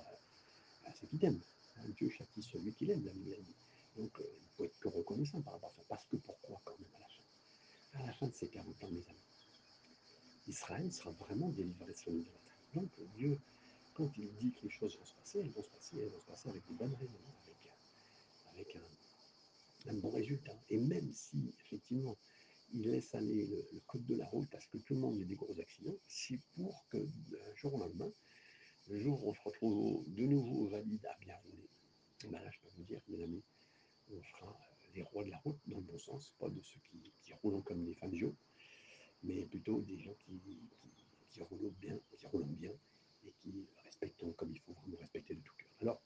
c'est 0.94 1.08
qu'il 1.08 1.18
t'aime. 1.18 1.40
Hein, 1.76 1.88
Dieu 1.96 2.08
châtie 2.10 2.42
celui 2.42 2.72
qu'il 2.72 2.90
aime, 2.90 3.04
la 3.04 3.12
dit. 3.12 3.54
Donc, 3.96 4.18
euh, 4.20 4.24
il 4.24 4.48
faut 4.56 4.64
être 4.64 4.78
que 4.78 4.88
reconnaissant 4.88 5.40
par 5.40 5.54
rapport 5.54 5.70
à 5.70 5.72
ça. 5.72 5.82
Parce 5.88 6.04
que 6.06 6.16
pourquoi, 6.16 6.60
quand 6.64 6.78
même, 6.78 6.88
à 6.96 7.00
la 7.00 7.06
fin? 7.08 8.02
À 8.02 8.06
la 8.06 8.12
fin 8.12 8.26
de 8.26 8.34
ces 8.34 8.48
40 8.48 8.84
ans, 8.84 8.90
mes 8.90 9.08
amis, 9.08 9.24
Israël 10.48 10.92
sera 10.92 11.10
vraiment 11.12 11.48
délivré 11.48 11.92
de 11.92 11.98
son 11.98 12.12
idolâtrie. 12.12 12.40
Donc, 12.74 12.90
Dieu, 13.16 13.38
quand 13.96 14.12
il 14.18 14.30
dit 14.34 14.52
que 14.52 14.62
les 14.64 14.70
choses 14.70 14.98
vont 14.98 15.06
se 15.06 15.14
passer, 15.14 15.38
elles 15.38 15.50
vont 15.50 15.62
se 15.62 15.70
passer, 15.70 15.96
elles 15.98 16.10
vont 16.10 16.20
se 16.20 16.26
passer 16.26 16.50
avec 16.50 16.66
des 16.66 16.74
bonnes 16.74 16.94
raisons, 16.94 17.18
avec, 18.52 18.76
un 19.88 19.94
bon 19.94 20.10
résultat. 20.10 20.58
Et 20.68 20.78
même 20.78 21.12
si, 21.12 21.54
effectivement, 21.60 22.16
il 22.74 22.90
laisse 22.90 23.14
aller 23.14 23.46
le, 23.46 23.80
code 23.86 24.04
de 24.04 24.16
la 24.16 24.26
route 24.26 24.48
parce 24.50 24.66
que 24.66 24.78
tout 24.78 24.94
le 24.94 25.00
monde 25.00 25.20
ait 25.20 25.24
des 25.24 25.36
gros 25.36 25.58
accidents, 25.58 25.96
c'est 26.08 26.38
pour 26.56 26.84
que 26.90 26.98
d'un 26.98 27.54
jour 27.54 27.74
au 27.74 27.78
lendemain, 27.78 28.10
le 28.88 28.98
jour 28.98 29.24
où 29.24 29.30
on 29.30 29.34
se 29.34 29.40
retrouve 29.42 30.04
de 30.08 30.26
nouveau 30.26 30.66
valide 30.66 31.06
à 31.06 31.16
bien 31.20 31.34
rouler, 31.44 31.68
ben 32.24 32.42
là, 32.42 32.50
je 32.50 32.58
peux 32.60 32.74
vous 32.76 32.84
dire, 32.84 33.00
mes 33.08 33.22
amis, 33.22 33.42
on 34.12 34.20
fera 34.22 34.58
les 34.94 35.02
rois 35.02 35.24
de 35.24 35.30
la 35.30 35.38
route 35.38 35.58
dans 35.66 35.78
le 35.78 35.84
bon 35.84 35.98
sens, 35.98 36.34
pas 36.38 36.48
de 36.48 36.60
ceux 36.60 36.80
qui, 36.90 37.32
roulent 37.42 37.62
comme 37.62 37.84
des 37.84 37.94
fangio, 37.94 38.34
mais 39.22 39.44
plutôt 39.46 39.80
des 39.82 39.98
gens 40.00 40.14
qui, 40.24 40.40
roulent 41.40 41.70
bien, 41.80 41.98
qui 42.16 42.26
roulent 42.26 42.44
bien 42.44 42.72
et 43.26 43.32
qui 43.40 43.66
respectent 43.84 44.34
comme 44.36 44.52
il 44.52 44.60
faut 44.60 44.72
vraiment 44.72 44.96
respecter 44.98 45.34
de 45.34 45.40
tout 45.40 45.54
cœur. 45.56 45.70
Alors, 45.80 46.02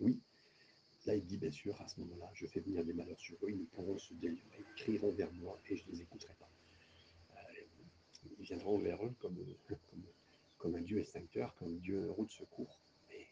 oui, 0.00 0.20
Là, 1.06 1.14
il 1.14 1.24
dit 1.24 1.36
bien 1.36 1.50
sûr, 1.50 1.78
à 1.82 1.88
ce 1.88 2.00
moment-là, 2.00 2.30
je 2.32 2.46
fais 2.46 2.60
venir 2.60 2.82
des 2.82 2.94
malheurs 2.94 3.20
sur 3.20 3.36
eux, 3.42 3.50
ils 3.50 3.60
ne 3.60 3.66
pourront 3.66 3.98
se 3.98 4.14
délivrer, 4.14 4.58
ils 4.58 4.74
crieront 4.74 5.10
vers 5.10 5.30
moi 5.32 5.60
et 5.68 5.76
je 5.76 5.84
ne 5.86 5.92
les 5.92 6.00
écouterai 6.00 6.32
pas. 6.38 6.48
Euh, 7.36 7.60
ils 8.38 8.44
viendront 8.44 8.78
vers 8.78 9.04
eux 9.04 9.12
comme, 9.18 9.36
comme 10.56 10.74
un 10.76 10.80
Dieu 10.80 10.98
extincteur, 10.98 11.54
comme 11.56 11.78
Dieu 11.78 12.10
route 12.10 12.30
secours. 12.30 12.80
Mais 13.10 13.26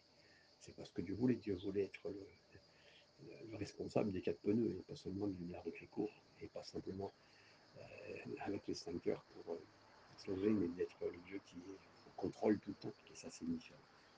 c'est 0.59 0.75
pas 0.75 0.85
ce 0.85 0.93
que 0.93 1.01
Dieu 1.01 1.15
voulait. 1.15 1.37
Dieu 1.37 1.55
voulait 1.55 1.85
être 1.85 2.11
le, 2.11 3.57
responsable 3.57 4.13
des 4.13 4.21
quatre 4.21 4.41
pneus 4.41 4.77
et 4.79 4.83
pas 4.83 4.97
seulement 4.97 5.29
du 5.29 5.39
lumière 5.39 5.63
de 5.63 5.71
Clécourt 5.71 6.13
et 6.41 6.49
pas 6.49 6.65
simplement 6.65 7.13
euh, 7.79 7.81
avec 8.41 8.67
l'extincteur 8.67 9.25
pour 9.33 9.55
euh, 9.55 9.59
sauver, 10.19 10.51
mais 10.51 10.69
d'être 10.69 10.99
le 11.07 11.19
Dieu 11.27 11.41
qui 11.47 11.57
contrôle 12.17 12.59
tout 12.61 12.71
le 12.71 12.77
temps. 12.77 12.95
Et 13.11 13.17
ça, 13.17 13.31
c'est. 13.31 13.45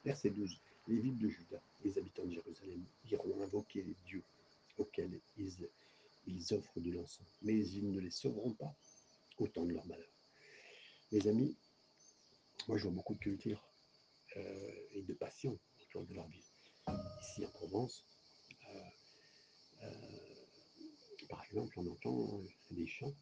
Verset 0.05 0.31
12. 0.31 0.61
Les 0.89 0.99
villes 0.99 1.19
de 1.19 1.29
Juda, 1.29 1.63
les 1.83 1.97
habitants 1.97 2.25
de 2.25 2.33
Jérusalem, 2.33 2.85
iront 3.11 3.41
invoquer 3.43 3.83
les 3.83 3.97
dieux 4.07 4.23
auxquels 4.77 5.21
ils, 5.39 6.55
offrent 6.55 6.81
de 6.81 6.91
l'encens, 6.91 7.39
mais 7.43 7.55
ils 7.55 7.91
ne 7.91 8.01
les 8.01 8.11
sauveront 8.11 8.53
pas 8.53 8.75
au 9.39 9.49
temps 9.49 9.65
de 9.65 9.73
leur 9.73 9.87
malheur. 9.87 10.13
Mes 11.13 11.27
amis, 11.27 11.57
moi 12.69 12.77
je 12.77 12.83
vois 12.85 12.93
beaucoup 12.93 13.15
de 13.15 13.19
culture 13.19 13.67
euh, 14.37 14.87
et 14.93 15.03
de 15.03 15.15
passion 15.15 15.59
autour 15.83 16.05
de 16.05 16.15
leur 16.15 16.29
vie. 16.29 16.51
Ici 17.23 17.47
en 17.47 17.51
Provence, 17.51 18.05
euh, 18.69 18.81
euh, 19.85 21.27
par 21.29 21.43
exemple, 21.45 21.79
on 21.79 21.87
entend 21.87 22.43
des 22.71 22.87
chants, 22.87 23.15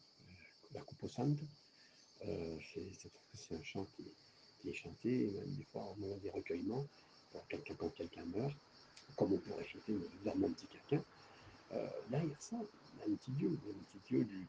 la 0.73 0.81
Coupe 0.81 1.05
c'est 3.33 3.55
un 3.55 3.63
chant 3.63 3.85
qui, 3.85 4.13
chanté, 4.71 5.31
même 5.31 5.55
des 5.55 5.65
fois 5.65 5.83
au 5.83 5.95
moment 5.95 6.17
des 6.17 6.29
recueillements, 6.29 6.85
quand 7.31 7.89
quelqu'un 7.89 8.25
meurt, 8.25 8.53
comme 9.17 9.33
on 9.33 9.37
pourrait 9.37 9.65
chanter 9.65 9.93
dans 10.23 10.31
un 10.31 10.51
petit 10.51 10.67
quelqu'un. 10.67 11.03
derrière 12.09 12.41
ça, 12.41 12.57
il 12.93 12.99
y 12.99 13.01
a 13.01 13.13
un 13.13 13.15
petit 13.15 13.31
Dieu, 13.31 13.49
un 13.49 13.83
petit 13.83 13.99
Dieu 14.07 14.23
du, 14.23 14.47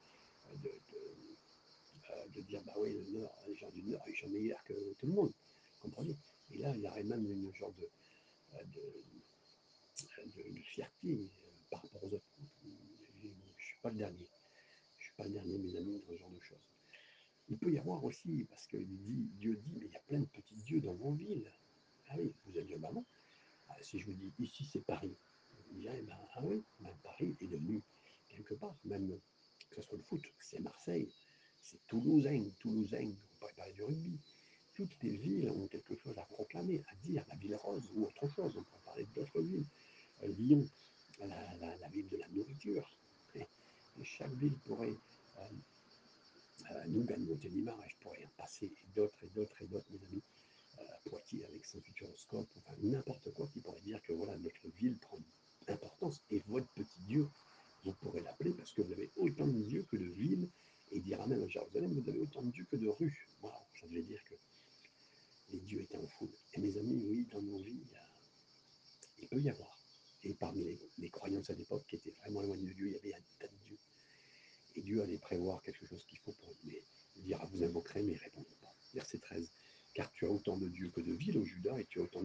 de, 0.63 0.71
de 2.35 2.41
dire 2.43 2.63
bah 2.65 2.75
oui, 2.79 2.93
le 2.93 3.19
Nord, 3.19 3.35
les 3.49 3.57
gens 3.57 3.71
du 3.71 3.83
Nord, 3.83 4.03
ils 4.07 4.17
sont 4.17 4.29
meilleurs 4.29 4.63
que 4.65 4.75
tout 4.99 5.07
le 5.07 5.13
monde. 5.13 5.33
Comprenez? 5.81 6.17
Et 6.53 6.59
là, 6.59 6.75
il 6.77 6.87
aurait 6.87 7.03
même 7.03 7.31
une 7.31 7.55
genre 7.55 7.73
de, 7.73 7.89
de, 8.65 8.83
de, 10.01 10.61
fierté 10.63 11.09
euh, 11.09 11.29
par 11.71 11.83
rapport 11.83 12.05
aux 12.05 12.15
autres. 12.15 12.25
Je 13.23 13.29
ne 13.29 13.33
suis 13.59 13.79
pas 13.83 13.91
le 13.91 13.97
dernier. 13.97 14.27
Je 14.99 15.03
ne 15.03 15.05
suis 15.05 15.15
pas 15.17 15.25
le 15.25 15.31
dernier, 15.31 15.59
mes 15.59 15.77
amis, 15.77 16.03
dans 16.07 16.13
ce 16.13 16.19
genre 16.19 16.31
de 16.31 16.41
choses. 16.41 16.74
Il 17.49 17.59
peut 17.59 17.73
y 17.73 17.79
avoir 17.79 18.03
aussi, 18.05 18.47
parce 18.49 18.67
que 18.67 18.77
Dieu 18.77 19.57
dit, 19.57 19.77
mais 19.79 19.87
il 19.87 19.93
y 19.93 19.97
a 19.97 20.01
plein 20.01 20.21
de 20.21 20.27
petits 20.27 20.57
dieux 20.57 20.81
dans 20.81 20.95
vos 20.95 21.13
villes. 21.13 21.51
Ah 22.09 22.17
oui, 22.19 22.33
vous 22.47 22.59
êtes 22.59 22.69
bah 22.81 22.91
non. 22.93 23.05
Ah, 23.69 23.77
si 23.83 23.99
je 23.99 24.07
vous 24.07 24.15
dis, 24.15 24.33
ici 24.39 24.65
c'est 24.65 24.85
Paris, 24.85 25.17
vous 25.69 25.79
direz, 25.79 26.03
ben, 26.03 26.17
ah 26.35 26.43
oui, 26.45 26.63
Paris 27.03 27.37
est 27.41 27.47
devenu 27.47 27.83
quelque 28.29 28.55
part, 28.55 28.77
même 28.85 29.19
que 29.71 29.77
ce 29.77 29.83
soit 29.83 29.97
le 29.97 30.03
foot, 30.05 30.23
c'est 30.41 30.61
Marseille, 30.61 31.13
c'est 31.61 31.85
Toulousain, 31.87 32.49
Toulousain, 32.61 33.15
on 33.41 33.47
peut 33.47 33.53
parler 33.57 33.73
du 33.73 33.83
rugby. 33.83 34.19
Toutes 34.75 35.03
les 35.03 35.17
villes 35.17 35.51
ont 35.51 35.69
quelque 35.69 35.95
chose 35.95 36.19
à 36.19 36.25
proclamer, 36.25 36.83
à 36.89 36.95
dire, 36.97 37.25
la 37.29 37.37
ville 37.37 37.57
rose 37.57 37.89
ou 37.95 38.07
autre 38.07 38.29
chose, 38.29 38.57
on 38.57 38.63
peut 38.63 38.83
parler 38.85 39.07
d'autres 39.15 39.41
villes. 39.41 39.67
Euh, 40.23 40.29
Lyon, 40.29 40.69
la, 41.21 41.89
ville 41.89 42.09
de 42.09 42.17
la 42.17 42.29
nourriture. 42.29 42.91
Chaque 44.03 44.35
ville 44.35 44.57
pourrait, 44.65 44.95
euh, 45.39 45.49
euh, 46.71 46.85
nous, 46.89 47.05
gagnons 47.05 47.35
Montélimar, 47.35 47.79
je 47.89 47.95
pourrais 48.01 48.25
en 48.25 48.31
passer 48.37 48.73
d'autres 48.95 49.25
et 49.25 49.29
d'autres 49.29 49.63
et 49.63 49.67
d'autres, 49.67 49.87
mes 49.91 50.05
amis, 50.07 50.23
Poitiers 51.05 51.45
avec 51.45 51.65
son 51.67 51.81
futuroscope, 51.83 52.49
enfin 52.57 52.75
n'importe 52.83 53.31
quoi 53.33 53.47
qui 53.53 53.61
pourrait 53.61 53.81
dire 53.83 54.03
que 54.03 54.13
voilà, 54.13 54.37
notre 54.39 54.69
ville 54.71 54.99
prend 54.99 55.19
importance 55.69 56.23
et 56.31 56.43
votre 56.47 56.69
petit 56.69 57.01
Dieu, 57.03 57.29
vous 57.85 57.93
pourrez 57.93 58.21
l'appeler 58.23 58.53
parce 58.53 58.73
que 58.73 58.83
vous 58.83 58.93
avez 58.93 59.11
autant 59.17 59.47
de 59.47 59.63
dieux 59.63 59.85
que 59.89 59.97
de 59.97 60.07
villes 60.07 60.49
et 60.91 60.99
il 60.99 61.03
dira 61.03 61.27
même 61.27 61.43
à 61.43 61.49
Jérusalem, 61.49 61.93
vous 61.93 62.09
avez 62.09 62.19
autant 62.19 62.43
de 62.43 62.51
dieux 62.51 62.67
que 62.71 62.77
de 62.77 62.89
rues. 62.89 63.29
Voilà, 63.41 63.67
ça 63.79 63.87
veut 63.87 64.03
dire 64.03 64.23
que 64.25 64.35
les 65.51 65.61
dieux 65.61 65.81
étaient 65.81 65.97
en 65.97 66.07
foule. 66.07 66.33
Et 66.55 66.61
mes 66.61 66.77
amis, 66.79 67.05
oui, 67.07 67.27
dans 67.31 67.43
nos 67.43 67.59
vies, 67.59 67.83
il, 69.19 69.29
peut 69.29 69.41
y 69.41 69.51
avoir. 69.51 69.79
Et 70.23 70.35
parmi 70.35 70.79
les, 70.99 71.11
croyances 71.11 71.51
à 71.51 71.55
l'époque 71.55 71.85
qui 71.89 71.97
étaient 71.97 72.15
vraiment 72.23 72.43
éloignées 72.43 72.69
de 72.69 72.73
Dieu, 72.73 72.89
il 72.89 72.93
y 72.93 72.97
avait 72.97 73.15
un 73.15 73.23
tas 73.39 73.49
de 73.49 73.57
dieux. 73.67 73.79
Et 74.77 74.83
Dieu 74.83 75.03
allait 75.03 75.19
prévoir 75.19 75.63
quelque 75.63 75.87
chose 75.87 76.05
qu'il 76.07 76.19
faut 76.19 76.33
pour 76.33 76.51
eux. 76.51 76.59
Mais 76.65 76.83
il 77.17 77.25
dira, 77.25 77.45
vous 77.47 77.63
invoquerez, 77.63 78.03
mais 78.03 78.17
répondez 78.17 78.57
pas. 78.61 78.75
Verset 78.95 79.19
13. 79.19 79.51
Car 79.95 80.11
tu 80.13 80.27
as 80.27 80.31
autant 80.31 80.57
de 80.57 80.69
dieux 80.69 80.91
que 80.91 81.01
de 81.01 81.13
villes 81.13 81.39
au 81.39 81.45
Juda, 81.45 81.79
et 81.79 81.87
tu 81.87 82.01
as 82.01 82.05
autant, 82.05 82.23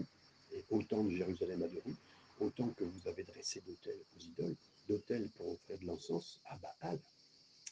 autant 0.69 1.03
de 1.03 1.11
Jérusalem 1.11 1.63
rues, 1.63 1.95
autant 2.39 2.69
que 2.69 2.83
vous 2.83 3.07
avez 3.07 3.23
dressé 3.23 3.61
d'autels 3.61 4.03
aux 4.15 4.19
idoles, 4.19 4.55
d'autels 4.87 5.29
pour 5.31 5.51
offrir 5.51 5.77
de 5.77 5.85
l'encens 5.85 6.41
à 6.45 6.57
Baal. 6.57 6.99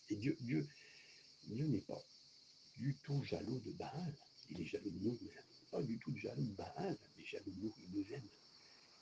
Et 0.10 0.16
Dieu, 0.16 0.38
Dieu, 0.42 0.68
Dieu 1.48 1.66
n'est 1.66 1.82
pas 1.82 2.02
du 2.78 2.96
tout 3.04 3.24
jaloux 3.24 3.60
de 3.60 3.72
Baal. 3.72 4.16
Il 4.50 4.62
est 4.62 4.66
jaloux 4.66 4.92
de 4.92 5.00
nous, 5.00 5.18
mais 5.22 5.32
pas 5.72 5.82
du 5.82 5.98
tout 6.00 6.16
jaloux 6.16 6.46
de 6.46 6.54
Baal. 6.54 6.98
Est 7.18 7.26
jaloux 7.26 7.52
de 7.52 7.62
nous, 7.62 7.74
il 7.80 7.92
nous 7.92 8.14
aime. 8.14 8.30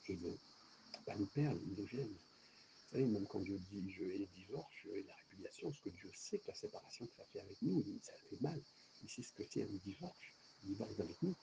Et 0.08 0.18
pas 1.04 1.16
nous 1.16 1.26
perdre, 1.26 1.60
il 1.66 1.74
nous 1.74 2.00
aime. 2.00 2.16
Vous 2.86 2.98
savez, 2.98 3.06
même 3.06 3.26
quand 3.26 3.40
Dieu 3.40 3.58
dit 3.58 3.90
je 3.90 4.04
hais 4.04 4.18
le 4.18 4.26
divorce, 4.26 4.72
je 4.84 4.90
hais 4.90 5.02
la 5.02 5.14
répudiation, 5.14 5.72
ce 5.72 5.80
que 5.82 5.88
Dieu 5.90 6.10
sait 6.14 6.38
que 6.38 6.48
la 6.48 6.54
séparation 6.54 7.06
que 7.06 7.16
ça 7.16 7.24
fait 7.32 7.40
avec 7.40 7.60
nous, 7.62 7.84
ça 8.02 8.12
fait 8.30 8.40
mal. 8.40 8.60
Il 9.02 9.10
sait 9.10 9.22
ce 9.22 9.32
que 9.32 9.42
c'est 9.50 9.62
un 9.62 9.78
divorce. 9.84 10.16
Un 10.64 10.68
divorce 10.68 11.00
avec 11.00 11.20
nous, 11.22 11.34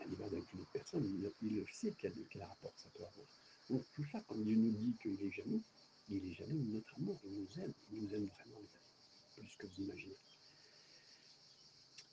un 0.00 0.06
divorce 0.06 0.32
avec 0.32 0.52
une 0.52 0.60
autre 0.60 0.72
personne, 0.72 1.04
il, 1.04 1.32
il 1.42 1.66
sait 1.72 1.94
quel, 1.98 2.14
quel 2.30 2.42
rapport 2.42 2.72
ça 2.76 2.88
peut 2.90 3.04
avoir. 3.04 3.26
Donc 3.68 3.84
tout 3.94 4.04
ça, 4.10 4.22
quand 4.26 4.36
Dieu 4.36 4.56
nous 4.56 4.72
dit 4.72 4.96
qu'il 5.02 5.20
est 5.20 5.30
jaloux, 5.30 5.62
il 6.08 6.24
est 6.24 6.34
jaloux 6.34 6.62
notre 6.72 6.94
amour, 6.96 7.20
il 7.24 7.40
nous 7.40 7.60
aime, 7.60 7.74
il 7.90 8.02
nous 8.02 8.14
aime 8.14 8.26
vraiment, 8.26 8.62
plus 9.34 9.56
que 9.56 9.66
vous 9.66 9.82
imaginez 9.82 10.16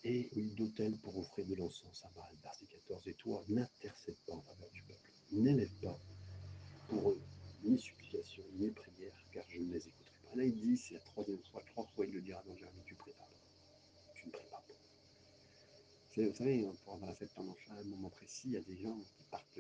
et 0.03 0.29
une 0.37 0.53
d'autel 0.55 0.97
pour 0.97 1.17
offrir 1.17 1.45
de 1.45 1.55
l'encens 1.55 2.03
à 2.03 2.09
Baal. 2.15 2.35
Verset 2.43 2.65
14. 2.65 3.07
Et 3.07 3.13
toi, 3.13 3.43
n'intercède 3.47 4.17
pas 4.27 4.33
en 4.33 4.41
faveur 4.41 4.69
du 4.71 4.81
peuple, 4.83 5.11
n'élève 5.31 5.71
pas 5.81 5.97
pour 6.89 7.11
eux 7.11 7.21
ni 7.63 7.79
supplication, 7.79 8.43
ni 8.53 8.69
prière, 8.71 9.13
car 9.31 9.43
je 9.49 9.59
ne 9.59 9.73
les 9.73 9.87
écouterai 9.87 10.17
pas. 10.23 10.35
Là, 10.35 10.43
il 10.45 10.55
dit, 10.55 10.77
c'est 10.77 10.95
la 10.95 10.99
troisième 11.01 11.43
fois, 11.51 11.63
trois 11.67 11.85
fois, 11.87 12.05
il 12.05 12.13
le 12.13 12.21
dira 12.21 12.41
dans 12.43 12.55
Jérémie, 12.55 12.83
tu 12.85 12.93
ne 12.93 12.99
pries 12.99 13.13
pas. 13.13 13.27
Tu 14.15 14.27
ne 14.27 14.31
pries 14.31 14.45
pas. 14.49 14.63
Vous 16.15 16.33
savez, 16.35 16.63
pour 16.83 16.93
avoir 16.93 17.17
cette 17.17 17.35
à 17.35 17.41
un 17.41 17.83
moment 17.85 18.09
précis, 18.11 18.43
il 18.45 18.51
y 18.51 18.57
a 18.57 18.61
des 18.61 18.77
gens 18.77 18.99
qui 18.99 19.23
partent 19.31 19.59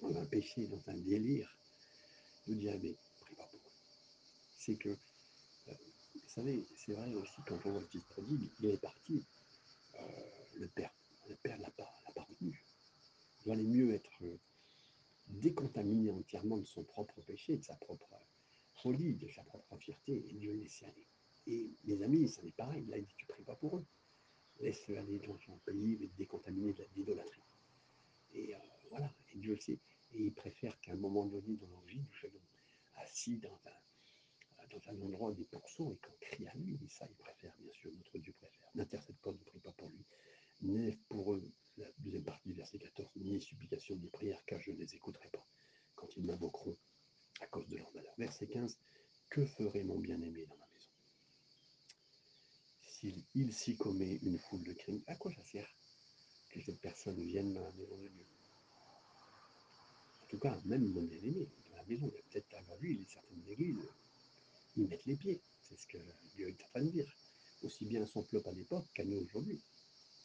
dans 0.00 0.18
un, 0.18 0.26
péché, 0.26 0.66
dans 0.66 0.90
un 0.90 0.94
délire. 0.94 1.56
Vous 2.48 2.54
direz, 2.54 2.78
mais 2.78 2.96
prie 3.20 3.36
pas 3.36 3.44
pour 3.44 3.60
eux. 3.60 3.72
C'est 4.58 4.74
que 4.74 4.96
vous 6.14 6.28
savez, 6.28 6.66
c'est 6.76 6.92
vrai 6.92 7.14
aussi 7.14 7.40
quand 7.46 7.58
on 7.64 7.70
voit 7.70 7.80
le 7.80 7.86
fils 7.86 8.02
prodigue, 8.04 8.50
il 8.60 8.70
est 8.70 8.76
parti, 8.78 9.24
euh, 9.94 10.00
le 10.54 10.66
père, 10.66 10.92
le 11.28 11.36
père 11.36 11.58
l'a 11.58 11.70
pas, 11.70 12.02
pas 12.14 12.22
retenu. 12.22 12.64
Il 13.44 13.48
valait 13.48 13.62
mieux 13.62 13.94
être 13.94 14.10
euh, 14.22 14.38
décontaminé 15.32 16.10
entièrement 16.10 16.58
de 16.58 16.64
son 16.64 16.84
propre 16.84 17.20
péché, 17.22 17.56
de 17.56 17.64
sa 17.64 17.76
propre 17.76 18.08
folie, 18.74 19.14
de 19.14 19.28
sa 19.28 19.42
propre 19.44 19.76
fierté, 19.78 20.24
et 20.28 20.34
Dieu 20.34 20.52
laisser 20.54 20.84
aller. 20.86 21.06
Et 21.46 21.70
mes 21.84 22.02
amis, 22.02 22.28
ça 22.28 22.42
n'est 22.42 22.52
pareil. 22.52 22.84
Là, 22.86 22.98
il 22.98 23.04
dit 23.04 23.14
Tu 23.16 23.26
pries 23.26 23.42
pas 23.42 23.56
pour 23.56 23.78
eux. 23.78 23.86
Laisse-le 24.60 24.98
aller 24.98 25.18
dans 25.20 25.38
son 25.38 25.56
pays, 25.58 25.96
mais 25.98 26.08
décontaminé 26.16 26.72
de 26.72 26.86
l'idolâtrie. 26.94 27.42
Et 28.34 28.54
euh, 28.54 28.58
voilà, 28.90 29.12
et 29.34 29.38
Dieu 29.38 29.54
le 29.54 29.60
sait. 29.60 29.78
Et 30.12 30.24
il 30.26 30.32
préfère 30.32 30.78
qu'à 30.80 30.92
un 30.92 30.96
moment 30.96 31.26
donné 31.26 31.56
dans 31.56 31.66
nos 31.68 31.80
vies, 31.80 32.00
nous 32.00 32.14
soyons 32.20 32.40
assis 32.96 33.38
dans 33.38 33.58
un 34.88 35.00
endroit 35.02 35.32
des 35.32 35.44
pourceaux 35.44 35.92
et 35.92 35.98
qu'on 35.98 36.16
crie 36.20 36.46
à 36.46 36.54
lui. 36.54 36.78
Et 36.84 36.88
ça, 36.88 37.06
il 37.08 37.16
préfère, 37.16 37.54
bien 37.58 37.72
sûr, 37.72 37.90
notre 37.92 38.18
Dieu 38.18 38.32
préfère. 38.38 38.68
N'intercède 38.74 39.16
pas, 39.16 39.32
ne 39.32 39.38
prie 39.38 39.58
pas 39.58 39.72
pour 39.72 39.88
lui. 39.88 40.04
N'aie 40.60 40.98
pour 41.08 41.34
eux, 41.34 41.42
la 41.76 41.86
deuxième 41.98 42.24
partie 42.24 42.48
du 42.48 42.54
verset 42.54 42.78
14, 42.78 43.08
ni 43.16 43.40
supplication 43.40 43.96
ni 43.96 44.08
prière, 44.08 44.42
car 44.46 44.60
je 44.60 44.70
ne 44.70 44.76
les 44.76 44.94
écouterai 44.94 45.28
pas 45.28 45.46
quand 45.94 46.08
ils 46.16 46.24
m'invoqueront 46.24 46.76
à 47.40 47.46
cause 47.46 47.68
de 47.68 47.76
leur 47.76 47.92
malheur. 47.94 48.14
Verset 48.18 48.46
15, 48.46 48.78
que 49.30 49.44
ferait 49.46 49.84
mon 49.84 49.98
bien-aimé 49.98 50.46
dans 50.46 50.56
ma 50.56 50.66
maison? 50.72 50.90
S'il 52.82 53.52
s'y 53.52 53.76
commet 53.76 54.16
une 54.22 54.38
foule 54.38 54.62
de 54.64 54.72
crimes, 54.72 55.02
à 55.06 55.16
quoi 55.16 55.32
ça 55.32 55.44
sert 55.44 55.68
que 56.50 56.60
cette 56.60 56.80
personne 56.80 57.22
vienne 57.24 57.52
dans 57.52 57.62
la 57.62 57.72
maison 57.72 57.96
de 57.96 58.08
Dieu? 58.08 58.26
En 60.22 60.26
tout 60.26 60.38
cas, 60.38 60.60
même 60.64 60.86
mon 60.88 61.02
bien-aimé, 61.02 61.48
dans 61.70 61.76
la 61.76 61.84
maison, 61.84 62.10
il 62.12 62.18
a 62.18 62.22
peut-être 62.30 62.54
avant 62.54 62.76
lui, 62.76 62.98
il 63.00 63.06
certaines 63.06 63.48
églises 63.48 63.88
ils 64.76 64.88
mettent 64.88 65.04
les 65.06 65.16
pieds. 65.16 65.42
C'est 65.62 65.78
ce 65.78 65.86
que 65.86 65.98
Dieu 66.34 66.48
est 66.48 66.62
en 66.64 66.68
train 66.68 66.82
de 66.82 66.90
dire. 66.90 67.16
Aussi 67.62 67.84
bien 67.84 68.04
son 68.06 68.22
peuple 68.24 68.48
à 68.48 68.52
l'époque 68.52 68.86
qu'à 68.94 69.04
nous 69.04 69.18
aujourd'hui. 69.18 69.60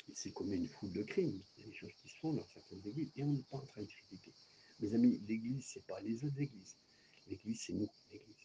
Il 0.07 0.15
s'est 0.15 0.31
commis 0.31 0.55
une 0.55 0.67
foule 0.67 0.91
de 0.93 1.03
crimes. 1.03 1.41
Il 1.57 1.63
y 1.63 1.67
a 1.67 1.69
des 1.69 1.75
choses 1.75 1.93
qui 2.01 2.09
se 2.09 2.15
font 2.17 2.33
dans 2.33 2.47
certaines 2.53 2.85
églises 2.85 3.11
et 3.15 3.23
on 3.23 3.33
n'est 3.33 3.43
pas 3.43 3.57
en 3.57 3.65
train 3.65 3.81
de 3.81 3.87
critiquer. 3.87 4.33
Mes 4.79 4.93
amis, 4.93 5.19
l'église, 5.27 5.65
ce 5.65 5.79
n'est 5.79 5.85
pas 5.85 5.99
les 6.01 6.23
autres 6.23 6.39
églises. 6.39 6.75
L'église, 7.27 7.61
c'est 7.61 7.73
nous, 7.73 7.89
l'église. 8.11 8.35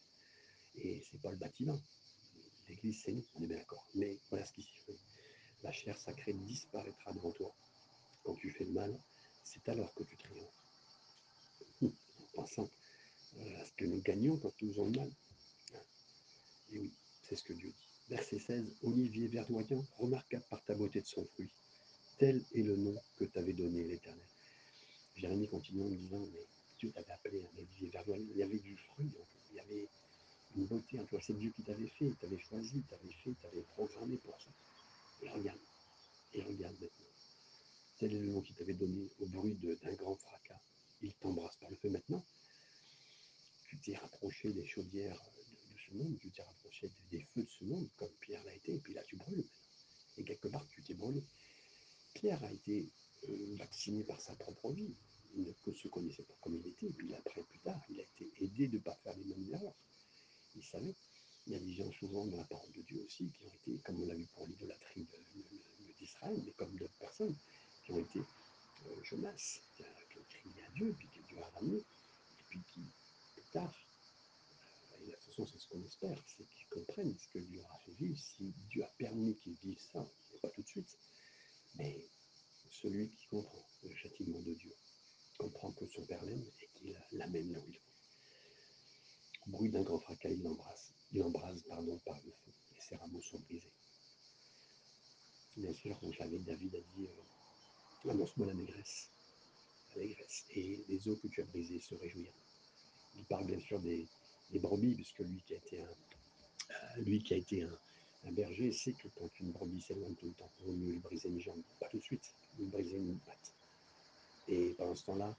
Et 0.77 1.03
ce 1.03 1.15
n'est 1.15 1.23
pas 1.23 1.31
le 1.31 1.37
bâtiment. 1.37 1.81
L'église, 2.69 3.03
c'est 3.05 3.13
nous, 3.13 3.25
on 3.35 3.43
est 3.43 3.47
bien 3.47 3.59
d'accord. 3.59 3.87
Mais 3.95 4.19
voilà 4.31 4.45
ce 4.47 4.53
qui 4.53 4.63
s'y 4.63 4.79
fait. 4.87 4.99
La 5.63 5.73
chair 5.73 5.99
sacrée 5.99 6.33
disparaîtra 6.33 7.13
devant 7.13 7.33
toi. 7.33 7.55
Quand 8.25 8.35
tu 8.35 8.51
fais 8.51 8.65
le 8.65 8.73
mal, 8.73 8.99
c'est 9.45 9.69
alors 9.69 9.95
que 9.95 10.05
tu 10.05 10.17
triomphes. 10.17 10.49
En 11.83 11.91
pensant 12.35 12.71
euh, 13.37 13.61
à 13.61 13.65
ce 13.67 13.73
que 13.73 13.85
nous 13.85 14.01
gagnons 14.01 14.39
quand 14.39 14.53
nous 14.63 14.69
faisons 14.69 14.87
le 14.87 14.99
mal. 14.99 15.11
Et 16.71 16.79
oui, 16.79 16.93
c'est 17.23 17.37
ce 17.37 17.45
que 17.45 17.53
Dieu 17.53 17.69
dit. 17.69 17.92
Verset 18.09 18.41
16, 18.41 18.77
Olivier 18.83 19.29
verdoyant, 19.29 19.85
remarquable 19.99 20.45
par 20.51 20.63
ta 20.65 20.75
beauté 20.75 21.01
de 21.01 21.07
son 21.07 21.25
fruit. 21.25 21.51
tel 22.19 22.43
est 22.55 22.63
le 22.63 22.77
nom 22.77 22.95
que 23.17 23.25
t'avait 23.25 23.53
donné 23.53 23.85
l'Éternel. 23.85 24.29
Jérémie 25.17 25.49
continue 25.49 25.83
en 25.83 25.91
disant, 25.91 26.27
mais 26.33 26.47
Dieu 26.79 26.91
t'avait 26.93 27.13
appelé 27.13 27.43
à 27.43 27.63
vie 27.79 27.89
verdoyant, 27.89 28.27
il 28.31 28.37
y 28.37 28.43
avait 28.43 28.59
du 28.59 28.77
fruit, 28.77 29.11
il 29.51 29.57
y 29.57 29.61
avait 29.61 29.89
une 30.57 30.67
beauté 30.67 30.99
en 30.99 31.07
toi, 31.07 31.21
c'est 31.23 31.39
Dieu 31.39 31.53
qui 31.57 31.63
t'avait 31.63 31.87
fait, 31.87 32.11
t'avait 32.21 32.39
choisi, 32.39 32.83
t'avait 32.91 33.13
fait, 33.25 33.35
t'avait 33.41 33.63
programmé 33.63 34.17
pour 34.19 34.39
ça. 34.41 34.51
Et 35.23 35.31
regarde, 35.31 35.61
et 36.35 36.43
regarde 36.43 36.75
maintenant. 36.75 37.07
Tel 37.99 38.15
est 38.15 38.19
le 38.19 38.27
nom 38.27 38.41
qui 38.43 38.53
t'avait 38.55 38.75
donné 38.75 39.09
au 39.21 39.27
bruit 39.27 39.55
d'un 39.55 39.95
grand 39.95 40.17
fracas. 40.17 40.61
Il 41.03 41.15
t'embrasse 41.15 41.57
par 41.57 41.71
le 41.71 41.77
feu 41.77 41.89
maintenant. 41.89 42.25
Tu 43.69 43.79
t'es 43.79 43.97
rapproché 43.97 44.53
des 44.53 44.67
chaudières 44.67 45.21
monde, 45.95 46.19
tu 46.21 46.31
t'es 46.31 46.43
rapproché 46.43 46.91
des, 47.11 47.21
feux 47.35 47.43
de 47.43 47.51
ce 47.51 47.65
monde, 47.65 47.89
comme 47.97 48.13
Pierre 48.21 48.43
l'a 48.45 48.55
été, 48.55 48.75
et 48.75 48.79
puis 48.79 48.95
là 48.95 49.03
tu 49.05 49.17
brûles. 49.17 49.45
Et 50.19 50.25
quelque 50.25 50.49
part, 50.49 50.67
tu 50.69 50.83
t'es 50.83 50.95
brûlé. 50.95 51.23
Pierre 52.15 52.43
a 52.45 52.53
été 52.53 52.91
euh, 53.29 53.57
vacciné 53.57 54.05
par 54.05 54.21
sa 54.21 54.35
propre 54.35 54.73
vie. 54.73 54.95
Il 55.35 55.45
ne 55.45 55.73
se 55.75 55.89
connaissait 55.89 56.25
pas 56.25 56.35
comme 56.41 56.57
il 56.57 56.67
était. 56.67 56.87
Et 56.87 56.93
puis 56.93 57.15
après, 57.15 57.43
plus 57.43 57.59
tard, 57.61 57.81
il 57.89 58.01
a 58.01 58.03
été 58.03 58.31
aidé 58.41 58.69
de 58.69 58.77
ne 58.77 58.83
pas 58.83 58.95
faire 59.03 59.17
les 59.17 59.25
mêmes 59.25 59.55
erreurs. 59.55 59.75
Il 60.55 60.63
savait. 60.63 60.95
Il 61.47 61.55
y 61.55 61.57
a 61.57 61.59
des 61.59 61.73
gens 61.73 61.91
souvent 61.93 62.27
dans 62.27 62.37
la 62.37 62.45
parole 62.45 62.71
de 62.73 62.83
Dieu 62.83 63.03
aussi 63.05 63.31
qui 63.31 63.45
ont 63.45 63.55
été, 63.55 63.79
comme 63.83 64.03
on 64.03 64.07
l'a 64.07 64.15
vu 64.15 64.27
pour 64.35 64.47
l'idolâtrie 64.47 65.07
d'Israël, 65.99 66.41
mais 66.45 66.53
comme 66.53 66.77
d'autres 66.77 66.99
personnes 67.01 67.35
qui 67.85 67.93
ont 67.93 67.99
été 67.99 68.21
euh, 68.21 69.03
Jonas, 69.03 69.61
qui 69.77 70.19
ont 70.19 70.25
crié 70.29 70.63
à 70.63 70.71
Dieu, 70.71 70.95
puis 70.99 71.09
que 71.09 71.27
Dieu 71.29 71.39
a 71.43 71.49
ramené, 71.49 71.79
et 71.79 72.43
puis 72.49 72.61
qui, 72.73 72.83
plus 73.35 73.45
tard, 73.53 73.75
et 75.03 75.11
de 75.11 75.15
toute 75.17 75.25
façon 75.25 75.47
c'est 75.47 75.59
ce 75.59 75.69
qu'on 75.69 75.83
espère, 75.85 76.23
c'est 76.27 76.49
qu'ils 76.49 76.69
comprennent 76.69 77.17
ce 77.19 77.29
que 77.29 77.39
Dieu 77.39 77.61
leur 77.61 77.73
a 77.73 77.79
fait 77.79 77.93
vivre, 77.93 78.19
si 78.19 78.53
Dieu 78.71 78.85
a 78.85 78.93
permis 78.99 79.37
qu'ils 79.37 79.57
vivent 79.63 79.81
ça, 79.93 80.07
pas 80.41 80.49
tout 80.51 80.63
de 80.63 80.67
suite, 80.69 80.99
mais 81.75 82.09
celui 82.71 83.11
qui 83.11 83.27
comprend 83.29 83.65
le 83.83 83.95
châtiment 83.95 84.41
de 84.41 84.55
Dieu 84.55 84.75
comprend 85.39 85.73
que 85.73 85.87
son 85.87 86.05
Père 86.07 86.25
l'aime 86.25 86.45
et 86.61 86.69
qu'il 86.79 86.97
l'amène 87.13 87.53
là 87.53 87.61
où 87.61 87.69
il 87.69 87.79
faut. 87.79 89.51
bruit 89.51 89.71
d'un 89.71 89.83
grand 89.83 89.99
fracas, 89.99 90.31
il 90.31 90.43
l'embrasse. 90.43 90.93
Il 91.13 91.19
l'embrase 91.19 91.63
pardon, 91.69 91.99
par 92.05 92.17
le 92.17 92.31
feu 92.31 92.53
et 92.77 92.81
ses 92.81 92.97
rameaux 92.97 93.21
sont 93.23 93.39
brisés. 93.41 93.73
Bien 95.57 95.75
sûr, 95.75 95.99
vous 96.03 96.15
savez, 96.15 96.39
David 96.39 96.75
a 96.75 96.81
dit 96.81 97.07
euh, 97.07 98.11
Annonce-moi 98.11 98.47
la 98.47 98.55
négresse, 98.55 99.11
la 99.95 100.03
et 100.03 100.85
les 100.89 101.09
eaux 101.09 101.17
que 101.17 101.29
tu 101.29 101.43
as 101.43 101.45
brisées 101.45 101.81
se 101.81 101.95
réjouiront. 101.95 102.33
Il 103.15 103.25
parle 103.27 103.47
bien 103.47 103.61
sûr 103.61 103.81
des, 103.81 104.09
brebis, 104.59 104.95
puisque 104.95 105.21
lui 105.21 105.43
qui 105.47 105.55
a 105.55 105.57
été 105.57 105.81
un, 105.81 105.89
euh, 106.73 107.03
lui 107.03 107.23
qui 107.23 107.35
a 107.35 107.37
été 107.37 107.63
un, 107.63 107.79
berger 108.33 108.73
sait 108.73 108.93
que 108.93 109.09
quand 109.17 109.29
une 109.41 109.51
brebis 109.51 109.83
s'éloigne 109.83 110.15
tout 110.15 110.29
le 110.29 110.35
temps, 110.35 110.51
il 110.61 110.67
vaut 110.67 110.73
mieux 110.73 110.93
lui 110.93 110.99
briser 111.01 111.29
une 111.29 111.41
jambe, 111.41 111.61
pas 111.81 111.89
tout 111.89 111.99
de 111.99 112.03
suite, 112.03 112.33
lui 112.57 112.67
briser 112.67 112.97
une 112.97 113.19
patte. 113.19 113.53
Et 114.49 114.75
pendant 114.75 114.95
ce 114.95 115.05
temps-là, 115.07 115.37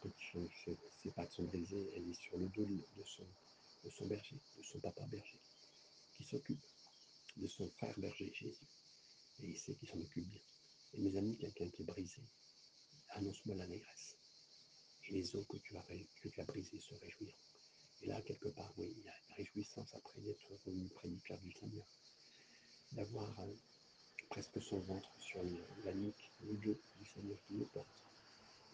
quand 0.00 0.10
ses 1.02 1.10
pattes 1.10 1.32
sont 1.32 1.44
brisées, 1.44 1.90
elle 1.96 2.08
est 2.08 2.20
sur 2.20 2.36
le 2.38 2.46
dos 2.48 2.66
de 2.66 3.04
son, 3.04 4.06
berger, 4.06 4.36
de 4.58 4.62
son 4.62 4.78
papa 4.80 5.02
berger, 5.06 5.38
qui 6.16 6.24
s'occupe 6.24 6.60
de 7.36 7.46
son 7.46 7.68
frère 7.70 7.98
berger, 7.98 8.30
Jésus. 8.34 8.66
Et 9.42 9.48
il 9.48 9.58
sait 9.58 9.74
qu'il 9.74 9.88
s'en 9.88 10.00
occupe 10.00 10.28
bien. 10.28 10.40
Et 10.94 11.00
mes 11.00 11.16
amis, 11.16 11.36
quelqu'un 11.36 11.68
qui 11.70 11.82
est 11.82 11.86
brisé, 11.86 12.22
annonce-moi 13.10 13.56
la 13.56 13.66
négresse. 13.66 14.16
Et 15.08 15.12
les 15.12 15.36
eaux 15.36 15.44
que 15.44 15.56
tu 15.58 15.76
as, 15.76 15.82
que 16.22 16.28
tu 16.28 16.40
as 16.40 16.44
brisées 16.44 16.80
se 16.80 16.94
réjouiront. 16.94 17.32
Et 18.02 18.06
là, 18.06 18.20
quelque 18.22 18.48
part, 18.48 18.72
oui, 18.76 18.94
il 18.96 19.04
y 19.04 19.08
a 19.08 19.14
une 19.28 19.34
réjouissance 19.36 19.94
après 19.94 20.20
d'être 20.20 20.44
revenu 20.50 20.88
prédicateur 20.88 21.38
du 21.38 21.52
Seigneur 21.52 21.86
d'avoir 22.92 23.40
euh, 23.40 23.52
presque 24.28 24.60
son 24.62 24.78
ventre 24.80 25.10
sur 25.18 25.42
la 25.84 25.94
nuque, 25.94 26.30
le 26.44 26.54
dos 26.54 26.78
du 26.98 27.06
Seigneur 27.06 27.38
qui 27.46 27.54
nous 27.54 27.66
porte. 27.66 27.86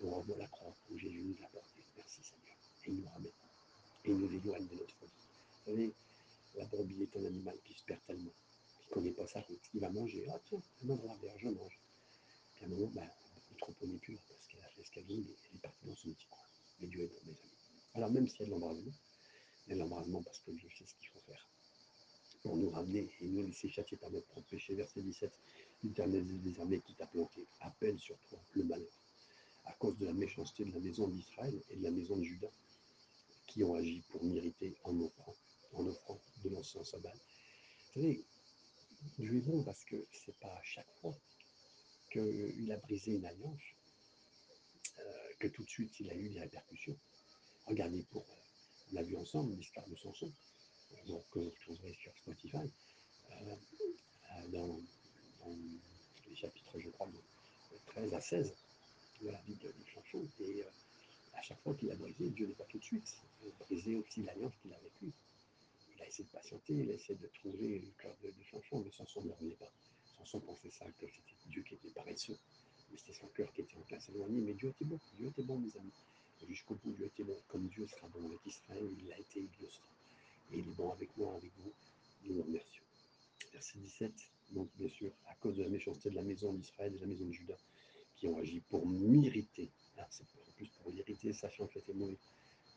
Et 0.00 0.04
on 0.04 0.20
revoit 0.20 0.36
la 0.36 0.46
croix 0.48 0.74
où 0.90 0.98
Jésus 0.98 1.22
nous 1.22 1.36
l'a 1.40 1.48
porté. 1.48 1.84
Merci 1.96 2.22
Seigneur. 2.22 2.56
Et 2.84 2.90
il 2.90 3.00
nous 3.00 3.08
ramène. 3.08 3.32
Et 4.04 4.10
il 4.10 4.16
nous 4.16 4.32
éloigne 4.32 4.66
de 4.66 4.74
notre 4.74 4.94
folie. 4.94 5.12
Vous 5.64 5.70
savez, 5.70 5.92
la 6.56 6.64
brebis 6.66 7.02
est 7.02 7.16
un 7.16 7.24
animal 7.24 7.56
qui 7.64 7.74
se 7.74 7.84
perd 7.84 8.00
tellement, 8.06 8.32
qui 8.80 8.88
ne 8.88 8.94
connaît 8.94 9.12
pas 9.12 9.26
sa 9.26 9.40
route. 9.40 9.60
Il 9.74 9.80
va 9.80 9.90
manger. 9.90 10.26
Ah 10.30 10.40
tiens, 10.48 10.62
un 10.84 10.90
endroit 10.90 11.16
vert, 11.22 11.38
je 11.38 11.48
mange. 11.48 11.78
Puis 12.54 12.64
à 12.64 12.66
un 12.66 12.70
moment, 12.70 12.90
ben, 12.94 13.08
le 13.50 13.56
troupeau 13.56 13.86
n'est 13.86 13.98
plus 13.98 14.18
parce 14.28 14.46
qu'elle 14.48 14.64
a 14.64 14.68
fait 14.70 14.84
ce 14.84 14.90
qu'elle 14.90 15.04
elle 15.08 15.56
est 15.56 15.60
partie 15.60 15.86
dans 15.86 15.96
son 15.96 16.10
petit 16.10 16.26
coin. 16.28 16.42
Mais 16.80 16.86
Dieu 16.88 17.02
est 17.02 17.06
bon, 17.06 17.20
mes 17.26 17.32
amis. 17.32 17.52
Alors 17.94 18.10
même 18.10 18.26
si 18.26 18.42
elle 18.42 18.48
l'embrasement, 18.48 18.92
l'embrasement 19.74 20.22
parce 20.22 20.40
que 20.40 20.50
Dieu 20.50 20.68
sait 20.76 20.86
ce 20.86 20.94
qu'il 20.96 21.08
faut 21.08 21.20
faire 21.20 21.48
pour 22.42 22.56
nous 22.56 22.70
ramener 22.70 23.08
et 23.20 23.28
nous 23.28 23.46
laisser 23.46 23.68
châtier 23.68 23.96
par 23.96 24.10
notre 24.10 24.26
propre 24.26 24.48
péché. 24.48 24.74
Verset 24.74 25.02
17, 25.02 25.32
l'Éternel 25.84 26.42
des 26.42 26.60
armées 26.60 26.80
qui 26.80 26.94
t'a 26.94 27.06
planté 27.06 27.46
appelle 27.60 27.98
sur 27.98 28.18
toi 28.28 28.42
le 28.52 28.64
malheur, 28.64 28.92
à 29.64 29.72
cause 29.74 29.96
de 29.98 30.06
la 30.06 30.12
méchanceté 30.12 30.64
de 30.64 30.72
la 30.72 30.80
maison 30.80 31.08
d'Israël 31.08 31.62
et 31.70 31.76
de 31.76 31.82
la 31.82 31.90
maison 31.90 32.16
de 32.16 32.24
Judas, 32.24 32.50
qui 33.46 33.62
ont 33.62 33.74
agi 33.74 34.02
pour 34.10 34.24
m'irriter 34.24 34.74
en 34.84 35.00
offrant, 35.00 35.36
en 35.72 35.86
offrant 35.86 36.20
de 36.42 36.48
l'encens 36.50 36.94
à 36.94 36.98
Baal. 36.98 37.16
Vous 37.94 38.00
savez, 38.00 38.24
Dieu 39.18 39.36
est 39.36 39.40
bon 39.40 39.62
parce 39.62 39.84
que 39.84 39.96
c'est 40.12 40.36
pas 40.38 40.52
à 40.52 40.62
chaque 40.62 40.90
fois 41.00 41.16
qu'il 42.10 42.72
a 42.72 42.76
brisé 42.78 43.12
une 43.12 43.24
alliance 43.24 43.62
euh, 44.98 45.32
que 45.38 45.48
tout 45.48 45.62
de 45.64 45.70
suite 45.70 45.98
il 46.00 46.10
a 46.10 46.14
eu 46.14 46.28
des 46.28 46.40
répercussions. 46.40 46.96
Regardez 47.66 48.02
pour, 48.10 48.22
euh, 48.22 48.41
l'a 48.92 49.02
vu 49.02 49.16
ensemble, 49.16 49.54
l'histoire 49.54 49.86
de 49.88 49.96
Samson 49.96 50.32
donc, 51.06 51.24
que 51.30 51.38
vous 51.38 51.52
trouverez 51.62 51.94
sur 51.94 52.12
Spotify, 52.18 52.56
euh, 52.56 53.56
euh, 54.30 54.48
dans, 54.48 54.80
les 56.28 56.36
chapitres, 56.36 56.78
je 56.78 56.88
crois, 56.90 57.08
de 57.08 57.78
13 57.86 58.14
à 58.14 58.20
16 58.20 58.54
de 59.22 59.30
la 59.30 59.38
Bible 59.42 59.60
de 59.62 59.86
Chanson. 59.86 60.26
Et 60.40 60.62
euh, 60.62 60.66
à 61.34 61.42
chaque 61.42 61.60
fois 61.62 61.74
qu'il 61.74 61.90
a 61.90 61.96
brisé, 61.96 62.30
Dieu 62.30 62.46
n'est 62.46 62.54
pas 62.54 62.64
tout 62.64 62.78
de 62.78 62.84
suite 62.84 63.16
brisé 63.60 63.96
aussi 63.96 64.22
l'alliance 64.22 64.52
qu'il 64.62 64.72
a 64.72 64.78
lui. 65.00 65.12
Il 65.94 66.02
a 66.02 66.06
essayé 66.06 66.24
de 66.24 66.30
patienter, 66.30 66.74
il 66.74 66.90
a 66.90 66.94
essayé 66.94 67.18
de 67.18 67.26
trouver 67.40 67.80
le 67.80 67.90
cœur 67.98 68.14
de, 68.22 68.28
de 68.28 68.42
Chanson, 68.44 68.80
mais 68.84 68.90
Samson 68.92 69.22
ne 69.22 69.32
revenait 69.32 69.56
pas. 69.56 69.70
Samson 70.18 70.40
pensait 70.40 70.70
ça, 70.70 70.86
que 70.98 71.06
c'était 71.06 71.36
Dieu 71.46 71.62
qui 71.62 71.74
était 71.74 71.90
paresseux, 71.90 72.38
mais 72.90 72.98
c'était 72.98 73.18
son 73.18 73.26
cœur 73.28 73.52
qui 73.52 73.62
était 73.62 73.76
en 73.76 73.82
place 73.82 74.08
éloigné. 74.10 74.40
Mais 74.40 74.54
Dieu 74.54 74.70
était 74.70 74.84
bon, 74.84 75.00
Dieu 75.16 75.28
était 75.28 75.42
bon, 75.42 75.58
mes 75.58 75.76
amis. 75.76 75.92
Jusqu'au 76.48 76.74
bout, 76.74 76.92
Dieu 76.92 77.06
était 77.06 77.24
bon. 77.24 77.36
Comme 77.48 77.68
Dieu 77.68 77.86
sera 77.86 78.08
bon 78.08 78.26
avec 78.26 78.38
Israël, 78.46 78.88
il 78.98 79.08
l'a 79.08 79.18
été, 79.18 79.40
il 79.40 79.64
le 79.64 79.70
sera 79.70 79.86
et 80.52 80.58
il 80.58 80.68
est 80.68 80.76
bon 80.76 80.90
avec 80.90 81.16
moi, 81.16 81.34
avec 81.36 81.50
vous. 81.58 81.72
Nous 82.24 82.34
nous 82.34 82.42
remercions. 82.42 82.84
Verset 83.52 83.78
17, 83.78 84.12
donc 84.50 84.68
bien 84.76 84.88
sûr, 84.88 85.10
à 85.28 85.34
cause 85.36 85.56
de 85.56 85.62
la 85.62 85.68
méchanceté 85.68 86.10
de 86.10 86.14
la 86.14 86.22
maison 86.22 86.52
d'Israël 86.52 86.92
et 86.94 86.96
de 86.96 87.00
la 87.00 87.06
maison 87.06 87.26
de 87.26 87.32
Judas, 87.32 87.58
qui 88.16 88.26
ont 88.28 88.38
agi 88.38 88.60
pour 88.68 88.86
m'irriter. 88.86 89.70
Ah, 89.98 90.06
c'est 90.10 90.22
en 90.22 90.52
plus 90.56 90.68
pour 90.82 90.90
l'irriter, 90.92 91.32
sachant 91.32 91.66
qu'il 91.66 91.80
était 91.80 91.94
mauvais. 91.94 92.18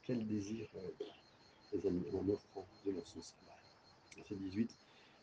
Quel 0.04 0.26
désir, 0.26 0.68
euh, 0.76 0.90
les 1.74 1.88
amis, 1.88 2.06
en 2.14 2.28
offrant 2.30 2.68
de 2.86 2.92
leur 2.92 3.08
sens 3.08 3.36
Verset 4.16 4.36
18, 4.36 4.76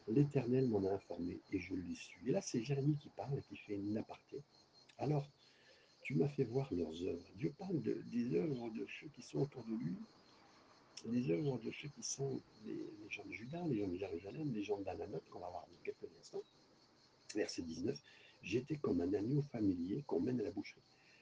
l'Éternel 0.09 0.69
m'en 0.69 0.85
a 0.87 0.93
informé 0.93 1.41
et 1.51 1.59
je 1.59 1.75
l'ai 1.75 1.95
su. 1.95 2.21
Et 2.27 2.33
là, 2.33 2.43
c'est 2.43 2.63
Jérémie 2.63 2.97
qui 2.97 3.09
parle 3.11 3.39
et 3.39 3.43
qui 3.43 3.57
fait 3.57 3.75
une 3.75 3.97
aparté. 3.97 4.43
Alors, 4.99 5.27
tu 6.03 6.15
m'as 6.15 6.29
fait 6.29 6.45
voir 6.45 6.73
leurs 6.75 7.03
œuvres. 7.03 7.25
Dieu 7.37 7.53
parle 7.59 7.81
de, 7.81 8.03
des 8.11 8.35
œuvres 8.35 8.71
de 8.71 8.87
ceux 9.01 9.09
qui 9.09 9.23
sont 9.23 9.41
autour 9.41 9.65
de 9.65 9.75
lui, 9.75 9.97
les 11.07 11.31
œuvres 11.31 11.59
de 11.59 11.71
ceux 11.71 11.89
qui 11.89 12.03
sont 12.03 12.41
les, 12.67 12.87
gens 13.09 13.25
de 13.25 13.33
Judas, 13.33 13.67
les 13.67 13.79
gens 13.79 13.89
de 13.89 13.97
Jérusalem, 13.97 14.53
les 14.53 14.63
gens 14.63 14.81
d'Ananoth, 14.81 15.29
qu'on 15.31 15.41
va 15.41 15.49
voir 15.49 15.67
dans 15.67 15.85
quelques 15.85 16.13
instants. 16.21 16.43
Verset 17.35 17.63
19, 17.63 17.99
j'étais 18.43 18.77
comme 18.77 19.01
un 19.01 19.13
agneau 19.15 19.43
familier 19.53 20.03
qu'on 20.07 20.21
mène 20.21 20.41
à 20.41 20.45
la 20.45 20.51
boucherie. 20.51 20.81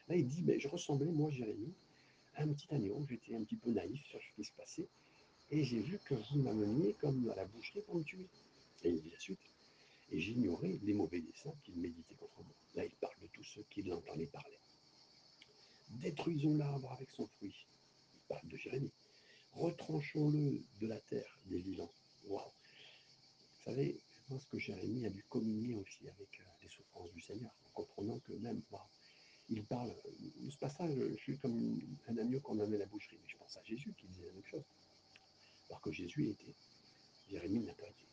Là, 0.08 0.16
il 0.16 0.26
dit, 0.26 0.42
mais 0.44 0.58
je 0.58 0.68
ressemblais, 0.68 1.10
moi, 1.10 1.30
Jérémie, 1.30 1.72
à 2.34 2.42
un 2.42 2.48
petit 2.48 2.66
agneau. 2.70 3.04
J'étais 3.08 3.34
un 3.34 3.42
petit 3.42 3.56
peu 3.56 3.70
naïf 3.70 4.04
sur 4.06 4.20
ce 4.20 4.34
qui 4.34 4.44
se 4.44 4.52
passait. 4.52 4.88
Et 5.50 5.64
j'ai 5.64 5.80
vu 5.80 5.98
que 6.04 6.14
vous 6.14 6.42
m'ameniez 6.42 6.94
comme 6.94 7.28
à 7.30 7.34
la 7.34 7.44
boucherie 7.44 7.82
pour 7.82 7.96
me 7.96 8.02
tuer. 8.02 8.26
Et 8.82 8.90
il 8.90 9.02
dit 9.02 9.10
la 9.10 9.18
suite. 9.18 9.38
Et 10.12 10.20
j'ignorais 10.20 10.78
les 10.82 10.94
mauvais 10.94 11.20
desseins 11.20 11.54
qu'il 11.64 11.76
méditait 11.76 12.14
contre 12.14 12.42
moi. 12.42 12.54
Là, 12.74 12.84
il 12.84 12.94
parle 12.96 13.14
de 13.22 13.28
tous 13.32 13.44
ceux 13.44 13.64
qui 13.70 13.82
l'entendaient 13.82 14.26
parler. 14.26 14.58
Détruisons 15.90 16.56
l'arbre 16.56 16.92
avec 16.92 17.10
son 17.10 17.26
fruit. 17.26 17.66
Il 18.14 18.20
parle 18.28 18.48
de 18.48 18.56
Jérémie 18.56 18.92
retranchons-le 19.52 20.62
de 20.80 20.86
la 20.86 20.98
terre 21.00 21.38
des 21.46 21.58
vivants. 21.58 21.90
Waouh! 22.24 22.44
Vous 22.44 23.64
savez, 23.64 24.00
je 24.14 24.34
pense 24.34 24.44
que 24.46 24.58
Jérémie 24.58 25.06
a 25.06 25.10
dû 25.10 25.22
communier 25.24 25.74
aussi 25.74 26.08
avec 26.08 26.40
euh, 26.40 26.44
les 26.62 26.68
souffrances 26.68 27.12
du 27.12 27.20
Seigneur, 27.20 27.50
en 27.66 27.70
comprenant 27.70 28.18
que 28.20 28.32
même, 28.34 28.62
waouh, 28.70 28.82
il 29.48 29.64
parle, 29.64 29.92
de 30.40 30.50
ce 30.50 30.58
passage, 30.58 30.94
je 30.94 31.16
suis 31.16 31.36
comme 31.38 31.80
un 32.08 32.16
agneau 32.18 32.40
qu'on 32.40 32.60
amène 32.60 32.76
à 32.76 32.78
la 32.78 32.86
boucherie, 32.86 33.18
mais 33.20 33.28
je 33.28 33.36
pense 33.36 33.56
à 33.56 33.62
Jésus 33.64 33.92
qui 33.98 34.06
disait 34.06 34.26
la 34.26 34.32
même 34.32 34.44
chose. 34.44 34.62
Alors 35.68 35.80
que 35.80 35.90
Jésus 35.90 36.28
était, 36.28 36.54
Jérémie 37.28 37.60
n'a 37.60 37.74
pas 37.74 37.88
été. 37.88 38.04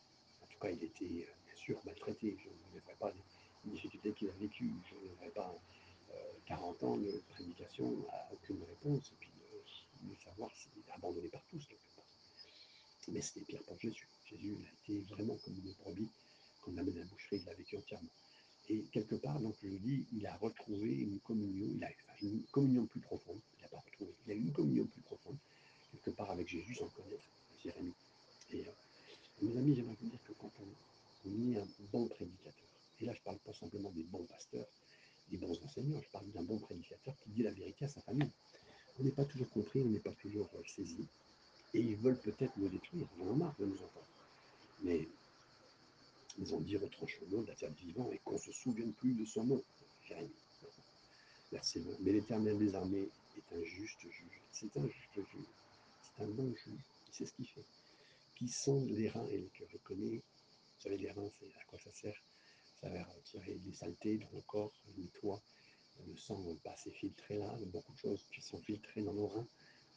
En 0.41 0.47
tout 0.47 0.57
cas, 0.59 0.69
il 0.71 0.83
était 0.83 1.05
euh, 1.05 1.33
bien 1.45 1.55
sûr 1.55 1.79
maltraité. 1.85 2.37
Je 2.43 2.49
ne 2.49 2.75
lèverai 2.75 2.95
pas 2.95 3.13
les 3.65 3.71
difficultés 3.71 4.13
qu'il 4.13 4.29
a 4.29 4.33
vécues. 4.33 4.73
Je 4.89 4.95
ne 4.95 5.09
lèverai 5.09 5.29
pas 5.29 5.55
40 6.45 6.83
euh, 6.83 6.85
ans 6.85 6.97
de 6.97 7.21
prédication 7.29 8.05
à 8.11 8.33
aucune 8.33 8.63
réponse. 8.63 9.11
Et 9.11 9.15
puis, 9.19 9.31
de 10.01 10.15
savoir 10.23 10.51
s'il 10.55 10.71
est 10.79 10.91
abandonné 10.91 11.27
par 11.29 11.43
tous 11.49 11.65
quelque 11.67 11.95
part. 11.95 12.05
Mais 13.09 13.21
c'était 13.21 13.41
pire 13.41 13.63
pour 13.63 13.79
Jésus. 13.79 14.07
Jésus, 14.25 14.55
il 14.59 14.65
a 14.65 14.95
été 14.97 15.05
vraiment 15.13 15.35
comme 15.37 15.55
une 15.55 15.73
brebis 15.73 16.09
qu'on 16.61 16.77
amène 16.77 16.97
à 16.97 16.99
la 16.99 17.05
boucherie, 17.05 17.37
il 17.37 17.45
l'a 17.45 17.53
vécu 17.53 17.77
entièrement. 17.77 18.09
Et 18.69 18.83
quelque 18.91 19.15
part, 19.15 19.39
donc 19.39 19.55
je 19.63 19.69
dis, 19.69 20.05
il 20.11 20.25
a 20.27 20.35
retrouvé 20.37 20.89
une 20.89 21.19
communion, 21.21 21.67
il 21.73 21.83
a 21.83 21.89
une 22.21 22.43
communion 22.51 22.85
plus 22.85 22.99
profonde. 22.99 23.39
Il 23.57 23.61
n'a 23.61 23.69
pas 23.69 23.79
retrouvé, 23.79 24.13
il 24.25 24.31
a 24.31 24.35
une 24.35 24.51
communion 24.51 24.85
plus 24.85 25.01
profonde, 25.01 25.37
quelque 25.91 26.11
part 26.11 26.31
avec 26.31 26.47
Jésus, 26.47 26.75
sans 26.75 26.89
connaître 26.89 27.23
Jérémie. 27.63 27.93
Et 28.51 28.67
euh, 28.67 28.71
mes 29.41 29.57
amis, 29.57 29.75
j'aimerais 29.75 29.95
vous 30.01 30.09
dire 30.09 30.23
que 30.23 30.33
quand 30.33 30.51
on, 30.59 31.29
on 31.29 31.51
est 31.51 31.59
un 31.59 31.67
bon 31.91 32.07
prédicateur, 32.07 32.67
et 32.99 33.05
là 33.05 33.13
je 33.13 33.19
ne 33.19 33.23
parle 33.23 33.37
pas 33.39 33.53
simplement 33.53 33.91
des 33.91 34.03
bons 34.03 34.25
pasteurs, 34.25 34.67
enseignants, 35.77 36.01
je 36.01 36.09
parle 36.09 36.29
d'un 36.31 36.43
bon 36.43 36.59
prédicateur 36.59 37.15
qui 37.23 37.29
dit 37.29 37.43
la 37.43 37.51
vérité 37.51 37.85
à 37.85 37.87
sa 37.87 38.01
famille. 38.01 38.31
On 38.99 39.03
n'est 39.03 39.11
pas 39.11 39.25
toujours 39.25 39.49
compris, 39.49 39.81
on 39.81 39.89
n'est 39.89 39.99
pas 39.99 40.13
toujours 40.13 40.49
euh, 40.55 40.63
saisi, 40.65 41.05
et 41.73 41.79
ils 41.79 41.95
veulent 41.95 42.19
peut-être 42.19 42.57
nous 42.57 42.67
détruire, 42.67 43.07
j'en 43.17 43.33
ai 43.33 43.35
marre 43.35 43.55
de 43.59 43.65
nous 43.65 43.75
entendre. 43.75 44.07
Mais 44.81 45.07
ils 46.39 46.53
ont 46.53 46.61
dit 46.61 46.77
retranchons-nous 46.77 47.43
de 47.43 47.47
la 47.47 47.55
terre 47.55 47.71
vivant 47.71 48.11
et 48.11 48.19
qu'on 48.19 48.33
ne 48.33 48.39
se 48.39 48.51
souvienne 48.51 48.93
plus 48.93 49.13
de 49.13 49.25
son 49.25 49.43
nom. 49.43 49.63
Jérémie. 50.03 50.29
Verset 51.51 51.79
20. 51.79 51.97
Mais 52.01 52.11
l'éternel 52.11 52.57
des 52.57 52.75
armées 52.75 53.09
est 53.37 53.55
un 53.55 53.63
juste 53.63 54.01
juge. 54.01 54.41
C'est 54.51 54.75
un 54.77 54.87
juste 54.87 55.15
juge. 55.15 55.45
C'est 56.01 56.23
un 56.23 56.27
bon 56.27 56.53
juge. 56.55 56.81
C'est 57.11 57.25
ce 57.25 57.33
qu'il 57.33 57.47
fait. 57.47 57.65
Qui 58.35 58.47
sonde 58.47 58.89
les 58.89 59.09
reins 59.09 59.27
et 59.27 59.37
les 59.37 59.49
cœurs. 59.49 59.67
Je 59.71 59.77
connais, 59.77 60.17
vous 60.17 60.81
savez, 60.81 60.97
les 60.97 61.11
reins, 61.11 61.29
c'est 61.39 61.47
à 61.59 61.63
quoi 61.65 61.79
ça 61.79 61.91
sert 61.93 62.21
Ça 62.81 62.89
va 62.89 63.03
retirer 63.03 63.59
les 63.65 63.73
saletés 63.73 64.17
dans 64.17 64.29
le 64.33 64.41
corps, 64.41 64.73
le 64.87 65.03
nettoie. 65.03 65.41
Le 66.05 66.15
sang 66.77 66.83
passe 66.83 66.87
et 66.87 66.91
filtré 66.91 67.37
là, 67.37 67.57
beaucoup 67.67 67.91
de 67.93 67.97
choses 67.97 68.25
qui 68.33 68.41
sont 68.41 68.59
filtrées 68.59 69.01
dans 69.01 69.13
nos 69.13 69.27
reins. 69.27 69.47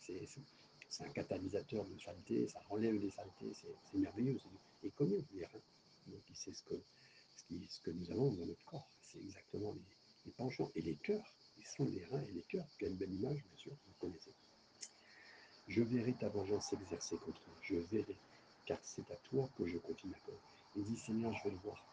C'est 0.00 1.04
un 1.04 1.08
catalyseur 1.10 1.64
de 1.64 1.98
saleté, 1.98 2.48
ça 2.48 2.60
enlève 2.70 2.94
les 2.94 3.10
saletés, 3.10 3.52
c'est 3.54 3.98
merveilleux. 3.98 4.40
Et 4.82 4.90
commun, 4.90 5.22
les 5.34 5.44
reins. 5.44 5.62
Donc, 6.06 6.20
c'est 6.34 6.54
ce 6.54 6.62
que, 6.64 6.74
ce, 7.48 7.80
que 7.80 7.90
nous 7.90 8.10
avons 8.10 8.32
dans 8.32 8.46
notre 8.46 8.64
corps. 8.64 8.88
C'est 9.02 9.20
exactement 9.20 9.74
les, 10.24 10.32
penchants. 10.32 10.70
Et 10.74 10.82
les 10.82 10.96
cœurs, 10.96 11.32
ils 11.58 11.66
sont 11.66 11.84
les 11.84 12.04
reins 12.06 12.22
et 12.28 12.32
les 12.32 12.42
cœurs. 12.42 12.66
Quelle 12.78 12.94
belle 12.94 13.12
image, 13.12 13.44
bien 13.44 13.56
sûr, 13.56 13.72
vous 13.72 13.94
connaissez. 14.00 14.32
Je 15.68 15.82
verrai 15.82 16.14
ta 16.14 16.28
vengeance 16.28 16.70
s'exercer 16.70 17.16
contre 17.18 17.40
moi. 17.46 17.56
Je 17.62 17.76
verrai, 17.76 18.16
car 18.66 18.78
c'est 18.82 19.08
à 19.12 19.16
toi 19.30 19.48
que 19.56 19.66
je 19.66 19.78
continue 19.78 20.14
à 20.14 20.20
connaître. 20.26 20.42
Il 20.76 20.84
dit, 20.84 20.96
Seigneur, 20.96 21.32
je 21.34 21.44
vais 21.44 21.50
le 21.50 21.60
voir. 21.62 21.84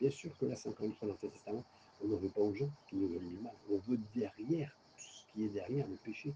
Bien 0.00 0.10
sûr 0.10 0.36
que 0.36 0.54
c'est 0.54 0.68
une 0.80 0.94
fois 0.94 1.08
dans 1.08 1.14
le 1.22 1.30
Testament, 1.30 1.64
on 2.02 2.08
n'en 2.08 2.16
veut 2.16 2.28
pas 2.28 2.40
aux 2.40 2.54
gens 2.54 2.70
qui 2.88 2.96
nous 2.96 3.08
veulent 3.08 3.28
du 3.28 3.38
mal. 3.38 3.52
On 3.70 3.78
veut 3.78 3.98
derrière, 4.14 4.76
tout 4.96 5.04
ce 5.04 5.32
qui 5.32 5.44
est 5.44 5.48
derrière 5.48 5.86
le 5.86 5.96
péché, 5.96 6.34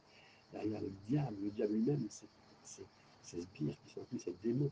derrière 0.52 0.80
le 0.80 0.92
diable. 1.08 1.36
Le 1.42 1.50
diable 1.50 1.74
lui-même, 1.74 2.06
c'est 2.10 2.26
ces 3.22 3.40
sbires 3.40 3.76
qui 3.84 3.92
sont 3.92 4.02
appelés 4.02 4.20
ces 4.20 4.34
démons 4.42 4.70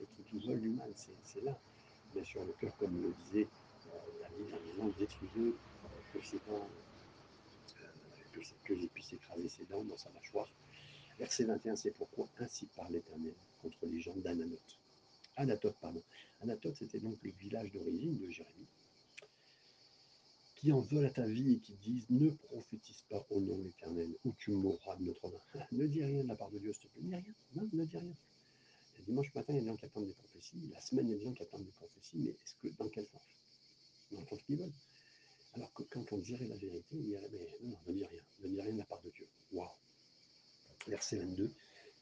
et 0.00 0.04
qui 0.04 0.24
nous 0.32 0.40
veulent 0.40 0.60
du 0.60 0.70
mal. 0.70 0.90
C'est 0.94 1.42
là. 1.42 1.58
Bien 2.14 2.24
sûr, 2.24 2.44
le 2.44 2.52
cœur, 2.52 2.76
comme 2.76 3.00
le 3.02 3.12
disait 3.24 3.48
la 4.20 4.28
Bible, 4.28 4.94
détruisez 4.98 5.54
que 6.12 6.18
c'est 6.22 6.40
pas 6.42 6.52
euh, 6.52 7.86
que, 8.32 8.40
que 8.64 8.76
j'ai 8.76 8.88
puisse 8.88 9.12
écraser 9.12 9.48
ses 9.48 9.64
dents 9.66 9.84
dans 9.84 9.96
sa 9.96 10.10
mâchoire. 10.10 10.48
Verset 11.18 11.44
21, 11.44 11.76
c'est 11.76 11.92
pourquoi 11.92 12.28
ainsi 12.40 12.66
parle 12.76 12.92
l'Éternel 12.92 13.34
contre 13.62 13.86
les 13.86 14.00
gens 14.00 14.16
d'Ananote. 14.16 14.78
Anatote, 15.36 15.76
pardon. 15.80 16.02
Anatote, 16.42 16.76
c'était 16.76 16.98
donc 16.98 17.16
le 17.22 17.30
village 17.32 17.72
d'origine 17.72 18.18
de 18.18 18.30
Jérémie, 18.30 18.66
qui 20.56 20.72
en 20.72 20.80
veulent 20.80 21.06
à 21.06 21.10
ta 21.10 21.26
vie 21.26 21.54
et 21.54 21.58
qui 21.58 21.74
disent 21.74 22.06
ne 22.10 22.30
prophétise 22.30 23.04
pas 23.08 23.24
au 23.30 23.40
nom 23.40 23.58
de 23.58 23.64
l'Éternel, 23.64 24.14
ou 24.24 24.32
tu 24.38 24.50
mourras 24.52 24.96
de 24.96 25.04
notre 25.04 25.28
main. 25.28 25.64
ne 25.72 25.86
dis 25.86 26.02
rien 26.02 26.22
de 26.22 26.28
la 26.28 26.36
part 26.36 26.50
de 26.50 26.58
Dieu, 26.58 26.72
s'il 26.72 26.90
te 26.90 26.98
plaît. 26.98 27.02
Ne 27.02 27.20
dis 27.20 27.34
rien. 27.56 27.68
Ne 27.72 27.84
dis 27.84 27.96
rien 27.98 28.14
dimanche 29.06 29.32
matin, 29.34 29.52
il 29.52 29.56
y 29.56 29.58
a 29.58 29.62
des 29.62 29.68
gens 29.68 29.76
qui 29.76 29.84
attendent 29.84 30.06
des 30.06 30.14
prophéties. 30.14 30.70
La 30.72 30.80
semaine, 30.80 31.06
il 31.06 31.12
y 31.12 31.14
a 31.14 31.18
des 31.18 31.24
gens 31.24 31.32
qui 31.32 31.42
attendent 31.42 31.64
des 31.64 31.72
prophéties. 31.72 32.18
Mais 32.18 32.30
est-ce 32.30 32.54
que 32.60 32.76
dans 32.76 32.88
quel 32.88 33.06
sens? 33.06 33.22
Dans 34.10 34.20
le 34.20 34.26
sens 34.26 34.42
qu'ils 34.42 34.58
veulent. 34.58 34.72
Alors 35.54 35.72
que 35.72 35.84
quand 35.84 36.12
on 36.12 36.18
dirait 36.18 36.46
la 36.46 36.56
vérité, 36.56 36.96
il 36.96 37.06
dirait 37.06 37.28
mais 37.32 37.68
non, 37.68 37.78
ne 37.86 37.92
dis 37.94 38.04
rien. 38.04 38.20
Ne 38.40 38.48
dis 38.48 38.60
rien 38.60 38.72
de 38.72 38.78
la 38.78 38.84
part 38.84 39.00
de 39.02 39.10
Dieu. 39.10 39.26
Waouh 39.52 39.68
Verset 40.88 41.18
22. 41.18 41.52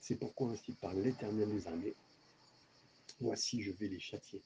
C'est 0.01 0.17
pourquoi 0.17 0.51
ainsi 0.51 0.73
par 0.73 0.93
l'Éternel 0.95 1.51
des 1.51 1.67
armées, 1.67 1.95
voici 3.21 3.62
je 3.62 3.71
vais 3.73 3.88
les 3.88 4.01
châtier. 4.01 4.43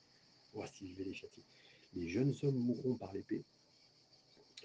Voici 0.52 0.88
je 0.88 0.94
vais 0.96 1.04
les 1.04 1.14
châtier. 1.14 1.42
Les 1.94 2.08
jeunes 2.08 2.34
hommes 2.42 2.58
mourront 2.58 2.96
par 2.96 3.12
l'épée. 3.12 3.44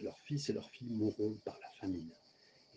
Leurs 0.01 0.19
fils 0.19 0.49
et 0.49 0.53
leurs 0.53 0.69
filles 0.71 0.89
mourront 0.89 1.38
par 1.45 1.60
la 1.60 1.69
famine. 1.79 2.12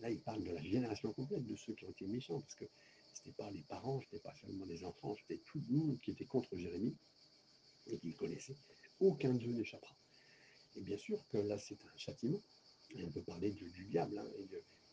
Là, 0.01 0.09
il 0.11 0.19
parle 0.19 0.43
de 0.43 0.51
la 0.51 0.61
génération 0.61 1.11
complète 1.13 1.45
de 1.45 1.55
ceux 1.55 1.73
qui 1.73 1.85
ont 1.85 1.89
été 1.89 2.05
méchants, 2.05 2.39
parce 2.39 2.55
que 2.55 2.65
ce 3.13 3.21
n'était 3.21 3.31
pas 3.31 3.49
les 3.49 3.63
parents, 3.63 3.99
ce 4.01 4.05
n'était 4.05 4.19
pas 4.19 4.35
seulement 4.35 4.65
les 4.65 4.83
enfants, 4.83 5.15
c'était 5.15 5.41
tout 5.43 5.59
le 5.67 5.75
monde 5.75 5.99
qui 6.01 6.11
était 6.11 6.25
contre 6.25 6.55
Jérémie 6.55 6.95
et 7.87 7.97
qui 7.97 8.09
le 8.09 8.13
connaissait. 8.13 8.55
Aucun 8.99 9.33
d'eux 9.33 9.51
n'échappera. 9.51 9.95
Et 10.75 10.81
bien 10.81 10.97
sûr 10.97 11.25
que 11.29 11.37
là, 11.37 11.57
c'est 11.57 11.83
un 11.83 11.97
châtiment. 11.97 12.41
On 12.95 13.09
peut 13.09 13.21
parler 13.21 13.51
du, 13.51 13.85
diable 13.85 14.19
hein, 14.19 14.27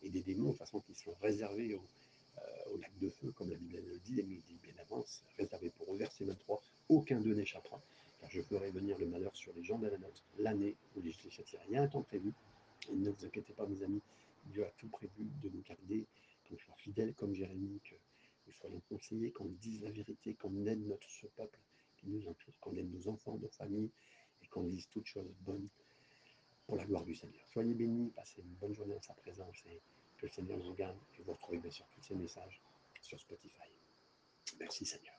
et, 0.01 0.09
des 0.09 0.21
démons, 0.21 0.51
de 0.51 0.57
façon, 0.57 0.81
qui 0.81 0.95
sont 0.95 1.13
réservés 1.21 1.73
euh, 1.73 2.71
au, 2.71 2.77
lac 2.77 2.91
de 2.99 3.09
feu, 3.09 3.31
comme 3.31 3.49
la 3.49 3.57
Bible 3.57 3.81
le 3.85 3.99
dit, 3.99 4.19
et 4.19 4.23
nous 4.23 4.41
dit 4.47 4.57
bien 4.61 4.73
avance, 4.79 5.23
réservé 5.37 5.69
pour 5.69 5.93
eux. 5.93 5.97
Verset 5.97 6.25
23, 6.25 6.61
aucun 6.89 7.21
d'eux 7.21 7.33
n'échappera, 7.33 7.81
je 8.29 8.41
ferai 8.41 8.71
venir 8.71 8.97
le 8.97 9.07
malheur 9.07 9.35
sur 9.35 9.53
les 9.53 9.63
gens 9.63 9.77
de 9.77 9.87
la 9.87 9.97
note, 9.97 10.23
l'année 10.37 10.75
où 10.95 11.01
les 11.01 11.11
châtierai. 11.11 11.63
Il 11.67 11.73
y 11.73 11.77
a 11.77 11.83
un 11.83 11.87
temps 11.87 12.03
prévu, 12.03 12.33
et 12.89 12.95
ne 12.95 13.09
vous 13.09 13.25
inquiétez 13.25 13.53
pas, 13.53 13.65
mes 13.65 13.81
amis, 13.83 14.01
Dieu 14.45 14.65
a 14.65 14.71
tout 14.77 14.87
prévu 14.89 15.25
de 15.41 15.49
nous 15.49 15.63
garder, 15.67 16.05
qu'on 16.47 16.57
soit 16.57 16.75
fidèles 16.77 17.13
comme 17.15 17.33
Jérémie, 17.33 17.81
que 17.83 17.95
nous 18.47 18.53
soyons 18.53 18.81
conseillés, 18.89 19.31
qu'on 19.31 19.49
dise 19.61 19.81
la 19.81 19.91
vérité, 19.91 20.35
qu'on 20.35 20.65
aide 20.65 20.85
notre 20.87 21.09
ce 21.09 21.27
peuple 21.27 21.59
qui 21.97 22.07
nous 22.07 22.27
entoure, 22.27 22.53
qu'on 22.61 22.75
aide 22.75 22.91
nos 22.93 23.07
enfants, 23.07 23.37
nos 23.41 23.49
familles, 23.49 23.89
et 24.43 24.47
qu'on 24.47 24.63
dise 24.63 24.87
toutes 24.89 25.07
choses 25.07 25.33
bonnes 25.41 25.67
pour 26.65 26.75
la 26.75 26.85
gloire 26.85 27.03
du 27.03 27.15
Seigneur. 27.15 27.45
Soyez 27.51 27.73
bénis, 27.73 28.11
passez 28.11 28.41
une 28.41 28.53
bonne 28.55 28.73
journée 28.73 28.95
en 28.95 29.01
sa 29.01 29.13
présence 29.13 29.63
et 29.67 29.81
que 30.17 30.25
le 30.25 30.31
Seigneur 30.31 30.59
vous 30.59 30.73
garde 30.73 30.97
et 31.17 31.23
vous 31.23 31.33
retrouvez 31.33 31.59
bien 31.59 31.71
sûr 31.71 31.85
tous 31.91 32.01
ces 32.01 32.15
messages 32.15 32.61
sur 33.01 33.19
Spotify. 33.19 33.69
Merci 34.59 34.85
Seigneur. 34.85 35.14